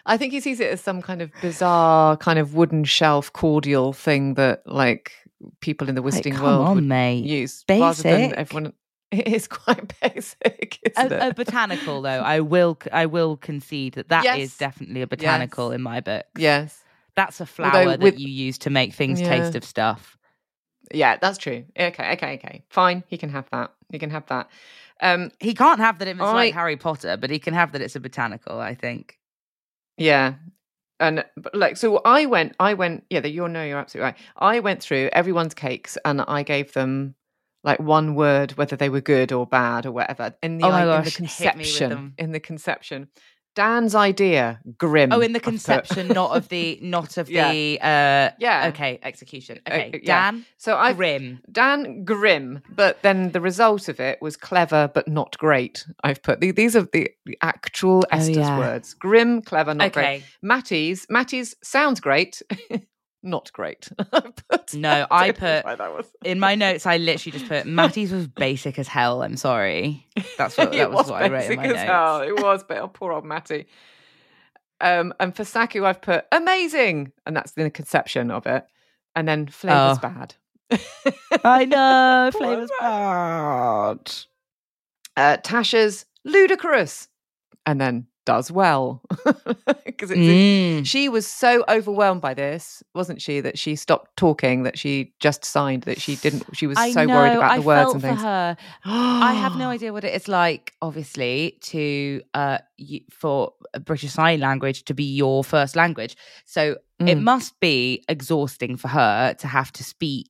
I 0.07 0.16
think 0.16 0.33
he 0.33 0.40
sees 0.40 0.61
it 0.61 0.71
as 0.71 0.81
some 0.81 1.03
kind 1.03 1.21
of 1.23 1.31
bizarre 1.42 2.16
kind 2.16 2.38
of 2.38 2.55
wooden 2.55 2.85
shelf 2.85 3.33
cordial 3.33 3.92
thing 3.92 4.35
that 4.35 4.62
like 4.66 5.12
people 5.61 5.88
in 5.88 5.94
the 5.94 6.01
Like, 6.01 6.12
Wisting 6.14 6.35
come 6.35 6.44
world 6.44 6.68
on, 6.68 6.75
would 6.77 6.85
mate. 6.85 7.25
use 7.25 7.64
rather 7.68 8.03
than 8.03 8.21
Basic. 8.31 8.38
everyone 8.38 8.73
it 9.11 9.29
is 9.29 9.47
quite 9.49 9.92
basic, 10.01 10.79
a, 10.97 11.29
a 11.29 11.35
botanical 11.35 12.03
though 12.03 12.09
i 12.23 12.40
will 12.40 12.79
i 12.92 13.07
will 13.07 13.37
concede 13.37 13.94
that 13.94 14.09
that 14.09 14.25
is 14.25 14.51
Yes. 14.53 14.57
definitely 14.59 15.03
a 15.03 15.07
botanical 15.07 15.71
Yes. 15.71 15.77
in 15.77 15.83
my 15.83 16.01
book 16.01 16.27
yes. 16.37 16.83
that's 17.14 17.40
a 17.40 17.44
Although 17.44 17.71
flower 17.71 17.85
that 17.97 18.01
with- 18.01 18.18
you 18.18 18.29
use 18.29 18.59
to 18.59 18.71
make 18.71 18.92
things 18.94 19.21
Yeah. 19.21 19.29
taste 19.29 19.55
of 19.57 19.64
stuff 19.64 20.16
Yeah, 20.92 21.16
that's 21.21 21.38
true. 21.38 21.64
Okay, 21.79 22.12
okay, 22.14 22.35
okay. 22.35 22.64
Fine. 22.71 23.05
He 23.09 23.18
can 23.18 23.29
have 23.31 23.47
that. 23.51 23.73
He 23.92 23.99
can 23.99 24.11
have 24.11 24.25
that. 24.27 24.49
Um 25.01 25.31
he 25.38 25.53
can't 25.55 25.81
have 25.81 25.99
that 25.99 26.09
if 26.09 26.16
it's 26.16 26.23
like 26.42 26.55
harry 26.55 26.77
potter 26.77 27.16
but 27.16 27.31
he 27.31 27.38
can 27.38 27.55
have 27.55 27.73
that 27.73 27.83
it's 27.83 27.97
a 27.97 28.01
botanical 28.01 28.59
i 28.61 28.75
think 28.75 29.18
Yeah. 29.97 30.35
And 31.01 31.25
like 31.55 31.77
so 31.77 31.99
I 32.05 32.27
went 32.27 32.57
I 32.59 32.75
went 32.75 33.05
yeah, 33.11 33.25
you're 33.25 33.49
no, 33.49 33.62
you're 33.64 33.79
absolutely 33.79 34.07
right. 34.07 34.16
I 34.37 34.59
went 34.61 34.83
through 34.83 35.11
everyone's 35.12 35.55
cakes 35.55 35.97
and 36.05 36.21
I 36.23 36.42
gave 36.42 36.73
them 36.73 37.14
like 37.64 37.81
one 37.81 38.14
word 38.14 38.53
whether 38.53 38.77
they 38.77 38.88
were 38.88 39.01
good 39.01 39.33
or 39.33 39.47
bad 39.47 39.87
or 39.87 39.92
whatever. 39.92 40.35
In 40.42 40.59
the 40.59 40.66
Oh 40.66 40.71
my 40.71 40.85
i- 40.85 40.99
in 40.99 41.05
the 41.05 41.11
gosh, 41.11 41.16
hit 41.16 41.21
me 41.57 41.64
with 41.64 41.77
conception. 41.79 42.14
In 42.18 42.33
the 42.33 42.40
conception. 42.40 43.09
Dan's 43.55 43.97
idea, 43.97 44.61
grim. 44.77 45.12
oh 45.12 45.21
in 45.21 45.33
the 45.33 45.40
conception 45.40 46.07
not 46.09 46.37
of 46.37 46.49
the 46.49 46.79
not 46.81 47.16
of 47.16 47.29
Yeah. 47.38 47.51
the 47.51 47.81
uh 47.81 48.31
Yeah. 48.38 48.68
okay 48.68 49.01
execution 49.03 49.59
Uh, 49.66 49.75
okay 49.75 50.01
yeah. 50.05 50.31
dan 50.31 50.47
So 50.59 50.77
I 50.77 50.92
grim 50.92 51.40
Dan 51.51 52.05
grim, 52.05 52.61
but 52.71 53.03
then 53.03 53.33
the 53.33 53.40
result 53.40 53.88
of 53.88 53.99
it 53.99 54.23
was 54.23 54.37
clever 54.37 54.88
but 54.94 55.09
not 55.09 55.37
great. 55.38 55.85
I've 56.05 56.23
put 56.23 56.38
the- 56.40 56.53
these 56.53 56.77
are 56.77 56.87
the, 56.92 57.11
the 57.27 57.37
actual 57.42 58.05
Oh, 58.12 58.16
Esther's 58.16 58.37
yeah. 58.37 58.59
words: 58.59 58.94
grim, 58.94 59.42
clever, 59.42 59.75
not 59.75 59.92
great. 59.92 60.05
okay 60.05 60.25
Matty's 60.41 61.05
Matty's 61.11 61.57
sounds 61.61 61.99
great, 61.99 62.41
not 63.23 63.53
great. 63.53 63.91
No, 64.75 65.07
I 65.11 65.33
put- 65.33 65.64
in 66.25 66.39
my 66.41 66.55
notes 66.55 66.87
i 66.87 66.97
literally 66.99 67.33
just 67.39 67.49
put 67.49 67.66
matty's 67.66 68.12
was 68.12 68.27
basic 68.29 68.79
as 68.79 68.87
hell 68.89 69.23
i'm 69.23 69.37
sorry 69.37 70.07
that's 70.37 70.57
what 70.57 70.73
that 70.73 70.91
was, 70.91 71.05
was 71.05 71.11
what 71.11 71.23
i 71.23 71.29
wrote 71.29 71.51
in 71.51 71.57
my 71.57 71.66
notes 71.66 71.79
hell. 71.81 72.21
It 72.21 72.41
was, 72.41 72.62
but 72.64 72.79
oh, 72.79 72.89
poor 72.89 73.12
old 73.12 73.25
Matty. 73.25 73.66
Um, 74.81 75.12
and 75.19 75.35
for 75.35 75.45
Saku, 75.45 75.85
I've 75.85 76.01
put 76.01 76.25
amazing, 76.31 77.11
and 77.27 77.37
that's 77.37 77.53
the 77.53 77.69
conception 77.71 78.31
of 78.31 78.47
it. 78.47 78.64
And 79.16 79.27
then 79.27 79.49
flavors 79.49 79.99
Oh. 79.99 80.01
bad. 80.01 80.35
i 81.45 81.64
know 81.64 82.31
flavors 82.33 82.71
bad 82.79 84.12
uh, 85.16 85.37
Tasha's 85.39 86.05
ludicrous, 86.25 87.09
and 87.66 87.81
then 87.81 88.07
does 88.29 88.53
well 88.53 89.01
because 89.87 90.11
Mm. 90.11 90.87
she 90.87 91.09
was 91.09 91.26
so 91.26 91.64
overwhelmed 91.68 92.20
by 92.20 92.35
this, 92.35 92.83
wasn't 92.95 93.22
she, 93.22 93.41
that 93.41 93.59
she 93.59 93.74
stopped 93.74 94.16
talking, 94.16 94.64
that 94.64 94.79
she 94.79 95.14
just 95.18 95.45
signed, 95.45 95.85
that 95.85 96.01
she 96.03 96.16
didn't. 96.16 96.45
She 96.53 96.66
was 96.66 96.79
I 96.79 96.93
so 96.93 97.07
know, 97.07 97.14
worried 97.16 97.35
about 97.35 97.53
I 97.53 97.57
the 97.57 97.62
words 97.62 97.93
felt 97.93 97.95
and 97.95 98.03
for 98.03 98.09
things. 98.09 98.20
her. 98.22 98.57
I 98.85 99.33
have 99.35 99.57
no 99.57 99.70
idea 99.76 99.93
what 99.93 100.05
it 100.05 100.14
is 100.14 100.29
like, 100.29 100.74
obviously, 100.83 101.59
to 101.72 102.20
uh 102.35 102.59
for 103.11 103.53
British 103.85 104.12
Sign 104.12 104.41
Language 104.41 104.85
to 104.85 104.95
be 104.95 105.05
your 105.05 105.43
first 105.43 105.74
language. 105.74 106.16
So 106.45 106.76
it 107.07 107.14
Mm. 107.16 107.22
must 107.22 107.59
be 107.61 108.05
exhausting 108.09 108.76
for 108.76 108.89
her 108.89 109.35
to 109.35 109.47
have 109.47 109.72
to 109.72 109.83
speak 109.85 110.29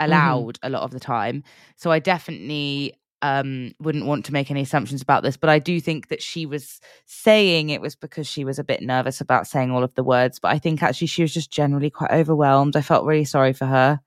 Mm-hmm. 0.00 0.06
aloud 0.06 0.58
a 0.62 0.70
lot 0.70 0.82
of 0.82 0.90
the 0.92 1.00
time. 1.00 1.42
So 1.76 1.90
I 1.90 1.98
definitely 1.98 2.94
um 3.22 3.72
wouldn't 3.80 4.06
want 4.06 4.24
to 4.26 4.32
make 4.32 4.50
any 4.50 4.62
assumptions 4.62 5.02
about 5.02 5.22
this, 5.22 5.36
but 5.36 5.50
I 5.50 5.58
do 5.58 5.80
think 5.80 6.08
that 6.08 6.22
she 6.22 6.46
was 6.46 6.80
saying 7.06 7.70
it 7.70 7.80
was 7.80 7.96
because 7.96 8.26
she 8.26 8.44
was 8.44 8.58
a 8.58 8.64
bit 8.64 8.80
nervous 8.82 9.20
about 9.20 9.46
saying 9.46 9.70
all 9.70 9.82
of 9.82 9.94
the 9.94 10.04
words. 10.04 10.38
But 10.38 10.52
I 10.52 10.58
think 10.58 10.82
actually 10.82 11.08
she 11.08 11.22
was 11.22 11.34
just 11.34 11.50
generally 11.50 11.90
quite 11.90 12.10
overwhelmed. 12.12 12.76
I 12.76 12.80
felt 12.82 13.04
really 13.06 13.24
sorry 13.24 13.52
for 13.52 13.66
her. 13.66 14.00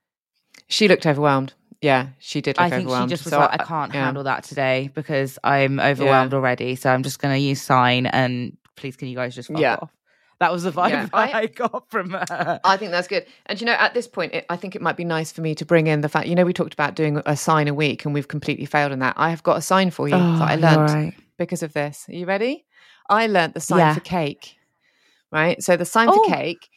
She 0.68 0.88
looked 0.88 1.06
overwhelmed. 1.06 1.52
Yeah, 1.82 2.08
she 2.20 2.40
did 2.40 2.56
look 2.58 2.64
I 2.66 2.70
think 2.70 2.88
she 2.88 3.06
just 3.06 3.24
was 3.24 3.32
So 3.32 3.40
like, 3.40 3.60
I 3.60 3.64
can't 3.64 3.92
yeah. 3.92 4.04
handle 4.04 4.22
that 4.24 4.44
today 4.44 4.90
because 4.94 5.38
I'm 5.42 5.80
overwhelmed 5.80 6.32
already. 6.32 6.76
So 6.76 6.88
I'm 6.90 7.02
just 7.02 7.18
going 7.18 7.34
to 7.34 7.40
use 7.40 7.60
sign 7.60 8.06
and 8.06 8.56
please 8.76 8.96
can 8.96 9.08
you 9.08 9.16
guys 9.16 9.34
just 9.34 9.48
fuck 9.48 9.60
Yeah. 9.60 9.78
off? 9.82 9.90
That 10.42 10.50
was 10.52 10.64
the 10.64 10.72
vibe 10.72 10.90
Yeah, 10.90 11.08
I, 11.12 11.32
I- 11.42 11.46
got 11.46 11.88
from 11.88 12.10
her. 12.10 12.60
I 12.64 12.76
think 12.76 12.90
that's 12.90 13.06
good. 13.06 13.24
And 13.46 13.60
you 13.60 13.64
know, 13.66 13.74
at 13.74 13.94
this 13.94 14.08
point, 14.08 14.34
it, 14.34 14.44
I 14.48 14.56
think 14.56 14.74
it 14.74 14.82
might 14.82 14.96
be 14.96 15.04
nice 15.04 15.30
for 15.30 15.40
me 15.40 15.54
to 15.54 15.64
bring 15.64 15.86
in 15.86 16.00
the 16.00 16.08
fact. 16.08 16.26
You 16.26 16.34
know, 16.34 16.44
we 16.44 16.52
talked 16.52 16.74
about 16.74 16.96
doing 16.96 17.22
a 17.26 17.36
sign 17.36 17.68
a 17.68 17.74
week, 17.74 18.04
and 18.04 18.12
we've 18.12 18.26
completely 18.26 18.66
failed 18.66 18.90
in 18.90 18.98
that. 18.98 19.14
I 19.16 19.30
have 19.30 19.44
got 19.44 19.56
a 19.56 19.62
sign 19.62 19.90
for 19.92 20.08
you 20.08 20.16
that 20.16 20.20
oh, 20.40 20.44
I 20.44 20.56
learned 20.56 20.90
right. 20.90 21.14
because 21.38 21.62
of 21.62 21.72
this. 21.74 22.06
Are 22.08 22.14
you 22.14 22.26
ready? 22.26 22.64
I 23.08 23.28
learnt 23.28 23.54
the 23.54 23.60
sign 23.60 23.78
Yeah. 23.78 23.94
for 23.94 24.00
cake. 24.00 24.56
Right. 25.30 25.62
So 25.62 25.76
the 25.76 25.84
sign 25.84 26.08
Oh. 26.10 26.14
for 26.24 26.34
cake 26.34 26.68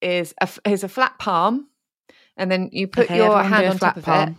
is 0.00 0.32
a 0.40 0.44
f- 0.44 0.58
is 0.66 0.82
a 0.84 0.88
flat 0.88 1.18
palm, 1.18 1.68
and 2.36 2.50
then 2.50 2.70
you 2.72 2.88
put 2.88 3.04
Okay, 3.04 3.16
your 3.18 3.40
hand 3.42 3.66
on 3.66 3.78
flat 3.78 3.88
top 3.90 3.96
of 3.98 4.04
palm. 4.04 4.28
it. 4.30 4.34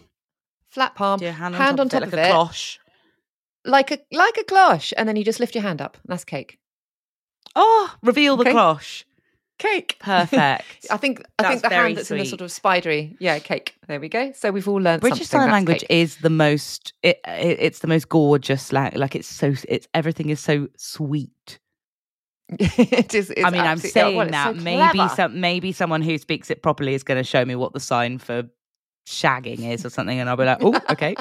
Flat 0.69 0.95
palm. 0.95 1.19
Do 1.19 1.25
your 1.25 1.33
hand, 1.33 1.55
hand 1.55 1.79
on 1.79 1.87
top, 1.87 2.01
on 2.01 2.07
of 2.07 2.11
top 2.11 2.19
it, 2.19 2.21
of 2.21 2.25
like 2.25 2.29
a 2.29 2.33
cloche. 2.33 2.79
like 3.65 3.91
a 3.91 3.99
like 4.11 4.37
a 4.37 4.43
cloche, 4.43 4.93
and 4.97 5.07
then 5.07 5.15
you 5.15 5.23
just 5.23 5.39
lift 5.39 5.55
your 5.55 5.61
hand 5.63 5.81
up. 5.81 5.97
That's 6.05 6.25
cake. 6.25 6.59
Oh, 7.55 7.93
reveal 8.01 8.37
the 8.37 8.41
Okay. 8.41 8.51
cloche. 8.51 9.03
Cake. 9.59 9.97
Perfect. 9.99 10.87
I 10.91 10.97
think 10.97 11.21
I 11.39 11.43
That's 11.43 11.49
think 11.49 11.61
the 11.61 11.69
hand 11.69 11.97
that's 11.97 12.11
in 12.11 12.17
the 12.17 12.25
sort 12.25 12.41
of 12.41 12.51
spidery. 12.51 13.15
Yeah, 13.19 13.39
cake. 13.39 13.75
There 13.87 13.99
we 13.99 14.09
go. 14.09 14.31
So 14.33 14.51
we've 14.51 14.67
all 14.67 14.81
learned 14.81 15.01
British. 15.01 15.27
Sign 15.27 15.51
Language 15.51 15.81
cake. 15.81 15.91
is 15.91 16.17
the 16.17 16.29
most. 16.31 16.93
It, 17.03 17.19
it, 17.25 17.57
it's 17.59 17.79
the 17.79 17.87
most 17.87 18.09
gorgeous. 18.09 18.73
Like, 18.73 18.95
like 18.97 19.15
it's 19.15 19.27
so. 19.27 19.53
It's 19.69 19.87
everything 19.93 20.29
is 20.31 20.39
so 20.39 20.67
sweet. 20.75 21.59
it 22.49 23.13
is. 23.13 23.29
It's 23.29 23.45
I 23.45 23.51
mean, 23.51 23.61
I'm 23.61 23.77
yeah, 23.77 23.85
oh, 23.85 23.89
saying 23.89 24.17
well, 24.17 24.29
that 24.29 24.55
so 24.55 24.61
maybe 24.61 25.07
some 25.09 25.39
maybe 25.39 25.71
someone 25.71 26.01
who 26.01 26.17
speaks 26.17 26.49
it 26.49 26.61
properly 26.61 26.93
is 26.93 27.03
going 27.03 27.19
to 27.19 27.23
show 27.23 27.45
me 27.45 27.55
what 27.55 27.73
the 27.73 27.79
sign 27.79 28.17
for 28.17 28.43
shagging 29.05 29.69
is 29.71 29.85
or 29.85 29.89
something, 29.89 30.19
and 30.19 30.29
I'll 30.29 30.37
be 30.37 30.45
like, 30.45 30.59
oh, 30.61 30.79
okay. 30.91 31.15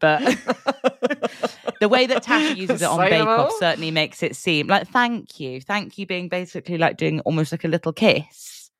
But 0.00 0.20
the 1.80 1.88
way 1.88 2.06
that 2.06 2.24
Tasha 2.24 2.56
uses 2.56 2.82
it 2.82 2.86
on 2.86 2.98
Bake 2.98 3.22
Off 3.26 3.52
certainly 3.58 3.90
makes 3.90 4.22
it 4.22 4.36
seem 4.36 4.66
like 4.66 4.88
thank 4.88 5.40
you, 5.40 5.60
thank 5.60 5.98
you, 5.98 6.06
being 6.06 6.28
basically 6.28 6.78
like 6.78 6.96
doing 6.96 7.20
almost 7.20 7.52
like 7.52 7.64
a 7.64 7.68
little 7.68 7.92
kiss. 7.92 8.70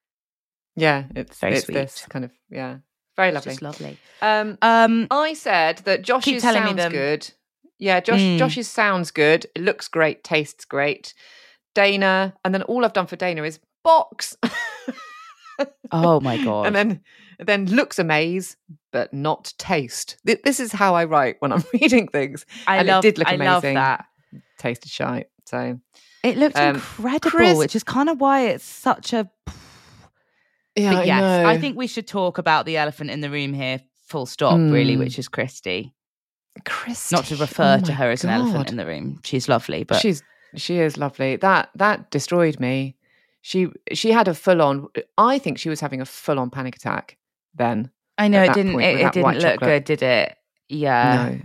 Yeah, 0.77 1.05
it's 1.15 1.39
Very 1.39 1.55
it's 1.55 1.67
sweet. 1.67 1.75
this 1.75 2.05
kind 2.09 2.25
of 2.25 2.33
yeah, 2.51 2.79
very 3.17 3.29
It's 3.29 3.35
lovely. 3.35 3.51
just 3.53 3.63
lovely. 3.63 3.99
Um, 4.21 4.59
Um, 4.61 5.07
I 5.11 5.35
said 5.35 5.79
that 5.85 6.03
Josh's 6.03 6.43
sounds 6.43 6.89
good. 6.89 7.31
Yeah, 7.79 8.01
Josh. 8.01 8.21
Mm. 8.21 8.39
Josh's 8.39 8.69
sounds 8.69 9.11
good. 9.11 9.47
It 9.55 9.63
looks 9.63 9.89
great. 9.89 10.25
Tastes 10.25 10.65
great. 10.65 11.15
Dana, 11.75 12.35
and 12.45 12.55
then 12.55 12.63
all 12.63 12.85
I've 12.85 12.93
done 12.93 13.07
for 13.07 13.17
Dana 13.17 13.43
is 13.43 13.59
box. 13.83 14.37
Oh 15.93 16.21
my 16.21 16.37
god, 16.45 16.67
and 16.67 16.75
then 16.77 17.01
then 17.39 17.67
looks 17.67 17.99
amaze, 17.99 18.57
but 18.93 19.13
not 19.13 19.53
taste. 19.59 20.17
Th- 20.27 20.41
This 20.45 20.61
is 20.61 20.73
how 20.73 20.95
I 20.95 21.05
write 21.05 21.37
when 21.41 21.53
I'm 21.53 21.65
reading 21.75 22.09
things. 22.09 22.47
I 22.67 22.77
and 22.79 22.89
it 22.89 23.03
did 23.03 23.19
look 23.19 23.29
I 23.29 23.37
love 23.37 23.63
that. 23.63 24.07
Tasted 24.59 24.91
shite. 24.91 25.27
So 25.47 25.79
It 26.23 26.37
looked 26.39 26.57
Um, 26.57 26.77
incredible, 26.77 27.31
Chris- 27.31 27.59
which 27.59 27.77
is 27.77 27.85
kind 27.85 28.09
of 28.09 28.21
why 28.21 28.47
it's 28.49 28.65
such 28.65 29.13
a. 29.13 29.29
yeah, 30.77 30.93
But 30.95 31.07
yes, 31.07 31.47
I 31.47 31.59
think 31.59 31.77
we 31.77 31.87
should 31.87 32.07
talk 32.07 32.39
about 32.39 32.67
the 32.67 32.77
elephant 32.77 33.11
in 33.11 33.21
the 33.21 33.31
room 33.31 33.53
here. 33.53 33.81
Full 34.07 34.27
stop, 34.27 34.59
really, 34.59 34.97
Mm. 34.97 35.01
which 35.01 35.19
is 35.19 35.29
Cristy. 35.29 35.93
Cristy. 36.65 37.13
Not 37.13 37.25
to 37.27 37.37
refer 37.37 37.79
oh 37.81 37.85
to 37.87 37.93
her 37.93 38.11
as 38.11 38.23
an 38.25 38.31
elephant 38.31 38.71
in 38.71 38.77
the 38.77 38.87
room. 38.87 39.21
She's 39.25 39.49
lovely, 39.49 39.83
but 39.85 40.01
she's 40.01 40.23
she 40.57 40.79
is 40.79 40.97
lovely. 40.97 41.37
That 41.37 41.71
that 41.77 42.11
destroyed 42.11 42.61
me. 42.61 42.97
She 43.47 43.69
she 43.93 44.11
had 44.11 44.27
a 44.27 44.33
full 44.33 44.63
on. 44.63 44.89
I 45.19 45.39
think 45.39 45.59
she 45.59 45.69
was 45.69 45.79
having 45.79 46.01
a 46.01 46.07
full 46.07 46.39
on 46.39 46.49
panic 46.49 46.77
attack 46.77 47.19
then. 47.55 47.91
I 48.17 48.29
know 48.29 48.43
it 48.43 48.55
didn't. 48.55 48.81
It, 48.81 49.01
it 49.01 49.13
didn't 49.13 49.35
look 49.35 49.43
chocolate. 49.43 49.61
good, 49.61 49.85
did 49.85 50.03
it? 50.03 50.35
Yeah. 50.71 51.29
no. 51.29 51.41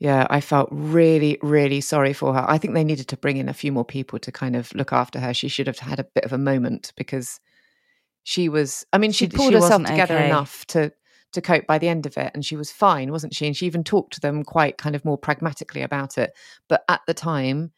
Yeah, 0.00 0.26
I 0.28 0.40
felt 0.40 0.70
really, 0.72 1.38
really 1.40 1.80
sorry 1.80 2.12
for 2.12 2.34
her. 2.34 2.44
I 2.48 2.58
think 2.58 2.74
they 2.74 2.82
needed 2.82 3.06
to 3.06 3.16
bring 3.16 3.36
in 3.36 3.48
a 3.48 3.54
few 3.54 3.70
more 3.70 3.84
people 3.84 4.18
to 4.18 4.32
kind 4.32 4.56
of 4.56 4.74
look 4.74 4.92
after 4.92 5.20
her. 5.20 5.32
She 5.32 5.46
should 5.46 5.68
have 5.68 5.78
had 5.78 6.00
a 6.00 6.04
bit 6.16 6.24
of 6.24 6.32
a 6.32 6.38
moment 6.38 6.92
because 6.96 7.38
she 8.24 8.48
was. 8.48 8.84
I 8.92 8.98
mean, 8.98 9.12
she, 9.12 9.26
She- 9.26 9.36
pulled 9.36 9.52
she 9.52 9.60
herself 9.60 9.84
together 9.84 10.16
okay. 10.16 10.26
enough 10.26 10.66
to 10.68 10.92
to 11.30 11.40
cope 11.40 11.68
by 11.68 11.78
the 11.78 11.86
end 11.88 12.06
of 12.06 12.16
it, 12.16 12.32
and 12.34 12.44
she 12.44 12.56
was 12.56 12.72
fine, 12.72 13.12
wasn't 13.12 13.36
she? 13.36 13.46
And 13.46 13.56
she 13.56 13.66
even 13.66 13.84
talked 13.84 14.14
to 14.14 14.20
them 14.20 14.42
quite 14.42 14.78
kind 14.78 14.96
of 14.96 15.04
more 15.04 15.16
pragmatically 15.16 15.82
about 15.82 16.18
it. 16.18 16.32
But 16.68 16.82
at 16.88 17.02
the 17.06 17.14
time, 17.14 17.70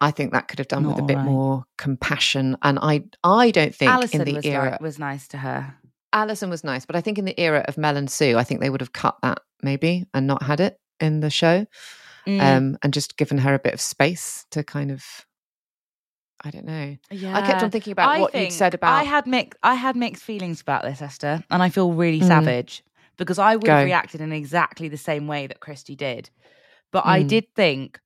I 0.00 0.10
think 0.12 0.32
that 0.32 0.48
could 0.48 0.58
have 0.60 0.68
done 0.68 0.86
with 0.86 0.98
a 0.98 1.02
bit 1.02 1.16
right. 1.16 1.24
more 1.24 1.64
compassion. 1.76 2.56
And 2.62 2.78
I, 2.80 3.02
I 3.24 3.50
don't 3.50 3.74
think 3.74 3.90
Alison 3.90 4.20
in 4.20 4.26
the 4.26 4.34
was, 4.34 4.44
era 4.44 4.70
like, 4.72 4.80
was 4.80 4.98
nice 4.98 5.26
to 5.28 5.38
her. 5.38 5.74
Alison 6.12 6.50
was 6.50 6.62
nice, 6.64 6.86
but 6.86 6.96
I 6.96 7.00
think 7.00 7.18
in 7.18 7.24
the 7.24 7.38
era 7.38 7.64
of 7.66 7.76
Mel 7.76 7.96
and 7.96 8.10
Sue, 8.10 8.38
I 8.38 8.44
think 8.44 8.60
they 8.60 8.70
would 8.70 8.80
have 8.80 8.92
cut 8.92 9.16
that 9.22 9.40
maybe 9.62 10.06
and 10.14 10.26
not 10.26 10.42
had 10.42 10.60
it 10.60 10.78
in 11.00 11.20
the 11.20 11.30
show, 11.30 11.66
Mm, 12.26 12.40
um, 12.42 12.78
and 12.82 12.92
just 12.92 13.16
given 13.16 13.38
her 13.38 13.54
a 13.54 13.58
bit 13.58 13.72
of 13.72 13.80
space 13.80 14.44
to 14.50 14.62
kind 14.62 14.90
of, 14.90 15.04
I 16.44 16.50
don't 16.50 16.66
know. 16.66 16.96
Yeah. 17.10 17.36
I 17.36 17.42
kept 17.42 17.62
on 17.62 17.70
thinking 17.70 17.92
about 17.92 18.10
I 18.10 18.20
what 18.20 18.34
you'd 18.34 18.52
said 18.52 18.74
about. 18.74 18.92
I 18.92 19.04
had 19.04 19.26
mixed. 19.26 19.58
I 19.62 19.74
had 19.74 19.96
mixed 19.96 20.22
feelings 20.22 20.60
about 20.60 20.82
this, 20.82 21.00
Esther, 21.02 21.42
and 21.50 21.62
I 21.62 21.70
feel 21.70 21.92
really 21.92 22.20
Mm. 22.20 22.28
savage 22.28 22.84
because 23.16 23.38
I 23.38 23.56
would 23.56 23.66
have 23.66 23.84
reacted 23.84 24.20
in 24.20 24.32
exactly 24.32 24.88
the 24.88 24.96
same 24.98 25.26
way 25.26 25.46
that 25.46 25.60
Cristy 25.60 25.96
did. 25.96 26.30
But 26.92 27.06
I 27.06 27.22
Mm. 27.22 27.28
did 27.28 27.54
think 27.54 27.98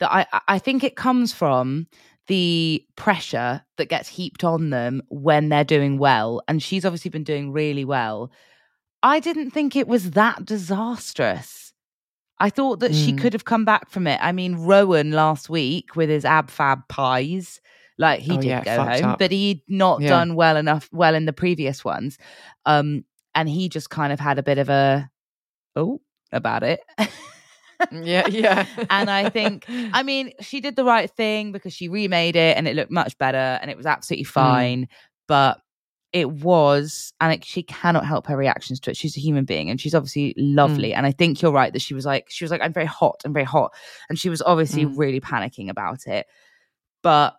that 0.00 0.12
I 0.12 0.26
I- 0.48 0.58
think 0.58 0.84
it 0.84 0.96
comes 0.96 1.32
from 1.32 1.86
the 2.28 2.84
pressure 2.96 3.62
that 3.76 3.88
gets 3.88 4.08
heaped 4.08 4.42
on 4.44 4.70
them 4.70 5.02
when 5.08 5.48
they're 5.48 5.64
doing 5.64 5.98
well, 5.98 6.42
and 6.48 6.62
she's 6.62 6.84
obviously 6.84 7.10
been 7.10 7.24
doing 7.24 7.52
really 7.52 7.84
well. 7.84 8.30
I 9.02 9.20
didn't 9.20 9.50
think 9.52 9.76
it 9.76 9.86
was 9.86 10.12
that 10.12 10.44
disastrous. 10.44 11.72
I 12.38 12.50
thought 12.50 12.80
that 12.80 12.94
she 12.94 13.12
Mm. 13.12 13.18
could 13.18 13.32
have 13.32 13.44
come 13.44 13.64
back 13.64 13.88
from 13.90 14.06
it. 14.06 14.18
I 14.22 14.32
mean, 14.32 14.56
Rowan 14.56 15.12
last 15.12 15.48
week 15.48 15.96
with 15.96 16.08
his 16.10 16.24
ab 16.24 16.50
fab 16.50 16.86
pies, 16.88 17.60
like 17.96 18.20
he 18.20 18.32
Oh, 18.32 18.40
did 18.40 18.44
yeah, 18.48 18.64
go 18.64 18.82
home, 18.84 19.04
up. 19.12 19.18
but 19.18 19.30
he'd 19.30 19.62
not 19.68 20.00
Yeah. 20.02 20.08
done 20.10 20.34
well 20.34 20.56
enough, 20.56 20.88
well 20.92 21.14
in 21.14 21.24
the 21.26 21.32
previous 21.32 21.84
ones. 21.84 22.18
Um, 22.66 23.04
and 23.34 23.48
he 23.48 23.68
just 23.70 23.88
kind 23.90 24.12
of 24.12 24.20
had 24.20 24.38
a 24.38 24.42
bit 24.42 24.58
of 24.58 24.68
a 24.68 25.08
oh 25.76 26.00
about 26.32 26.62
it. 26.62 26.80
yeah, 27.92 28.26
yeah. 28.28 28.66
and 28.90 29.10
I 29.10 29.28
think, 29.30 29.66
I 29.68 30.02
mean, 30.02 30.32
she 30.40 30.60
did 30.60 30.76
the 30.76 30.84
right 30.84 31.10
thing 31.10 31.52
because 31.52 31.72
she 31.72 31.88
remade 31.88 32.36
it 32.36 32.56
and 32.56 32.66
it 32.68 32.76
looked 32.76 32.90
much 32.90 33.16
better 33.18 33.58
and 33.60 33.70
it 33.70 33.76
was 33.76 33.86
absolutely 33.86 34.24
Mm. 34.24 34.28
fine. 34.28 34.88
But 35.28 35.60
it 36.12 36.30
was, 36.30 37.12
and 37.20 37.32
it, 37.34 37.44
she 37.44 37.62
cannot 37.62 38.06
help 38.06 38.26
her 38.28 38.36
reactions 38.36 38.80
to 38.80 38.90
it. 38.90 38.96
She's 38.96 39.16
a 39.16 39.20
human 39.20 39.44
being 39.44 39.68
and 39.68 39.80
she's 39.80 39.94
obviously 39.94 40.32
lovely. 40.36 40.92
Mm. 40.92 40.96
And 40.98 41.06
I 41.06 41.12
think 41.12 41.42
you're 41.42 41.52
right 41.52 41.72
that 41.72 41.82
she 41.82 41.94
was 41.94 42.06
like, 42.06 42.26
she 42.30 42.44
was 42.44 42.50
like, 42.50 42.62
I'm 42.62 42.72
very 42.72 42.86
hot, 42.86 43.20
I'm 43.24 43.32
very 43.32 43.44
hot. 43.44 43.72
And 44.08 44.18
she 44.18 44.28
was 44.30 44.40
obviously 44.42 44.84
Mm. 44.86 44.96
really 44.96 45.20
panicking 45.20 45.68
about 45.68 46.06
it. 46.06 46.26
But 47.02 47.34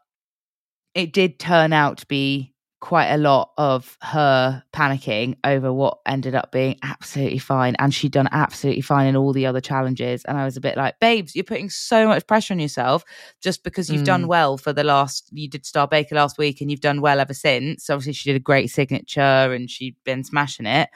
it 0.94 1.14
did 1.14 1.40
turn 1.40 1.74
out 1.74 2.00
to 2.00 2.06
be 2.08 2.54
quite 2.80 3.08
a 3.08 3.18
lot 3.18 3.52
of 3.58 3.98
her 4.02 4.64
panicking 4.72 5.36
over 5.44 5.74
what 5.74 5.98
ended 6.06 6.36
up 6.36 6.52
being 6.52 6.78
absolutely 6.84 7.40
fine. 7.40 7.76
And 7.80 7.92
she'd 7.94 8.12
done 8.12 8.30
absolutely 8.32 8.82
fine 8.82 9.08
in 9.08 9.16
all 9.16 9.34
the 9.34 9.48
other 9.48 9.62
challenges. 9.62 10.24
And 10.26 10.38
I 10.38 10.46
was 10.46 10.58
a 10.58 10.62
bit 10.62 10.78
like, 10.78 11.00
babes, 11.00 11.36
you're 11.36 11.44
putting 11.44 11.72
so 11.72 12.08
much 12.08 12.28
pressure 12.28 12.54
on 12.54 12.60
yourself 12.60 13.04
just 13.42 13.64
because 13.64 13.90
you've 13.90 14.04
done 14.06 14.26
Mm. 14.26 14.28
well 14.28 14.58
for 14.58 14.74
the 14.74 14.84
last, 14.84 15.30
you 15.32 15.50
did 15.50 15.66
Star 15.66 15.88
Baker 15.88 16.14
last 16.16 16.38
week 16.38 16.62
and 16.62 16.70
you've 16.70 16.82
done 16.82 17.02
well 17.02 17.20
ever 17.20 17.34
since. 17.34 17.90
Obviously, 17.90 18.14
she 18.14 18.30
did 18.30 18.36
a 18.36 18.44
great 18.44 18.70
signature 18.70 19.22
and 19.22 19.72
she'd 19.72 19.96
been 20.04 20.24
smashing 20.24 20.68
it. 20.68 20.90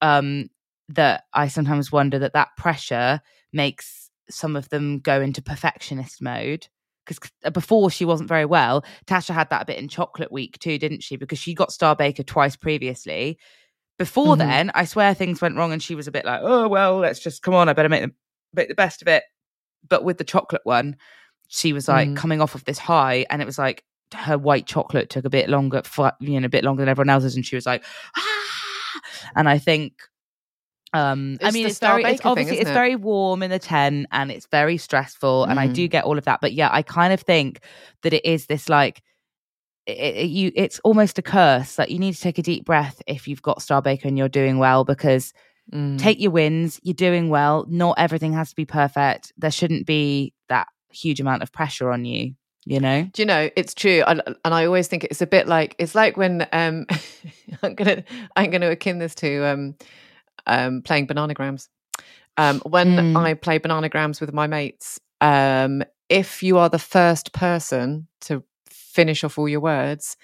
Um, 0.00 0.48
that 0.88 1.24
I 1.34 1.48
sometimes 1.48 1.92
wonder 1.92 2.18
that 2.20 2.32
that 2.32 2.56
pressure 2.56 3.20
makes 3.52 4.08
some 4.30 4.56
of 4.56 4.70
them 4.70 5.00
go 5.00 5.20
into 5.20 5.42
perfectionist 5.42 6.22
mode 6.22 6.68
because 7.08 7.30
before 7.52 7.90
she 7.90 8.04
wasn't 8.04 8.28
very 8.28 8.44
well. 8.44 8.84
Tasha 9.06 9.34
had 9.34 9.50
that 9.50 9.62
a 9.62 9.66
bit 9.66 9.78
in 9.78 9.88
Chocolate 9.88 10.30
Week 10.32 10.58
too, 10.58 10.78
didn't 10.78 11.02
she? 11.02 11.16
Because 11.16 11.38
she 11.38 11.54
got 11.54 11.72
Star 11.72 11.96
Baker 11.96 12.22
twice 12.22 12.56
previously. 12.56 13.38
Before 13.98 14.34
Mhm. 14.36 14.38
then, 14.38 14.70
I 14.74 14.84
swear 14.84 15.14
things 15.14 15.40
went 15.40 15.56
wrong, 15.56 15.72
and 15.72 15.82
she 15.82 15.94
was 15.96 16.06
a 16.06 16.12
bit 16.12 16.24
like, 16.24 16.40
"Oh 16.42 16.68
well, 16.68 16.98
let's 16.98 17.18
just 17.20 17.42
come 17.42 17.54
on. 17.54 17.68
I 17.68 17.72
better 17.72 17.88
make 17.88 18.02
the 18.02 18.12
make 18.54 18.68
the 18.68 18.74
best 18.74 19.02
of 19.02 19.08
it." 19.08 19.24
but 19.88 20.04
with 20.04 20.18
the 20.18 20.24
chocolate 20.24 20.62
one, 20.64 20.96
she 21.48 21.72
was 21.72 21.88
like 21.88 22.08
Mm. 22.10 22.16
coming 22.16 22.40
off 22.40 22.54
of 22.54 22.64
this 22.64 22.78
high, 22.78 23.24
and 23.30 23.40
it 23.40 23.46
was 23.46 23.58
like 23.58 23.84
her 24.14 24.36
white 24.38 24.66
chocolate 24.66 25.08
took 25.10 25.24
a 25.24 25.30
bit 25.30 25.48
longer, 25.48 25.82
for, 25.84 26.12
you 26.20 26.38
know, 26.40 26.46
a 26.46 26.48
bit 26.48 26.64
longer 26.64 26.82
than 26.82 26.88
everyone 26.88 27.10
else's, 27.10 27.36
and 27.36 27.46
she 27.46 27.56
was 27.56 27.66
like, 27.66 27.84
ah! 28.16 29.00
and 29.36 29.48
I 29.48 29.58
think. 29.58 29.92
Um, 30.94 31.38
I 31.42 31.50
mean, 31.50 31.66
it's 31.66 31.78
very, 31.78 32.02
it's 32.02 32.12
Baker 32.12 32.22
thing, 32.22 32.30
obviously 32.30 32.58
it's 32.60 32.70
it? 32.70 32.72
very 32.74 32.96
warm 32.96 33.42
in 33.42 33.50
the 33.50 33.58
tent, 33.58 34.06
and 34.10 34.30
it's 34.30 34.46
very 34.50 34.76
stressful, 34.78 35.44
and 35.44 35.60
I 35.60 35.68
Mm. 35.68 35.74
do 35.74 35.88
get 35.88 36.04
all 36.04 36.16
of 36.16 36.24
that. 36.24 36.40
But 36.40 36.54
yeah, 36.54 36.70
I 36.72 36.82
kind 36.82 37.12
of 37.12 37.20
think 37.20 37.60
that 38.02 38.12
it 38.14 38.24
is 38.24 38.46
this 38.46 38.68
like 38.68 39.02
it, 39.86 39.92
it- 40.16 40.30
you 40.30 40.52
it's 40.54 40.78
almost 40.84 41.18
a 41.18 41.22
curse 41.22 41.78
like 41.78 41.88
you 41.90 41.98
need 41.98 42.14
to 42.14 42.20
take 42.20 42.36
a 42.38 42.42
deep 42.42 42.64
breath 42.66 43.00
if 43.06 43.26
you've 43.26 43.40
got 43.40 43.62
star 43.62 43.80
baker 43.80 44.06
and 44.06 44.18
you're 44.18 44.28
doing 44.28 44.58
well 44.58 44.84
because 44.84 45.32
Mm. 45.72 45.98
take 45.98 46.18
your 46.20 46.30
wins 46.30 46.78
you're 46.82 46.94
doing 46.94 47.28
well 47.30 47.64
not 47.68 47.98
everything 47.98 48.32
has 48.34 48.50
to 48.50 48.56
be 48.56 48.64
perfect 48.66 49.32
there 49.38 49.50
shouldn't 49.50 49.86
be 49.86 50.32
that 50.48 50.66
huge 50.90 51.20
amount 51.20 51.42
of 51.42 51.52
pressure 51.52 51.90
on 51.90 52.04
you 52.06 52.34
you 52.66 52.80
know 52.80 53.08
Do 53.12 53.22
you 53.22 53.26
know 53.26 53.48
it's 53.56 53.72
true, 53.74 54.02
and, 54.06 54.22
and 54.26 54.54
I 54.54 54.64
always 54.66 54.88
think 54.88 55.04
it's 55.04 55.20
a 55.22 55.26
bit 55.26 55.46
like 55.48 55.74
it's 55.78 55.94
like 55.94 56.16
when 56.18 56.46
um, 56.52 56.86
I'm 57.62 57.74
gonna 57.74 58.02
I'm 58.36 58.50
gonna 58.50 58.70
akin 58.70 58.98
this 58.98 59.14
to 59.16 59.44
um, 59.46 59.74
um, 60.46 60.82
playing 60.82 61.06
bananagrams. 61.06 61.68
Um, 62.36 62.60
when 62.60 62.96
Mm. 62.96 63.16
I 63.16 63.34
play 63.34 63.58
bananagrams 63.58 64.20
with 64.20 64.32
my 64.32 64.46
mates, 64.46 65.00
um, 65.20 65.82
if 66.08 66.42
you 66.42 66.58
are 66.58 66.68
the 66.68 66.78
first 66.78 67.32
person 67.32 68.06
to 68.22 68.42
finish 68.70 69.24
off 69.24 69.38
all 69.38 69.48
your 69.48 69.60
words, 69.60 70.16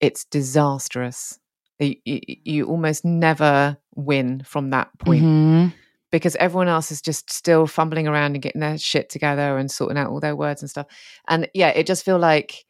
it's 0.00 0.24
disastrous. 0.24 1.38
You, 1.78 1.96
you, 2.04 2.20
you 2.44 2.66
almost 2.66 3.04
never 3.04 3.76
win 3.94 4.42
from 4.44 4.70
that 4.70 4.88
point 4.98 5.24
Mhm. 5.24 5.72
because 6.10 6.36
everyone 6.36 6.68
else 6.68 6.90
is 6.90 7.02
just 7.02 7.30
still 7.30 7.66
fumbling 7.66 8.06
around 8.08 8.34
and 8.34 8.42
getting 8.42 8.60
their 8.60 8.78
shit 8.78 9.10
together 9.10 9.58
and 9.58 9.70
sorting 9.70 9.98
out 9.98 10.10
all 10.10 10.20
their 10.20 10.36
words 10.36 10.62
and 10.62 10.70
stuff. 10.70 10.86
And 11.28 11.48
yeah, 11.52 11.68
it 11.68 11.86
just 11.86 12.04
feel 12.04 12.18
like 12.18 12.64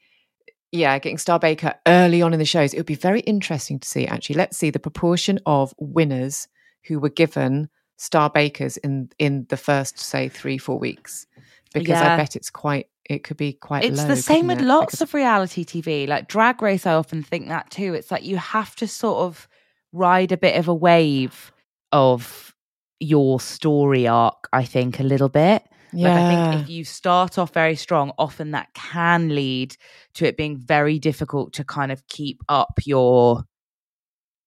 yeah, 0.72 0.98
getting 0.98 1.16
Star 1.18 1.38
Baker 1.38 1.74
early 1.86 2.20
on 2.22 2.32
in 2.32 2.38
the 2.40 2.44
shows. 2.44 2.74
It 2.74 2.78
would 2.78 2.86
be 2.86 2.96
very 2.96 3.20
interesting 3.20 3.78
to 3.78 3.88
see 3.88 4.06
actually. 4.06 4.36
Let's 4.36 4.56
see 4.56 4.70
the 4.70 4.80
proportion 4.80 5.38
of 5.46 5.72
winners 5.78 6.48
who 6.86 6.98
were 6.98 7.08
given 7.10 7.68
Star 7.96 8.30
Bakers 8.30 8.76
in 8.78 9.10
in 9.18 9.46
the 9.48 9.56
first 9.56 9.98
say 9.98 10.28
3 10.28 10.58
4 10.58 10.78
weeks. 10.78 11.26
Because 11.72 11.88
Yeah. 11.88 12.14
I 12.14 12.16
bet 12.16 12.36
it's 12.36 12.50
quite 12.50 12.88
it 13.08 13.22
could 13.24 13.36
be 13.36 13.52
quite 13.52 13.84
it's 13.84 13.98
low, 13.98 14.08
the 14.08 14.16
same 14.16 14.46
with 14.48 14.58
it? 14.60 14.64
lots 14.64 15.00
of 15.00 15.14
reality 15.14 15.64
tv 15.64 16.08
like 16.08 16.26
drag 16.26 16.60
race 16.60 16.86
i 16.86 16.92
often 16.92 17.22
think 17.22 17.46
that 17.46 17.70
too 17.70 17.94
it's 17.94 18.10
like 18.10 18.24
you 18.24 18.36
have 18.36 18.74
to 18.74 18.88
sort 18.88 19.18
of 19.18 19.46
ride 19.92 20.32
a 20.32 20.36
bit 20.36 20.56
of 20.58 20.66
a 20.66 20.74
wave 20.74 21.52
of 21.92 22.52
your 22.98 23.38
story 23.38 24.08
arc 24.08 24.48
i 24.52 24.64
think 24.64 24.98
a 24.98 25.04
little 25.04 25.28
bit 25.28 25.62
Like 25.92 26.12
I 26.12 26.50
think 26.50 26.62
if 26.62 26.68
you 26.68 26.84
start 26.84 27.38
off 27.38 27.54
very 27.54 27.76
strong, 27.76 28.10
often 28.18 28.50
that 28.50 28.68
can 28.74 29.28
lead 29.34 29.76
to 30.14 30.26
it 30.26 30.36
being 30.36 30.58
very 30.58 30.98
difficult 30.98 31.52
to 31.54 31.64
kind 31.64 31.92
of 31.92 32.06
keep 32.08 32.42
up 32.48 32.80
your 32.84 33.44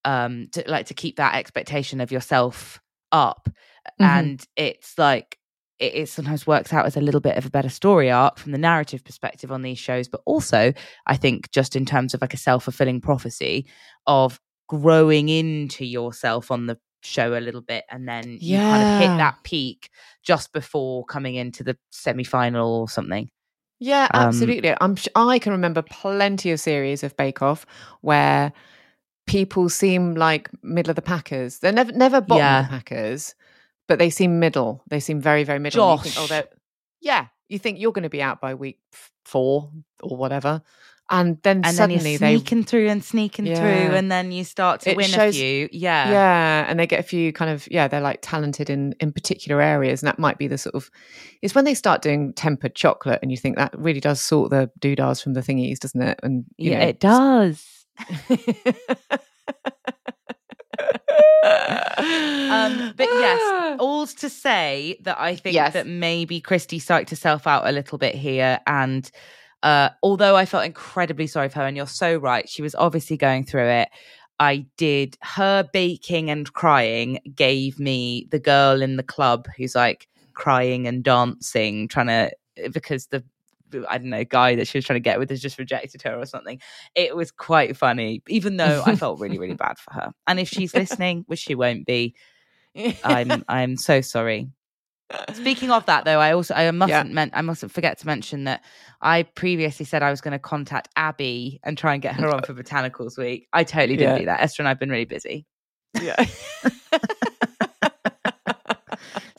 um 0.06 0.48
to 0.54 0.64
like 0.68 0.86
to 0.88 0.94
keep 0.94 1.18
that 1.18 1.36
expectation 1.36 2.02
of 2.02 2.12
yourself 2.12 2.80
up. 3.12 3.50
Mhm. 4.02 4.06
And 4.06 4.46
it's 4.56 4.98
like 4.98 5.38
it, 5.80 5.94
it 5.96 6.10
sometimes 6.10 6.46
works 6.48 6.74
out 6.74 6.86
as 6.86 6.98
a 6.98 7.02
little 7.02 7.22
bit 7.22 7.38
of 7.38 7.46
a 7.46 7.50
better 7.50 7.70
story 7.70 8.12
arc 8.12 8.38
from 8.38 8.52
the 8.52 8.58
narrative 8.58 9.04
perspective 9.04 9.52
on 9.52 9.62
these 9.62 9.80
shows, 9.80 10.08
but 10.08 10.22
also 10.26 10.74
I 11.08 11.18
think 11.18 11.52
just 11.52 11.76
in 11.76 11.86
terms 11.86 12.14
of 12.14 12.22
like 12.22 12.34
a 12.34 12.38
self-fulfilling 12.38 13.02
prophecy 13.02 13.68
of 14.08 14.40
growing 14.68 15.30
into 15.30 15.86
yourself 15.86 16.52
on 16.52 16.68
the 16.68 16.78
show 17.02 17.38
a 17.38 17.40
little 17.40 17.62
bit 17.62 17.86
and 17.90 18.08
then 18.08 18.38
you 18.42 18.58
kind 18.60 18.84
of 18.84 19.00
hit 19.02 19.18
that 19.18 19.38
peak 19.44 19.90
just 20.22 20.52
before 20.52 21.06
coming 21.06 21.36
into 21.36 21.64
the 21.64 21.78
semi-final 21.92 22.70
or 22.76 22.90
something. 22.90 23.30
Yeah, 23.80 24.10
Um, 24.14 24.28
absolutely. 24.28 24.76
I'm 24.82 24.98
I 25.16 25.40
can 25.40 25.54
remember 25.54 25.82
plenty 25.82 26.52
of 26.52 26.60
series 26.60 27.04
of 27.04 27.16
Bake 27.16 27.42
Off 27.42 27.66
where 28.02 28.52
people 29.30 29.70
seem 29.70 30.16
like 30.16 30.50
middle 30.64 30.90
of 30.90 30.96
the 30.96 31.02
packers. 31.02 31.60
They're 31.60 31.72
never 31.72 31.92
never 31.92 32.20
bottom 32.20 32.40
Yeah. 32.42 32.60
of 32.62 32.66
the 32.66 32.70
packers, 32.78 33.36
but 33.88 34.00
they 34.00 34.10
seem 34.10 34.40
middle. 34.40 34.84
They 34.90 35.00
seem 35.00 35.22
very 35.22 35.44
very 35.44 35.60
middle. 35.60 35.90
And 35.92 36.04
you 36.06 36.12
think, 36.12 36.32
oh, 36.32 36.44
yeah. 37.00 37.28
You 37.48 37.58
think 37.60 37.80
you're 37.80 37.92
going 37.94 38.04
to 38.04 38.10
be 38.10 38.22
out 38.22 38.42
by 38.42 38.54
week 38.56 38.80
four 39.26 39.72
or 40.04 40.18
whatever, 40.18 40.62
and 41.10 41.38
then 41.42 41.62
And 41.66 41.76
suddenly 41.76 41.98
then 41.98 42.12
you're 42.12 42.20
they 42.20 42.36
sneaking 42.38 42.64
through 42.64 42.88
and 42.90 43.04
sneaking 43.04 43.46
through 43.46 43.96
and 43.98 44.12
then 44.12 44.32
you 44.32 44.44
start 44.44 44.82
to 44.82 44.92
It 44.92 44.98
win 44.98 45.08
shows- 45.08 45.36
a 45.36 45.40
few. 45.40 45.70
Yeah. 45.72 46.12
yeah 46.12 46.66
and 46.68 46.80
they 46.80 46.86
get 46.86 47.00
a 47.00 47.04
few 47.04 47.34
kind 47.34 47.50
of 47.50 47.68
yeah 47.72 47.88
they're 47.88 48.02
like 48.02 48.20
talented 48.22 48.70
in 48.70 48.94
in 49.00 49.12
particular 49.12 49.62
areas 49.62 50.02
and 50.04 50.08
that 50.08 50.20
might 50.20 50.38
be 50.38 50.48
the 50.48 50.58
sort 50.60 50.76
of 50.76 50.92
it's 51.42 51.56
when 51.56 51.66
they 51.66 51.74
start 51.74 52.04
doing 52.04 52.34
tempered 52.34 52.76
chocolate 52.76 53.20
and 53.24 53.32
you 53.32 53.38
think 53.38 53.58
that 53.58 53.74
really 53.78 54.00
does 54.00 54.22
sort 54.22 54.52
the 54.52 54.70
doodahs 54.80 55.22
from 55.24 55.34
the 55.34 55.42
thingies 55.42 55.80
doesn't 55.80 56.02
it 56.02 56.20
and 56.22 56.46
Yeah, 56.58 56.80
know, 56.80 56.86
it 56.88 57.00
does. 57.00 57.79
Um, 62.50 62.94
but 62.96 63.08
yes, 63.08 63.78
all's 63.80 64.14
to 64.16 64.30
say 64.30 64.98
that 65.02 65.20
I 65.20 65.36
think 65.36 65.54
Yes. 65.54 65.74
that 65.74 65.88
maybe 65.88 66.42
Cristy 66.42 66.78
psyched 66.80 67.10
herself 67.10 67.48
out 67.48 67.68
a 67.68 67.72
little 67.72 67.98
bit 67.98 68.16
here. 68.16 68.60
And 68.68 69.10
uh, 69.64 69.90
although 70.04 70.36
I 70.36 70.46
felt 70.46 70.66
incredibly 70.66 71.28
sorry 71.28 71.50
for 71.50 71.60
her, 71.60 71.68
and 71.68 71.76
you're 71.78 71.88
so 71.88 72.18
right, 72.18 72.48
she 72.48 72.62
was 72.62 72.76
obviously 72.76 73.18
going 73.18 73.44
through 73.44 73.68
it. 73.70 73.90
I 74.40 74.66
did 74.78 75.18
her 75.22 75.68
baking 75.74 76.30
and 76.30 76.52
crying 76.54 77.20
gave 77.36 77.78
me 77.78 78.28
the 78.32 78.40
girl 78.40 78.82
in 78.82 78.96
the 78.96 79.04
club 79.04 79.48
who's 79.58 79.76
like 79.76 80.08
crying 80.34 80.88
and 80.88 81.04
dancing, 81.04 81.88
trying 81.90 82.08
to 82.08 82.32
because 82.72 83.08
the 83.08 83.24
I 83.90 83.98
don't 83.98 84.10
know 84.10 84.24
guy 84.24 84.56
that 84.56 84.68
she 84.68 84.78
was 84.78 84.86
trying 84.86 84.96
to 84.98 85.02
get 85.02 85.20
with 85.20 85.30
has 85.30 85.42
just 85.42 85.58
rejected 85.60 86.02
her 86.04 86.16
or 86.20 86.26
something. 86.26 86.60
It 86.96 87.16
was 87.16 87.32
quite 87.32 87.76
funny, 87.78 88.22
even 88.28 88.58
though 88.58 88.84
I 88.86 88.96
felt 88.96 89.20
really 89.20 89.38
really 89.40 89.56
bad 89.56 89.78
for 89.78 89.94
her. 89.94 90.12
And 90.28 90.40
if 90.40 90.50
she's 90.50 90.74
listening, 90.76 91.24
which 91.28 91.40
she 91.40 91.56
won't 91.56 91.86
be, 91.86 92.16
I'm 93.04 93.44
I'm 93.48 93.78
so 93.78 94.02
sorry. 94.02 94.50
Speaking 95.34 95.72
of 95.72 95.88
that, 95.88 96.06
though, 96.06 96.20
I 96.20 96.34
also 96.34 96.54
I 96.54 96.70
mustn't 96.70 97.12
men- 97.14 97.32
I 97.34 97.42
mustn't 97.42 97.72
forget 97.72 97.98
to 98.00 98.06
mention 98.06 98.44
that 98.44 98.64
I 99.02 99.24
previously 99.24 99.86
said 99.86 100.04
I 100.04 100.12
was 100.12 100.22
going 100.22 100.34
to 100.34 100.40
contact 100.40 100.88
Abby 100.96 101.60
and 101.64 101.76
try 101.76 101.94
and 101.94 102.02
get 102.02 102.14
her 102.16 102.30
on 102.30 102.44
for 102.44 102.54
Botanicals 102.54 103.18
Week. 103.18 103.48
I 103.52 103.64
totally 103.64 103.98
didn't 103.98 104.14
Yeah. 104.14 104.20
do 104.20 104.26
that. 104.26 104.42
Esther 104.42 104.62
and 104.62 104.68
I've 104.70 104.80
been 104.80 104.92
really 104.92 105.06
busy. 105.06 105.48
yeah 106.00 106.24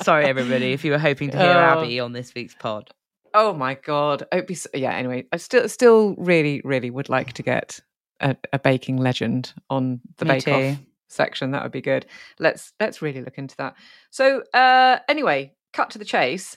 Sorry, 0.03 0.25
everybody, 0.25 0.73
if 0.73 0.83
you 0.85 0.93
were 0.93 0.99
hoping 0.99 1.31
to 1.31 1.37
hear 1.39 1.47
Oh. 1.53 1.83
Abby 1.83 2.01
on 2.01 2.13
this 2.15 2.35
week's 2.35 2.55
pod. 2.55 2.91
Oh 3.35 3.53
my 3.53 3.75
god. 3.75 4.25
I'd 4.33 4.47
be 4.47 4.55
so, 4.55 4.69
yeah 4.75 4.95
anyway 4.95 5.25
i 5.33 5.37
still 5.37 5.69
still 5.69 6.15
really 6.17 6.61
really 6.65 6.91
would 6.91 7.09
like 7.09 7.33
to 7.35 7.43
get 7.43 7.81
a, 8.21 8.37
a 8.53 8.59
baking 8.59 8.97
legend 8.99 9.53
on 9.71 10.01
the 10.19 10.25
Me 10.25 10.33
bake 10.35 10.49
off 10.49 10.79
section. 11.09 11.51
That 11.53 11.63
would 11.63 11.73
be 11.73 11.81
good. 11.81 12.07
Let's 12.39 12.73
let's 12.79 13.03
really 13.03 13.23
look 13.23 13.39
into 13.39 13.57
that. 13.57 13.75
So 14.11 14.43
uh 14.55 14.99
anyway 15.09 15.55
cut 15.73 15.91
to 15.91 15.99
the 15.99 16.05
chase. 16.05 16.57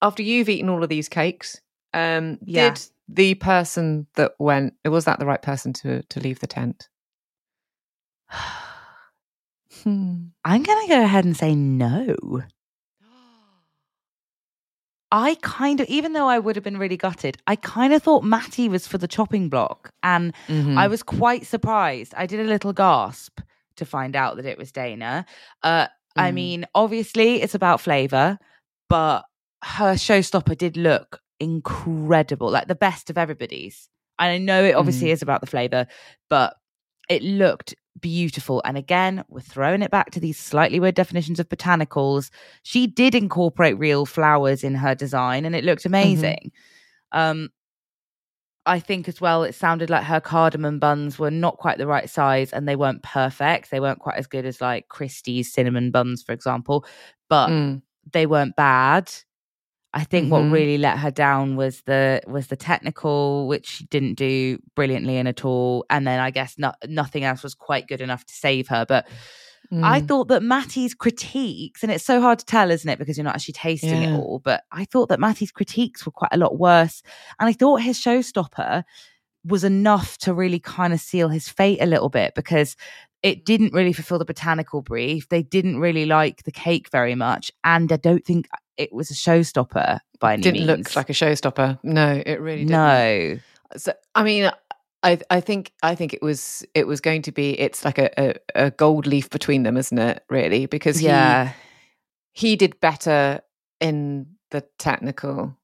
After 0.00 0.22
you've 0.22 0.48
eaten 0.48 0.68
all 0.68 0.82
of 0.82 0.88
these 0.88 1.08
cakes 1.08 1.60
um 1.94 2.38
Yeah. 2.44 2.70
did 2.70 2.80
the 3.08 3.34
person 3.34 4.06
that 4.14 4.32
went 4.38 4.74
was 4.84 5.04
that 5.04 5.18
the 5.18 5.26
right 5.26 5.42
person 5.42 5.72
to 5.74 6.02
to 6.02 6.20
leave 6.20 6.40
the 6.40 6.46
tent? 6.46 6.88
Hmm. 9.84 10.26
I'm 10.44 10.62
going 10.62 10.86
to 10.86 10.88
go 10.92 11.02
ahead 11.02 11.24
and 11.24 11.36
say 11.36 11.54
no. 11.54 12.42
I 15.12 15.36
kind 15.42 15.78
of, 15.80 15.86
even 15.88 16.14
though 16.14 16.26
I 16.28 16.38
would 16.38 16.56
have 16.56 16.64
been 16.64 16.78
really 16.78 16.96
gutted, 16.96 17.36
I 17.46 17.54
kind 17.54 17.92
of 17.92 18.02
thought 18.02 18.24
Matty 18.24 18.68
was 18.68 18.86
for 18.88 18.96
the 18.98 19.06
chopping 19.06 19.48
block. 19.50 19.90
And 20.02 20.32
Mm-hmm. 20.48 20.78
I 20.78 20.88
was 20.88 21.02
quite 21.02 21.46
surprised. 21.46 22.14
I 22.16 22.26
did 22.26 22.40
a 22.40 22.44
little 22.44 22.72
gasp 22.72 23.40
to 23.76 23.84
find 23.84 24.16
out 24.16 24.36
that 24.36 24.46
it 24.46 24.56
was 24.58 24.72
Dana. 24.72 25.26
Uh, 25.62 25.86
I 26.16 26.30
Mm. 26.30 26.34
mean, 26.34 26.66
obviously 26.74 27.42
it's 27.42 27.54
about 27.54 27.80
flavor, 27.80 28.38
but 28.88 29.24
her 29.64 29.94
showstopper 29.94 30.56
did 30.56 30.76
look 30.76 31.20
incredible, 31.40 32.50
like 32.50 32.68
the 32.68 32.74
best 32.74 33.10
of 33.10 33.18
everybody's. 33.18 33.88
And 34.18 34.30
I 34.30 34.38
know 34.38 34.64
it 34.64 34.74
obviously 34.74 35.08
Mm. 35.08 35.12
is 35.12 35.22
about 35.22 35.40
the 35.40 35.46
flavor, 35.46 35.86
but 36.30 36.56
it 37.08 37.22
looked 37.22 37.74
beautiful. 38.00 38.62
And 38.64 38.76
again, 38.76 39.24
we're 39.28 39.40
throwing 39.40 39.82
it 39.82 39.90
back 39.90 40.10
to 40.12 40.20
these 40.20 40.38
slightly 40.38 40.80
weird 40.80 40.94
definitions 40.94 41.38
of 41.40 41.48
botanicals. 41.48 42.30
She 42.62 42.86
did 42.86 43.14
incorporate 43.14 43.78
real 43.78 44.06
flowers 44.06 44.64
in 44.64 44.74
her 44.74 44.94
design, 44.94 45.44
and 45.44 45.54
it 45.54 45.64
looked 45.64 45.84
amazing. 45.84 46.52
Um, 47.12 47.50
I 48.64 48.78
think 48.78 49.08
as 49.08 49.20
well, 49.20 49.42
it 49.42 49.54
sounded 49.56 49.90
like 49.90 50.04
her 50.04 50.20
cardamom 50.20 50.78
buns 50.78 51.18
were 51.18 51.32
not 51.32 51.56
quite 51.58 51.78
the 51.78 51.86
right 51.86 52.08
size 52.08 52.52
and 52.52 52.68
they 52.68 52.76
weren't 52.76 53.02
perfect. 53.02 53.70
They 53.70 53.80
weren't 53.80 53.98
quite 53.98 54.16
as 54.16 54.28
good 54.28 54.46
as 54.46 54.60
like 54.60 54.88
Cristy's 54.88 55.52
cinnamon 55.52 55.90
buns, 55.90 56.22
for 56.22 56.32
example, 56.32 56.86
but 57.28 57.48
Mm. 57.48 57.82
they 58.12 58.24
weren't 58.24 58.54
bad. 58.54 59.12
I 59.94 60.04
think 60.04 60.32
what 60.32 60.42
Mhm. 60.42 60.52
really 60.52 60.78
let 60.78 60.98
her 60.98 61.10
down 61.10 61.54
was 61.56 61.82
the 61.82 62.22
was 62.26 62.46
the 62.46 62.56
technical, 62.56 63.46
which 63.46 63.66
she 63.66 63.84
didn't 63.86 64.14
do 64.14 64.58
brilliantly 64.74 65.18
in 65.18 65.26
at 65.26 65.44
all. 65.44 65.84
And 65.90 66.06
then 66.06 66.18
I 66.20 66.30
guess 66.30 66.54
no, 66.58 66.72
nothing 66.88 67.24
else 67.24 67.42
was 67.42 67.54
quite 67.54 67.86
good 67.88 68.00
enough 68.00 68.24
to 68.26 68.34
save 68.34 68.68
her. 68.68 68.86
But 68.88 69.06
I 69.82 70.00
Mm. 70.00 70.08
thought 70.08 70.28
that 70.28 70.42
Matty's 70.42 70.92
critiques, 70.94 71.82
and 71.82 71.90
it's 71.92 72.04
so 72.04 72.20
hard 72.20 72.38
to 72.40 72.44
tell, 72.44 72.70
isn't 72.70 72.88
it? 72.88 72.98
Because 72.98 73.16
you're 73.16 73.24
not 73.24 73.34
actually 73.36 73.54
tasting 73.54 74.02
Yeah. 74.02 74.08
it 74.08 74.14
all. 74.14 74.40
But 74.42 74.64
I 74.72 74.84
thought 74.84 75.08
that 75.10 75.20
Matty's 75.20 75.50
critiques 75.52 76.04
were 76.04 76.12
quite 76.12 76.32
a 76.32 76.36
lot 76.38 76.58
worse. 76.58 77.02
And 77.38 77.48
I 77.48 77.52
thought 77.52 77.80
his 77.82 77.98
showstopper 77.98 78.84
was 79.44 79.64
enough 79.64 80.18
to 80.18 80.34
really 80.34 80.58
kind 80.60 80.92
of 80.92 81.00
seal 81.00 81.28
his 81.28 81.48
fate 81.48 81.80
a 81.80 81.86
little 81.86 82.08
bit 82.10 82.34
because 82.34 82.76
it 83.22 83.44
didn't 83.44 83.72
really 83.72 83.92
fulfill 83.92 84.18
the 84.18 84.24
botanical 84.24 84.82
brief. 84.82 85.28
They 85.28 85.42
didn't 85.42 85.78
really 85.80 86.06
like 86.06 86.42
the 86.44 86.52
cake 86.52 86.88
very 86.90 87.14
much. 87.14 87.50
And 87.64 87.90
I 87.92 87.96
don't 87.96 88.24
think 88.24 88.48
it 88.76 88.92
was 88.92 89.10
a 89.10 89.14
showstopper 89.14 90.00
by 90.20 90.34
any 90.34 90.42
didn't 90.42 90.66
means. 90.66 90.66
look 90.66 90.96
like 90.96 91.10
a 91.10 91.12
showstopper. 91.12 91.78
No, 91.82 92.22
it 92.24 92.40
really 92.40 92.64
didn't. 92.64 92.70
no. 92.72 93.38
So 93.76 93.92
I 94.14 94.22
mean, 94.24 94.50
I 95.02 95.18
I 95.30 95.40
think 95.40 95.72
I 95.82 95.94
think 95.94 96.14
it 96.14 96.22
was 96.22 96.64
it 96.74 96.86
was 96.86 97.00
going 97.00 97.22
to 97.22 97.32
be 97.32 97.58
it's 97.58 97.84
like 97.84 97.98
a, 97.98 98.10
a, 98.20 98.34
a 98.66 98.70
gold 98.70 99.06
leaf 99.06 99.30
between 99.30 99.62
them, 99.62 99.76
isn't 99.76 99.98
it? 99.98 100.24
Really, 100.30 100.66
because 100.66 100.98
he 100.98 101.06
Yeah. 101.06 101.52
he 102.32 102.56
did 102.56 102.80
better 102.80 103.40
in 103.80 104.26
the 104.50 104.62
technical, 104.78 105.56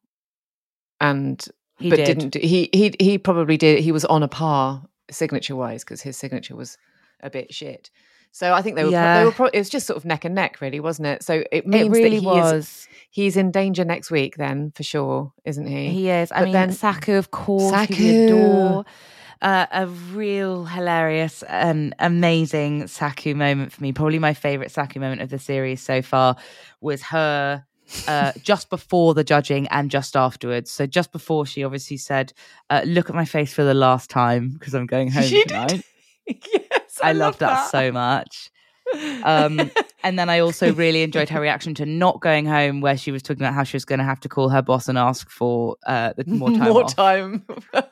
and 1.01 1.45
He 1.79 1.91
but 1.91 1.97
did. 1.97 2.07
didn't 2.07 2.31
do, 2.31 2.39
he 2.41 2.69
he 2.73 2.95
he 2.99 3.19
probably 3.19 3.57
did 3.57 3.81
he 3.81 3.93
was 3.93 4.05
on 4.07 4.23
a 4.23 4.29
par 4.29 4.85
signature 5.11 5.57
wise 5.57 5.85
because 5.85 6.03
his 6.03 6.17
signature 6.17 6.57
was 6.57 6.77
a 7.21 7.31
bit 7.31 7.53
shit. 7.55 7.91
So 8.33 8.53
I 8.55 8.63
think 8.63 8.77
they 8.77 8.85
were 8.85 8.91
pro- 8.91 8.99
Yeah. 9.01 9.19
they 9.21 9.25
were 9.25 9.33
pro- 9.33 9.47
it 9.47 9.59
was 9.59 9.69
just 9.69 9.87
sort 9.87 9.97
of 9.97 10.05
neck 10.05 10.25
and 10.25 10.35
neck 10.35 10.61
really, 10.61 10.81
wasn't 10.81 11.07
it? 11.09 11.23
So 11.23 11.43
it 11.51 11.67
means 11.67 11.87
It 11.87 11.91
really 11.91 12.17
that 12.17 12.21
he 12.21 12.27
was. 12.27 12.53
is 12.53 12.89
he's 13.11 13.37
in 13.37 13.51
danger 13.51 13.85
next 13.85 14.11
week 14.11 14.37
then 14.37 14.71
for 14.77 14.83
sure, 14.83 15.33
isn't 15.45 15.67
he? 15.67 15.89
He 15.91 16.11
is. 16.11 16.31
I 16.31 16.41
But 16.41 16.45
mean, 16.45 16.53
then- 16.53 16.73
Saku, 16.73 17.15
of 17.15 17.31
course, 17.31 17.73
who 17.89 17.95
Saku. 17.95 18.25
adore. 18.27 18.85
Uh, 19.41 19.67
a 19.71 19.87
real 19.87 20.65
hilarious 20.65 21.45
and 21.45 21.95
amazing 22.01 22.89
Saku 22.89 23.37
moment 23.37 23.71
for 23.73 23.81
me. 23.85 23.93
Probably 23.93 24.19
my 24.19 24.35
favorite 24.35 24.73
Saku 24.73 24.99
moment 24.99 25.21
of 25.21 25.31
the 25.31 25.39
series 25.39 25.81
so 25.81 26.03
far 26.03 26.35
was 26.81 27.03
her 27.05 27.65
uh, 28.09 28.33
just 28.43 28.69
before 28.69 29.15
the 29.15 29.23
judging 29.23 29.69
and 29.69 29.93
just 29.93 30.17
afterwards. 30.17 30.73
So 30.73 30.87
just 30.87 31.13
before 31.13 31.47
she 31.47 31.63
obviously 31.63 31.99
said, 31.99 32.33
uh, 32.69 32.83
"Look 32.85 33.09
at 33.11 33.15
my 33.15 33.25
face 33.25 33.55
for 33.55 33.63
the 33.63 33.75
last 33.75 34.11
time 34.11 34.51
because 34.51 34.75
I'm 34.75 34.87
going 34.87 35.09
home 35.13 35.23
She 35.23 35.45
tonight." 35.45 35.83
yes, 36.27 36.37
I, 37.03 37.13
love 37.13 37.39
that, 37.39 37.71
so 37.71 37.93
much. 37.93 38.51
Um, 39.23 39.71
and 40.05 40.19
then 40.19 40.29
I 40.31 40.41
also 40.41 40.73
really 40.73 41.03
enjoyed 41.03 41.29
her 41.29 41.41
reaction 41.41 41.75
to 41.77 41.87
not 41.87 42.21
going 42.21 42.47
home, 42.47 42.81
where 42.81 42.97
she 42.97 43.11
was 43.11 43.23
talking 43.23 43.43
about 43.43 43.55
how 43.55 43.65
she 43.65 43.77
was 43.77 43.85
going 43.85 43.99
to 43.99 44.05
have 44.05 44.21
to 44.21 44.29
call 44.29 44.49
her 44.49 44.63
boss 44.63 44.89
and 44.89 44.99
ask 44.99 45.31
for 45.31 45.77
uh, 45.87 46.13
more 46.27 46.51
time. 46.51 46.73
More 46.73 46.85
off. 46.85 46.95
time. 46.95 47.47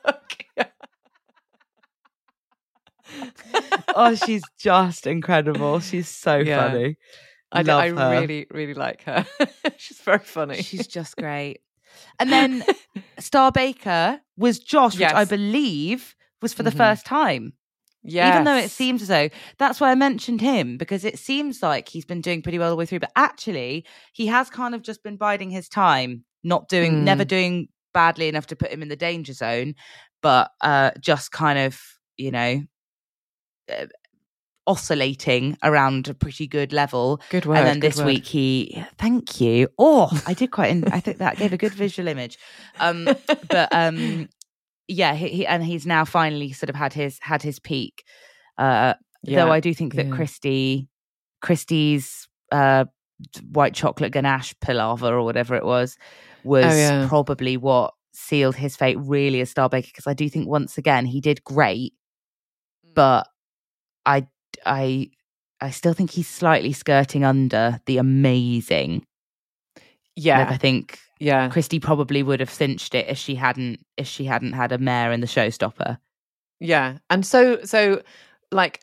oh, 3.94 4.14
she's 4.14 4.44
just 4.58 5.06
incredible. 5.06 5.80
She's 5.80 6.08
so 6.08 6.38
Yeah. 6.38 6.70
funny. 6.70 6.96
I, 7.52 7.62
Love 7.62 7.80
I 7.80 7.88
her. 7.90 8.10
really, 8.10 8.46
really 8.50 8.74
like 8.74 9.02
her. 9.04 9.24
She's 9.76 10.00
very 10.00 10.18
funny. 10.18 10.62
She's 10.62 10.86
just 10.86 11.16
great. 11.16 11.60
And 12.18 12.32
then 12.32 12.64
Star 13.18 13.52
Baker 13.52 14.20
was 14.36 14.58
Josh, 14.58 14.98
which 14.98 15.12
I 15.12 15.24
believe 15.24 16.16
was 16.42 16.52
for 16.52 16.64
the 16.64 16.70
Mhm. 16.70 16.76
first 16.76 17.06
time. 17.06 17.52
Yes. 18.06 18.34
Even 18.34 18.44
though 18.44 18.56
it 18.56 18.70
seems 18.70 19.02
as 19.02 19.08
though 19.08 19.28
that's 19.58 19.80
why 19.80 19.90
I 19.90 19.94
mentioned 19.94 20.40
him 20.40 20.76
because 20.78 21.04
it 21.04 21.18
seems 21.18 21.62
like 21.62 21.88
he's 21.88 22.04
been 22.04 22.20
doing 22.20 22.42
pretty 22.42 22.58
well 22.58 22.68
all 22.70 22.76
the 22.76 22.78
way 22.78 22.86
through, 22.86 23.00
but 23.00 23.12
actually 23.16 23.84
he 24.12 24.26
has 24.28 24.48
kind 24.50 24.74
of 24.74 24.82
just 24.82 25.02
been 25.02 25.16
biding 25.16 25.50
his 25.50 25.68
time, 25.68 26.24
not 26.44 26.68
doing, 26.68 26.92
Mm. 26.92 27.02
never 27.02 27.24
doing 27.24 27.68
badly 27.92 28.28
enough 28.28 28.46
to 28.48 28.56
put 28.56 28.70
him 28.70 28.82
in 28.82 28.88
the 28.88 28.96
danger 28.96 29.32
zone, 29.32 29.74
but 30.22 30.50
uh, 30.60 30.90
just 31.00 31.32
kind 31.32 31.58
of, 31.58 31.80
you 32.16 32.30
know, 32.30 32.62
uh, 33.72 33.86
oscillating 34.66 35.56
around 35.62 36.08
a 36.08 36.14
pretty 36.14 36.46
good 36.46 36.72
level. 36.72 37.20
good 37.30 37.46
word. 37.46 37.58
and 37.58 37.66
then 37.66 37.80
this 37.80 37.98
word. 37.98 38.06
week 38.06 38.26
he, 38.26 38.84
thank 38.98 39.40
you. 39.40 39.68
Oh, 39.78 40.10
I 40.26 40.34
did 40.34 40.50
quite. 40.50 40.70
In, 40.70 40.84
I 40.92 40.98
think 41.00 41.18
that 41.18 41.36
gave 41.36 41.52
a 41.52 41.56
good 41.56 41.72
visual 41.84 42.08
image. 42.08 42.36
Um, 42.80 43.04
but 43.48 43.68
um, 43.72 44.28
yeah, 44.88 45.14
he, 45.14 45.28
he 45.28 45.46
and 45.46 45.64
he's 45.64 45.86
now 45.86 46.04
finally 46.04 46.52
sort 46.52 46.70
of 46.70 46.76
had 46.76 46.92
his 46.92 47.18
had 47.20 47.42
his 47.42 47.58
peak. 47.58 48.04
Uh, 48.58 48.94
Yeah, 49.22 49.44
Though 49.44 49.50
I 49.52 49.60
do 49.60 49.74
think 49.74 49.94
that 49.94 50.06
yeah. 50.06 50.12
Cristy, 50.12 50.88
Cristy's 51.42 52.28
uh, 52.52 52.84
white 53.50 53.74
chocolate 53.74 54.12
ganache 54.12 54.54
palaver 54.60 55.14
or 55.16 55.24
whatever 55.24 55.54
it 55.56 55.64
was, 55.64 55.96
was 56.44 56.64
Oh, 56.64 56.76
yeah. 56.76 57.08
probably 57.08 57.56
what 57.56 57.94
sealed 58.12 58.56
his 58.56 58.76
fate 58.76 58.96
really 59.00 59.40
as 59.40 59.50
Star 59.50 59.68
Baker. 59.68 59.88
Because 59.92 60.06
I 60.06 60.14
do 60.14 60.28
think 60.28 60.48
once 60.48 60.78
again 60.78 61.06
he 61.06 61.20
did 61.20 61.42
great, 61.44 61.92
Mm. 62.86 62.94
but 62.94 63.26
I 64.06 64.26
I 64.64 65.10
I 65.60 65.70
still 65.70 65.94
think 65.94 66.10
he's 66.10 66.28
slightly 66.28 66.72
skirting 66.72 67.24
under 67.24 67.80
the 67.86 67.98
amazing. 67.98 69.04
yeah, 70.14 70.38
Like, 70.40 70.50
I 70.52 70.56
think 70.56 70.98
yeah. 71.18 71.48
Cristy 71.48 71.80
probably 71.80 72.22
would 72.22 72.40
have 72.40 72.50
cinched 72.50 72.94
it 72.94 73.06
if 73.08 73.18
she 73.18 73.34
hadn't 73.34 73.80
if 73.96 74.06
she 74.06 74.24
hadn't 74.24 74.52
had 74.52 74.72
a 74.72 74.78
mare 74.78 75.12
in 75.12 75.20
the 75.20 75.26
showstopper. 75.26 75.98
Yeah. 76.60 76.98
And 77.10 77.24
so 77.26 77.60
so 77.64 78.02
like 78.52 78.80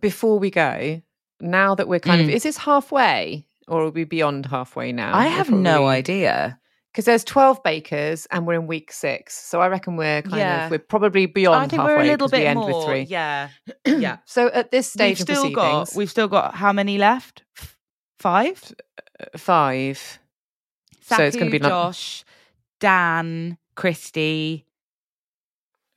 before 0.00 0.38
we 0.38 0.50
go, 0.50 1.02
now 1.40 1.74
that 1.74 1.88
we're 1.88 2.00
kind 2.00 2.20
of 2.20 2.28
Mm. 2.28 2.32
is 2.32 2.42
this 2.44 2.56
halfway 2.56 3.46
or 3.68 3.82
are 3.84 3.90
we 3.90 4.04
beyond 4.04 4.46
halfway 4.46 4.92
now? 4.92 5.14
I 5.14 5.26
have 5.26 5.50
no 5.50 5.86
idea. 5.86 6.58
Because 6.92 7.06
there's 7.06 7.24
12 7.24 7.62
bakers 7.62 8.26
and 8.30 8.46
we're 8.46 8.52
in 8.60 8.66
week 8.66 8.92
six. 8.92 9.34
So 9.34 9.62
I 9.62 9.68
reckon 9.68 9.96
we're 9.96 10.20
kind 10.22 10.36
Yeah. 10.36 10.64
of 10.66 10.70
we're 10.70 10.78
probably 10.78 11.24
beyond 11.24 11.56
I 11.56 11.66
think 11.68 11.80
halfway 11.80 11.94
we're 11.94 12.00
a 12.02 12.04
little 12.04 12.28
'cause 12.28 12.32
we 12.32 12.38
bit 12.40 12.46
end 12.48 12.58
more. 12.60 12.76
with 12.80 12.86
three. 12.86 13.02
Yeah, 13.04 13.48
yeah. 13.86 14.18
So 14.26 14.48
at 14.48 14.70
this 14.70 14.92
stage 14.92 15.18
We've 15.20 15.38
still 15.38 15.50
got 15.50 15.88
we've 15.96 16.10
still 16.10 16.28
got 16.28 16.54
how 16.54 16.70
many 16.72 16.98
left? 16.98 17.44
Five? 18.18 18.74
Five. 19.36 20.18
Uh, 21.12 21.16
five. 21.16 21.18
So 21.18 21.24
it's 21.26 21.36
gonna 21.36 21.50
be 21.50 21.58
like- 21.58 21.70
Josh, 21.70 22.24
Dan, 22.80 23.58
Cristy. 23.76 24.64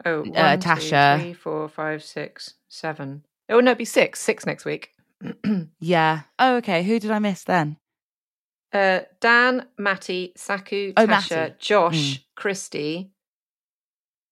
Oh, 0.05 0.19
one, 0.21 0.35
Uh, 0.35 0.57
Tasha. 0.57 1.19
three, 1.19 1.33
four, 1.33 1.67
five, 1.69 2.03
six, 2.03 2.55
seven. 2.69 3.23
Oh 3.49 3.59
no, 3.59 3.71
it'd 3.71 3.77
be 3.77 3.85
six. 3.85 4.19
Six 4.21 4.45
next 4.45 4.65
week. 4.65 4.91
Yeah. 5.79 6.21
Oh, 6.39 6.57
okay. 6.57 6.83
Who 6.83 6.99
did 6.99 7.11
I 7.11 7.19
miss 7.19 7.43
then? 7.43 7.77
Uh, 8.73 9.01
Dan, 9.21 9.67
Matty, 9.77 10.33
Saku, 10.35 10.93
Oh, 10.97 11.05
Tasha, 11.07 11.29
Matty. 11.31 11.55
Josh, 11.59 12.25
Cristy, 12.37 13.09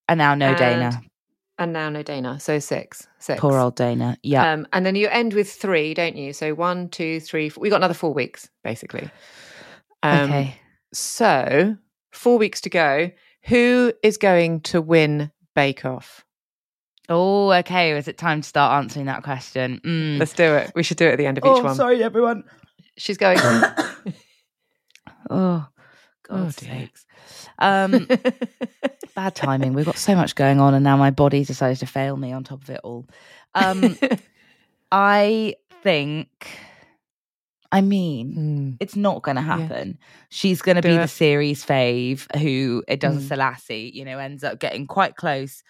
And 0.10 0.18
now 0.18 0.36
no 0.36 0.48
And 0.50 0.58
Dana. 0.58 1.02
and 1.58 1.72
now 1.74 1.90
no 1.90 2.04
Dana. 2.04 2.40
So 2.40 2.60
six. 2.60 3.08
Six. 3.20 3.40
Poor 3.40 3.58
old 3.58 3.76
Dana. 3.76 4.18
Yeah. 4.22 4.52
Um, 4.52 4.68
and 4.74 4.86
then 4.86 4.96
you 4.96 5.08
end 5.08 5.34
with 5.34 5.50
three, 5.52 5.94
don't 5.94 6.18
you? 6.18 6.34
So 6.34 6.54
one, 6.54 6.90
two, 6.90 7.20
three. 7.22 7.48
Four. 7.50 7.62
We 7.62 7.70
got 7.70 7.78
another 7.78 7.94
four 7.94 8.14
weeks, 8.14 8.50
basically. 8.64 9.10
Um, 10.04 10.30
okay. 10.30 10.60
So 10.94 11.78
four 12.12 12.38
weeks 12.38 12.62
to 12.62 12.70
go. 12.70 13.12
Who 13.44 13.92
is 14.02 14.18
going 14.18 14.62
to 14.62 14.82
win 14.82 15.32
Bake 15.56 15.84
Off? 15.84 16.24
Oh, 17.10 17.52
okay. 17.52 17.98
Is 17.98 18.08
it 18.08 18.18
time 18.18 18.42
to 18.42 18.48
start 18.48 18.82
answering 18.82 19.08
that 19.08 19.24
question? 19.24 19.82
Mm. 19.84 20.20
Let's 20.20 20.34
do 20.34 20.56
it. 20.56 20.72
We 20.76 20.84
should 20.84 20.98
do 20.98 21.08
it 21.08 21.14
at 21.14 21.18
the 21.18 21.26
end 21.26 21.38
of 21.38 21.44
each 21.44 21.52
oh, 21.52 21.64
one. 21.64 21.76
sorry, 21.76 22.02
everyone. 22.04 22.44
She's 22.98 23.18
going. 23.18 23.40
Oh, 25.30 25.66
God. 26.24 26.54
dear. 26.58 26.70
sakes. 26.70 27.06
Um, 27.58 28.08
bad 29.16 29.36
timing. 29.36 29.74
We've 29.74 29.86
got 29.86 29.98
so 29.98 30.16
much 30.16 30.36
going 30.36 30.60
on, 30.60 30.74
and 30.74 30.84
now 30.84 30.98
my 30.98 31.12
body 31.12 31.46
decided 31.46 31.80
to 31.80 31.86
fail 31.86 32.18
me 32.18 32.34
on 32.34 32.44
top 32.44 32.62
of 32.62 32.70
it 32.70 32.82
all. 32.84 33.08
Um, 33.56 33.98
I 34.92 35.56
think, 35.82 36.60
I 37.74 37.82
mean, 37.82 38.32
Hmm. 38.34 38.72
it's 38.80 38.96
not 38.96 39.24
going 39.24 39.36
to 39.36 39.42
happen. 39.42 39.98
She's 40.30 40.62
going 40.62 40.76
to 40.76 40.82
be 40.84 40.96
it. 40.96 41.02
the 41.02 41.08
series 41.08 41.66
fave 41.66 42.28
who 42.38 42.84
it 42.88 43.00
does 43.00 43.18
Mm. 43.18 43.32
a 43.32 43.36
Selasi, 43.36 43.92
you 43.92 44.06
know, 44.06 44.20
ends 44.20 44.44
up 44.44 44.60
getting 44.60 44.86
quite 44.86 45.16
close, 45.16 45.64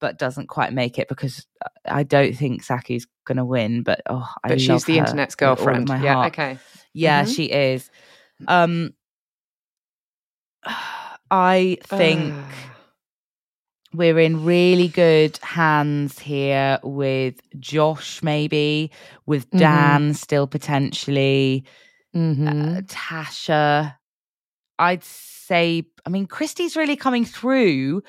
but 0.00 0.18
doesn't 0.18 0.46
quite 0.48 0.72
make 0.72 0.98
it 0.98 1.06
because 1.06 1.46
uh, 1.64 1.68
I 1.84 2.02
don't 2.02 2.32
think 2.34 2.64
Saku's 2.64 3.06
going 3.26 3.36
to 3.36 3.44
win. 3.44 3.82
But 3.82 4.00
oh, 4.08 4.26
I 4.42 4.48
But 4.48 4.60
she's 4.62 4.84
the 4.86 4.96
internet's 4.98 5.34
with 5.36 5.42
all 5.42 5.52
of 5.52 5.58
girlfriend. 5.58 5.88
Yeah. 6.02 6.14
heart. 6.14 6.26
Okay. 6.32 6.58
Yeah, 6.94 7.24
Mhm. 7.24 7.34
she 7.34 7.44
is. 7.44 7.90
Um, 8.48 8.94
I 11.30 11.76
think. 11.84 12.34
We're 13.92 14.20
in 14.20 14.44
really 14.44 14.86
good 14.88 15.36
hands 15.42 16.18
here 16.18 16.78
with 16.84 17.40
Josh, 17.58 18.22
maybe 18.22 18.90
with 19.26 19.50
Mhm. 19.50 19.58
Dan, 19.58 20.14
still 20.14 20.46
potentially 20.46 21.64
Mhm. 22.14 22.78
uh, 22.78 22.80
Tasha. 22.82 23.96
I'd 24.78 25.02
say, 25.04 25.84
I 26.06 26.08
mean, 26.08 26.26
Cristy's 26.26 26.76
really 26.76 26.96
coming 26.96 27.24
through, 27.24 28.02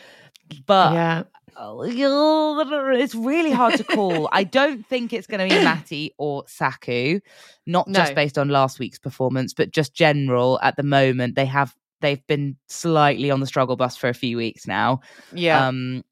but 0.67 0.93
yeah. 0.93 1.23
oh, 1.57 1.81
it's 1.81 3.15
really 3.15 3.51
hard 3.51 3.75
to 3.77 3.83
call. 3.83 4.29
I 4.31 4.43
don't 4.43 4.85
think 4.87 5.13
it's 5.13 5.27
going 5.27 5.47
to 5.49 5.53
be 5.53 5.63
Matty 5.63 6.13
or 6.19 6.43
Saku, 6.47 7.19
not 7.65 7.89
just 7.89 8.13
based 8.15 8.37
on 8.37 8.49
last 8.49 8.77
week's 8.79 8.99
performance, 8.99 9.53
but 9.53 9.71
just 9.71 9.93
general 9.95 10.59
at 10.61 10.75
the 10.77 10.83
moment. 10.83 11.35
They 11.35 11.45
have 11.47 11.75
they've 12.01 12.25
been 12.27 12.57
slightly 12.67 13.31
on 13.31 13.39
the 13.39 13.47
struggle 13.47 13.75
bus 13.75 13.95
for 13.95 14.09
a 14.09 14.13
few 14.13 14.37
weeks 14.37 14.67
now. 14.67 14.99
Yeah. 15.33 15.67
Um, 15.67 16.03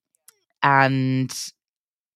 and 0.64 1.34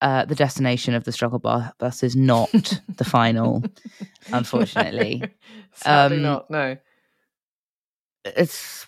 uh, 0.02 0.26
the 0.26 0.36
destination 0.36 0.94
of 0.96 1.04
the 1.06 1.12
struggle 1.12 1.40
bus 1.40 2.04
is 2.04 2.16
not 2.16 2.50
the 2.98 3.06
final, 3.06 3.64
unfortunately. 4.34 5.24
Sadly 5.74 6.18
Um, 6.18 6.24
not. 6.24 6.50
No. 6.50 6.78
It's. 8.26 8.86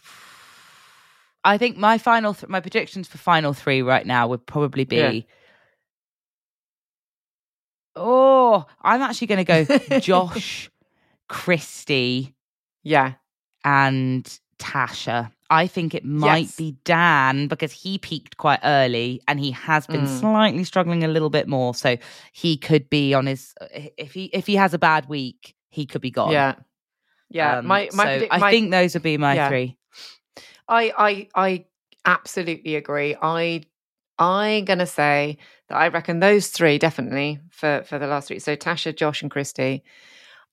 I 1.44 1.58
think 1.58 1.78
my 1.78 1.98
final, 1.98 2.34
th- 2.34 2.50
my 2.50 2.60
predictions 2.60 3.08
for 3.08 3.18
final 3.18 3.54
three 3.54 3.82
right 3.82 4.06
now 4.06 4.28
would 4.28 4.46
probably 4.46 4.84
be. 4.86 4.96
Yeah. 4.96 5.22
Oh, 7.96 8.66
I'm 8.82 9.02
actually 9.02 9.28
going 9.28 9.46
to 9.46 9.66
go 9.66 10.00
Josh, 10.00 10.70
Cristy, 11.30 12.34
Yeah. 12.84 13.14
and 13.64 14.40
Tasha. 14.60 15.32
I 15.50 15.68
think 15.68 15.94
it 15.94 16.04
might 16.04 16.46
Yes. 16.46 16.56
be 16.56 16.76
Dan 16.86 17.48
because 17.48 17.72
he 17.72 17.98
peaked 18.00 18.38
quite 18.38 18.60
early 18.64 19.22
and 19.28 19.40
he 19.40 19.52
has 19.52 19.86
been 19.86 20.06
Mm. 20.06 20.20
slightly 20.20 20.64
struggling 20.64 21.04
a 21.04 21.08
little 21.08 21.30
bit 21.30 21.48
more. 21.48 21.76
So 21.76 21.98
he 22.32 22.58
could 22.58 22.90
be 22.90 23.14
on 23.14 23.28
his 23.28 23.54
if 23.98 24.14
he 24.14 24.26
if 24.26 24.48
he 24.48 24.56
has 24.56 24.74
a 24.74 24.80
bad 24.80 25.08
week, 25.08 25.54
he 25.70 25.86
could 25.86 26.02
be 26.02 26.10
gone. 26.12 26.32
Yeah. 26.32 26.56
Yeah. 27.30 27.58
Um, 27.60 27.68
my 27.68 27.90
my, 27.94 28.04
so 28.04 28.10
predict- 28.10 28.34
I 28.34 28.50
think 28.52 28.72
those 28.72 28.94
would 28.96 29.04
be 29.04 29.18
my 29.18 29.36
yeah. 29.36 29.50
three. 29.50 29.78
I 30.68 30.92
I 30.98 31.28
I 31.36 31.66
absolutely 32.06 32.76
agree. 32.76 33.16
I 33.22 33.62
I'm 34.18 34.66
gonna 34.66 34.88
say 34.88 35.38
that 35.70 35.76
I 35.76 35.90
reckon 35.90 36.22
those 36.22 36.48
three 36.48 36.80
definitely 36.80 37.40
for 37.52 37.84
for 37.86 38.00
the 38.00 38.08
last 38.08 38.30
three. 38.30 38.40
So 38.40 38.56
Tasha, 38.56 38.96
Josh, 38.96 39.22
and 39.22 39.30
Cristy. 39.30 39.82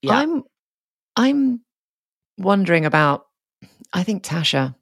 Yeah. 0.03 0.17
I'm 0.19 0.43
I'm 1.15 1.61
wondering 2.37 2.85
about. 2.85 3.25
I 3.93 4.03
think 4.03 4.23
Tasha. 4.23 4.75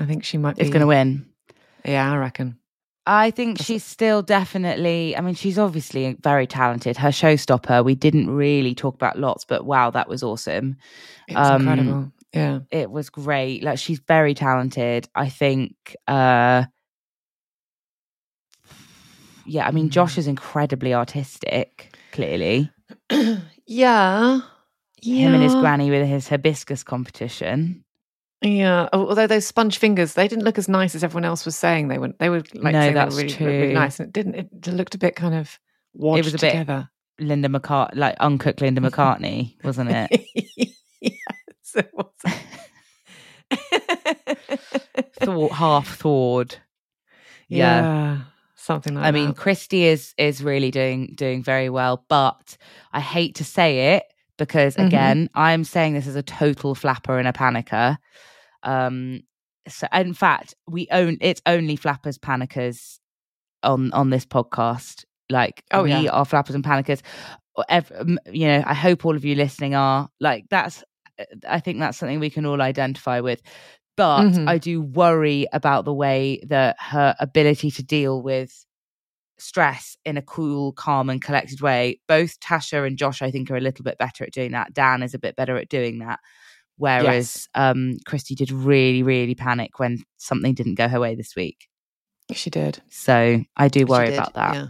I 0.00 0.04
think 0.06 0.24
she 0.24 0.38
might 0.38 0.56
be 0.56 0.62
Is 0.62 0.70
going 0.70 0.80
to 0.82 0.86
win. 0.86 1.26
Yeah, 1.84 2.12
I 2.12 2.16
reckon. 2.16 2.58
I 3.06 3.30
think 3.32 3.58
she's 3.60 3.82
still 3.84 4.22
definitely. 4.22 5.16
I 5.16 5.20
mean, 5.22 5.34
she's 5.34 5.58
obviously 5.58 6.16
very 6.22 6.46
talented. 6.46 6.96
Her 6.96 7.08
showstopper, 7.08 7.84
we 7.84 7.94
didn't 7.96 8.30
really 8.30 8.74
talk 8.74 8.94
about 8.94 9.18
lots, 9.18 9.44
but 9.44 9.64
wow, 9.66 9.90
that 9.90 10.08
was 10.08 10.22
awesome. 10.22 10.76
It's 11.26 11.36
Um, 11.36 11.62
incredible. 11.62 12.12
Yeah. 12.32 12.60
it 12.70 12.90
was 12.90 13.10
great. 13.10 13.62
Like 13.64 13.78
she's 13.78 13.98
very 14.06 14.34
talented. 14.34 15.08
I 15.14 15.28
think 15.28 15.74
uh 16.06 16.64
yeah, 19.44 19.66
I 19.66 19.70
mean 19.72 19.90
Josh 19.90 20.14
Mm. 20.14 20.18
is 20.18 20.26
incredibly 20.28 20.94
artistic, 20.94 21.96
clearly. 22.12 22.70
yeah. 23.10 23.36
Yeah. 23.66 24.40
Him 25.26 25.34
and 25.34 25.42
his 25.42 25.54
granny 25.56 25.90
with 25.90 26.06
his 26.06 26.28
hibiscus 26.28 26.84
competition. 26.84 27.84
Yeah, 28.42 28.88
although 28.92 29.26
those 29.26 29.46
sponge 29.46 29.78
fingers, 29.78 30.14
they 30.14 30.26
didn't 30.28 30.44
look 30.44 30.58
as 30.58 30.68
nice 30.68 30.94
as 30.94 31.04
everyone 31.04 31.24
else 31.24 31.44
was 31.44 31.54
saying 31.56 31.88
they 31.88 31.98
were. 31.98 32.12
They 32.18 32.28
were 32.28 32.42
like 32.54 32.72
No, 32.72 32.92
that's 32.92 33.14
really, 33.16 33.36
really 33.38 33.72
nice, 33.72 34.00
and 34.00 34.08
it 34.08 34.12
didn't. 34.12 34.34
It 34.34 34.66
looked 34.66 34.94
a 34.94 34.98
bit 34.98 35.14
kind 35.16 35.34
of 35.34 35.58
washed 35.94 36.24
was 36.24 36.34
a 36.34 36.38
bit- 36.38 36.50
together. 36.50 36.88
Linda 37.20 37.48
McCartney, 37.48 37.94
like 37.96 38.16
uncooked 38.18 38.60
Linda 38.60 38.80
McCartney, 38.90 39.54
wasn't 39.62 39.90
it? 39.92 40.26
yes, 41.00 41.74
it 41.76 41.90
was. 41.92 42.06
Thor- 45.20 45.50
half 45.54 45.98
thawed. 45.98 46.56
Yeah. 47.48 47.82
yeah, 47.82 48.18
something 48.56 48.94
like 48.94 49.02
that. 49.02 49.08
I 49.08 49.12
mean. 49.12 49.34
Cristy 49.34 49.82
is 49.82 50.14
is 50.18 50.42
really 50.42 50.70
doing 50.70 51.12
doing 51.14 51.42
very 51.42 51.68
well, 51.68 52.04
but 52.08 52.56
I 52.92 53.00
hate 53.00 53.36
to 53.36 53.44
say 53.44 53.94
it 53.94 54.04
because 54.38 54.76
Mhm. 54.76 54.86
again, 54.86 55.30
I'm 55.34 55.64
saying 55.64 55.94
this 55.94 56.06
as 56.06 56.16
a 56.16 56.22
total 56.22 56.74
flapper 56.74 57.18
and 57.18 57.28
a 57.28 57.32
panicker. 57.32 57.98
Um, 58.62 59.22
so 59.68 59.86
in 59.92 60.14
fact, 60.14 60.54
we 60.68 60.88
own 60.90 61.18
it's 61.20 61.42
only 61.46 61.76
flappers 61.76 62.18
panickers 62.18 62.98
on 63.62 63.92
on 63.92 64.10
this 64.10 64.26
podcast. 64.26 65.04
Like 65.30 65.62
Oh, 65.70 65.84
we 65.84 65.90
yeah. 65.90 66.10
are 66.10 66.24
flappers 66.24 66.54
and 66.54 66.64
panickers. 66.64 67.00
You 68.32 68.46
know, 68.46 68.62
I 68.66 68.74
hope 68.74 69.04
all 69.04 69.16
of 69.16 69.24
you 69.24 69.34
listening 69.34 69.74
are 69.74 70.08
like 70.20 70.46
that's. 70.50 70.82
I 71.48 71.60
think 71.60 71.78
that's 71.78 71.98
something 71.98 72.18
we 72.20 72.30
can 72.30 72.46
all 72.46 72.60
identify 72.62 73.20
with. 73.20 73.42
But 73.96 74.22
Mhm. 74.30 74.48
I 74.48 74.58
do 74.58 74.80
worry 74.80 75.46
about 75.52 75.84
the 75.84 75.92
way 75.92 76.40
that 76.46 76.76
her 76.80 77.14
ability 77.20 77.70
to 77.72 77.82
deal 77.82 78.22
with 78.22 78.64
stress 79.38 79.96
in 80.04 80.16
a 80.16 80.22
cool, 80.22 80.72
calm, 80.72 81.10
and 81.10 81.20
collected 81.22 81.60
way. 81.60 82.00
Both 82.08 82.40
Tasha 82.40 82.86
and 82.86 82.96
Josh, 82.96 83.20
I 83.22 83.30
think, 83.30 83.50
are 83.50 83.56
a 83.56 83.60
little 83.60 83.82
bit 83.84 83.98
better 83.98 84.24
at 84.24 84.32
doing 84.32 84.52
that. 84.52 84.72
Dan 84.72 85.02
is 85.02 85.14
a 85.14 85.18
bit 85.18 85.36
better 85.36 85.56
at 85.58 85.68
doing 85.68 85.98
that. 85.98 86.20
Whereas 86.76 87.48
um, 87.54 87.98
Cristy 88.08 88.34
did 88.34 88.50
really, 88.50 89.02
really 89.02 89.34
panic 89.34 89.78
when 89.78 90.02
something 90.18 90.54
didn't 90.54 90.74
go 90.74 90.88
her 90.88 91.00
way 91.00 91.14
this 91.14 91.36
week. 91.36 91.68
she 92.32 92.50
did. 92.50 92.82
So 92.88 93.42
I 93.56 93.68
do 93.68 93.86
worry 93.86 94.06
did, 94.06 94.14
about 94.14 94.34
that. 94.34 94.54
Yeah. 94.54 94.66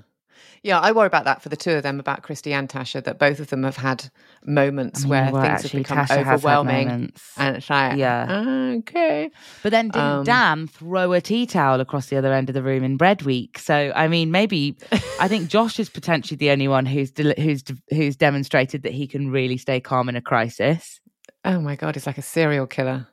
Yeah, 0.64 0.78
I 0.78 0.92
worry 0.92 1.09
about 1.09 1.24
that 1.24 1.42
for 1.42 1.48
the 1.48 1.57
two 1.57 1.72
of 1.72 1.82
them, 1.82 1.98
about 1.98 2.22
Cristy 2.22 2.53
and 2.53 2.68
Tasha, 2.68 3.03
that 3.03 3.18
both 3.18 3.40
of 3.40 3.48
them 3.48 3.64
have 3.64 3.76
had 3.76 4.11
moments 4.44 5.00
I 5.00 5.03
mean, 5.03 5.11
where 5.11 5.32
well, 5.32 5.42
things 5.42 5.64
actually, 5.64 5.82
have 5.82 5.88
become 5.88 5.98
Tasha 6.07 6.20
overwhelming. 6.20 7.12
And 7.36 7.57
it's 7.57 7.68
like, 7.68 7.98
Yeah. 7.98 8.74
okay. 8.78 9.32
But 9.64 9.70
then 9.70 9.88
didn't 9.88 10.09
Um, 10.09 10.24
Dan 10.24 10.66
throw 10.68 11.12
a 11.14 11.20
tea 11.20 11.46
towel 11.46 11.80
across 11.80 12.07
the 12.07 12.16
other 12.16 12.32
end 12.32 12.48
of 12.48 12.55
the 12.55 12.62
room 12.62 12.84
in 12.84 12.96
bread 12.96 13.22
week? 13.22 13.59
So 13.59 13.92
I 13.96 14.07
mean, 14.07 14.30
maybe 14.30 14.76
I 15.18 15.26
think 15.26 15.48
Josh 15.50 15.80
is 15.80 15.90
potentially 15.90 16.36
the 16.36 16.50
only 16.50 16.68
one 16.68 16.86
who's 16.86 17.12
who's 17.18 17.64
who's 17.90 18.14
demonstrated 18.14 18.84
that 18.84 18.92
he 18.92 19.09
can 19.09 19.32
really 19.32 19.57
stay 19.57 19.80
calm 19.80 20.09
in 20.09 20.14
a 20.14 20.22
crisis. 20.22 21.00
Oh 21.45 21.61
my 21.61 21.76
God, 21.76 21.95
he's 21.97 22.07
like 22.07 22.18
a 22.18 22.22
serial 22.22 22.66
killer. 22.66 23.09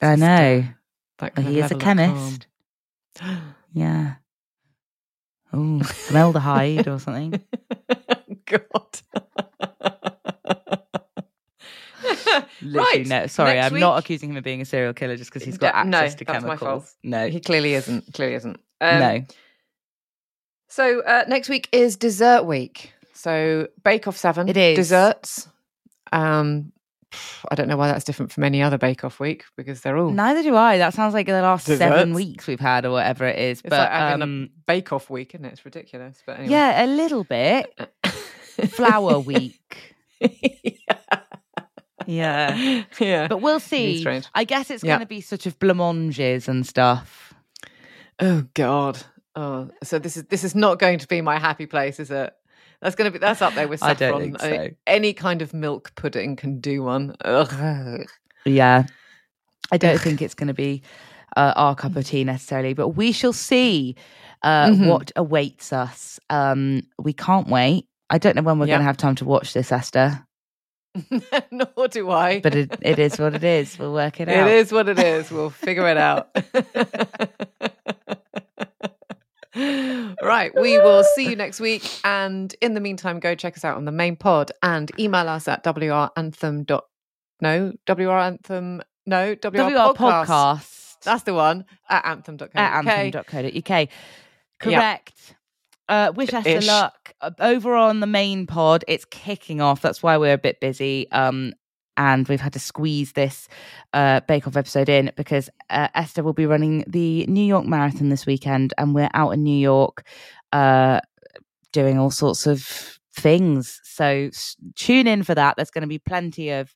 I 0.00 0.16
Just, 0.16 0.20
know. 0.20 0.64
that 1.18 1.20
Well, 1.20 1.30
kind 1.30 1.48
of 1.48 1.52
he 1.54 1.60
is 1.60 1.70
a 1.70 1.74
chemist. 1.76 2.46
Yeah. 3.72 4.14
Oh, 5.52 5.82
smell 5.82 6.32
the 6.32 6.40
hide 6.40 6.88
or 6.88 6.98
something. 6.98 7.40
God. 8.46 9.00
Right. 12.60 13.06
no, 13.06 13.26
sorry, 13.28 13.54
next 13.54 13.72
I'm 13.72 13.78
not 13.80 13.98
accusing 13.98 14.30
him 14.30 14.36
of 14.36 14.42
being 14.44 14.60
a 14.60 14.64
serial 14.64 14.92
killer 14.92 15.16
just 15.16 15.30
because 15.30 15.44
he's 15.44 15.58
got 15.58 15.74
Da- 15.74 15.82
no, 15.84 15.98
access 15.98 16.14
to 16.16 16.24
that's 16.24 16.44
my 16.44 16.56
fault. 16.56 16.60
chemicals. 16.60 16.96
No, 17.04 17.28
He 17.28 17.40
clearly 17.40 17.74
isn't. 17.74 18.12
Clearly 18.14 18.34
isn't. 18.34 18.58
Um, 18.80 19.00
no. 19.00 19.24
So 20.68 21.00
uh, 21.02 21.24
next 21.28 21.48
week 21.48 21.68
is 21.72 21.96
dessert 21.96 22.44
week. 22.44 22.92
So 23.14 23.68
Bake 23.84 24.06
Off 24.08 24.16
Seven. 24.16 24.48
It 24.48 24.56
is. 24.56 24.76
desserts. 24.76 25.48
Um, 26.12 26.72
I 27.50 27.54
don't 27.54 27.68
know 27.68 27.76
why 27.76 27.88
that's 27.88 28.04
different 28.04 28.32
from 28.32 28.44
any 28.44 28.62
other 28.62 28.78
Bake 28.78 29.02
Off 29.04 29.18
week 29.18 29.44
because 29.56 29.80
they're 29.80 29.96
all 29.96 30.10
Neither 30.10 30.42
do 30.42 30.54
I. 30.56 30.78
That 30.78 30.92
sounds 30.94 31.14
like 31.14 31.26
the 31.26 31.40
last 31.40 31.66
seven 31.66 32.12
weeks 32.12 32.46
we've 32.46 32.60
had 32.60 32.84
or 32.84 32.90
whatever 32.90 33.26
it 33.26 33.38
is. 33.38 33.60
It's 33.60 33.68
but 33.68 33.78
like 33.78 33.90
having 33.90 34.22
um, 34.22 34.50
a 34.52 34.60
Bake 34.66 34.92
Off 34.92 35.08
week, 35.08 35.34
isn't 35.34 35.44
it? 35.44 35.52
It's 35.52 35.64
ridiculous. 35.64 36.22
But 36.26 36.38
anyway. 36.38 36.52
yeah, 36.52 36.84
a 36.84 36.86
little 36.86 37.24
bit. 37.24 37.72
Flower 38.70 39.18
week. 39.20 39.94
Yeah. 42.06 42.84
yeah. 42.98 43.28
But 43.28 43.42
we'll 43.42 43.60
see. 43.60 44.02
I 44.34 44.44
guess 44.44 44.70
it's 44.70 44.82
Yeah. 44.82 44.92
going 44.92 45.00
to 45.00 45.06
be 45.06 45.20
sort 45.20 45.44
of 45.44 45.58
blancmanges 45.58 46.48
and 46.48 46.66
stuff. 46.66 47.34
Oh 48.18 48.46
God. 48.54 48.98
Oh, 49.36 49.70
so 49.82 49.98
this 49.98 50.16
is 50.16 50.24
this 50.24 50.42
is 50.42 50.54
not 50.54 50.78
going 50.78 50.98
to 51.00 51.06
be 51.06 51.20
my 51.20 51.38
happy 51.38 51.66
place, 51.66 52.00
is 52.00 52.10
it? 52.10 52.32
That's 52.80 52.94
to 52.96 53.10
be 53.10 53.18
that's 53.18 53.42
up 53.42 53.54
there 53.54 53.68
with 53.68 53.82
I 53.82 53.88
saffron. 53.94 54.10
don't 54.10 54.40
think 54.40 54.60
mean, 54.60 54.76
any 54.86 55.12
kind 55.12 55.42
of 55.42 55.52
milk 55.52 55.92
pudding 55.96 56.36
can 56.36 56.60
do 56.60 56.82
one. 56.82 57.14
Ugh. 57.24 58.06
Yeah. 58.44 58.84
I 59.72 59.76
don't 59.76 60.00
think 60.00 60.22
it's 60.22 60.34
going 60.34 60.48
to 60.48 60.54
be 60.54 60.82
uh, 61.36 61.52
our 61.56 61.74
cup 61.74 61.96
of 61.96 62.06
tea 62.06 62.24
necessarily, 62.24 62.74
but 62.74 62.90
we 62.90 63.12
shall 63.12 63.32
see 63.32 63.96
uh, 64.42 64.68
Mhm. 64.68 64.88
what 64.88 65.12
awaits 65.16 65.72
us. 65.72 66.18
Um, 66.30 66.82
we 66.98 67.12
can't 67.12 67.48
wait. 67.48 67.86
I 68.08 68.18
don't 68.18 68.36
know 68.36 68.42
when 68.42 68.58
we're 68.58 68.66
Yeah. 68.66 68.74
going 68.76 68.80
to 68.82 68.86
have 68.86 68.96
time 68.96 69.16
to 69.16 69.24
watch 69.24 69.52
this, 69.52 69.72
Esther, 69.72 70.24
Nor 71.50 71.88
do 71.88 72.10
I. 72.10 72.40
but 72.40 72.54
it, 72.54 72.74
it 72.80 72.98
is 72.98 73.18
what 73.18 73.34
it 73.34 73.44
is. 73.44 73.78
We'll 73.78 73.92
work 73.92 74.20
it, 74.20 74.28
It 74.28 74.36
out. 74.38 74.48
It 74.48 74.54
is 74.54 74.72
what 74.72 74.88
it 74.88 74.98
is. 74.98 75.30
We'll 75.30 75.50
figure 75.50 75.86
it 75.88 75.98
out. 75.98 76.30
right. 80.22 80.52
We 80.54 80.78
will 80.78 81.04
see 81.14 81.28
you 81.28 81.36
next 81.36 81.60
week. 81.60 81.88
And 82.04 82.54
in 82.60 82.74
the 82.74 82.80
meantime, 82.80 83.20
go 83.20 83.34
check 83.34 83.56
us 83.56 83.64
out 83.64 83.76
on 83.76 83.84
the 83.84 83.92
main 83.92 84.16
pod 84.16 84.52
and 84.62 84.90
email 84.98 85.28
us 85.28 85.48
at 85.48 85.64
wranthem. 85.64 86.66
Dot, 86.66 86.84
no, 87.40 87.72
wranthem. 87.86 88.82
No, 89.06 89.34
WR, 89.34 89.48
WR 89.48 89.94
podcast. 89.94 90.26
podcast 90.26 91.02
That's 91.02 91.22
the 91.22 91.34
one 91.34 91.64
at 91.88 92.04
anthem.co.uk. 92.04 92.54
at 92.54 92.86
anthem.co.uk. 92.86 93.88
Correct. 94.58 95.34
Uh, 95.88 96.12
wish 96.14 96.32
us 96.34 96.44
Ish. 96.44 96.66
luck. 96.66 97.14
Over 97.40 97.74
on 97.74 98.00
the 98.00 98.06
main 98.06 98.46
pod, 98.46 98.84
it's 98.86 99.06
kicking 99.06 99.60
off. 99.60 99.80
That's 99.80 100.02
why 100.02 100.18
we're 100.18 100.34
a 100.34 100.38
bit 100.38 100.60
busy. 100.60 101.10
Um, 101.10 101.54
and 101.98 102.26
we've 102.28 102.40
had 102.40 102.54
to 102.54 102.58
squeeze 102.58 103.12
this 103.12 103.48
uh, 103.92 104.20
Bake 104.20 104.46
Off 104.46 104.56
episode 104.56 104.88
in 104.88 105.12
because 105.16 105.50
uh, 105.68 105.88
Esther 105.94 106.22
will 106.22 106.32
be 106.32 106.46
running 106.46 106.84
the 106.86 107.26
New 107.26 107.44
York 107.44 107.66
Marathon 107.66 108.08
this 108.08 108.24
weekend, 108.24 108.72
and 108.78 108.94
we're 108.94 109.10
out 109.12 109.30
in 109.30 109.42
New 109.42 109.58
York 109.58 110.06
uh, 110.52 111.00
doing 111.72 111.98
all 111.98 112.10
sorts 112.10 112.46
of 112.46 112.98
things. 113.14 113.80
So 113.82 114.06
s- 114.32 114.56
tune 114.76 115.06
in 115.06 115.24
for 115.24 115.34
that. 115.34 115.56
There's 115.56 115.70
going 115.70 115.82
to 115.82 115.88
be 115.88 115.98
plenty 115.98 116.50
of 116.50 116.74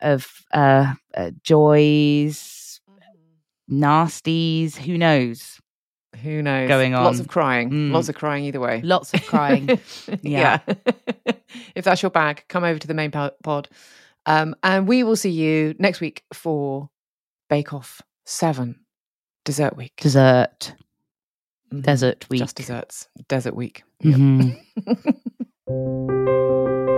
of 0.00 0.28
uh, 0.52 0.94
uh, 1.16 1.32
joys, 1.42 2.80
nasties. 3.70 4.76
Who 4.76 4.98
knows? 4.98 5.58
Who 6.22 6.42
knows? 6.42 6.68
Going 6.68 6.94
on. 6.94 7.04
Lots 7.04 7.20
of 7.20 7.28
crying. 7.28 7.70
Mm. 7.70 7.92
Lots 7.92 8.08
of 8.08 8.14
crying 8.14 8.44
either 8.44 8.60
way. 8.60 8.80
Lots 8.82 9.14
of 9.14 9.24
crying. 9.26 9.78
yeah. 10.22 10.58
if 11.74 11.84
that's 11.84 12.02
your 12.02 12.10
bag, 12.10 12.44
come 12.48 12.64
over 12.64 12.78
to 12.78 12.86
the 12.86 12.94
main 12.94 13.10
pod. 13.10 13.68
Um, 14.28 14.54
and 14.62 14.86
we 14.86 15.02
will 15.04 15.16
see 15.16 15.30
you 15.30 15.74
next 15.78 16.00
week 16.00 16.22
for 16.34 16.90
Bake 17.48 17.72
Off 17.72 18.02
7 18.26 18.78
Dessert 19.44 19.74
Week. 19.76 19.94
Dessert. 19.96 20.74
Mhm. 21.72 21.82
Desert 21.82 22.28
week. 22.30 22.40
Just 22.40 22.56
desserts. 22.56 23.08
Desert 23.28 23.56
Week. 23.56 23.82
Yep. 24.00 24.16
Mhm. 24.16 24.58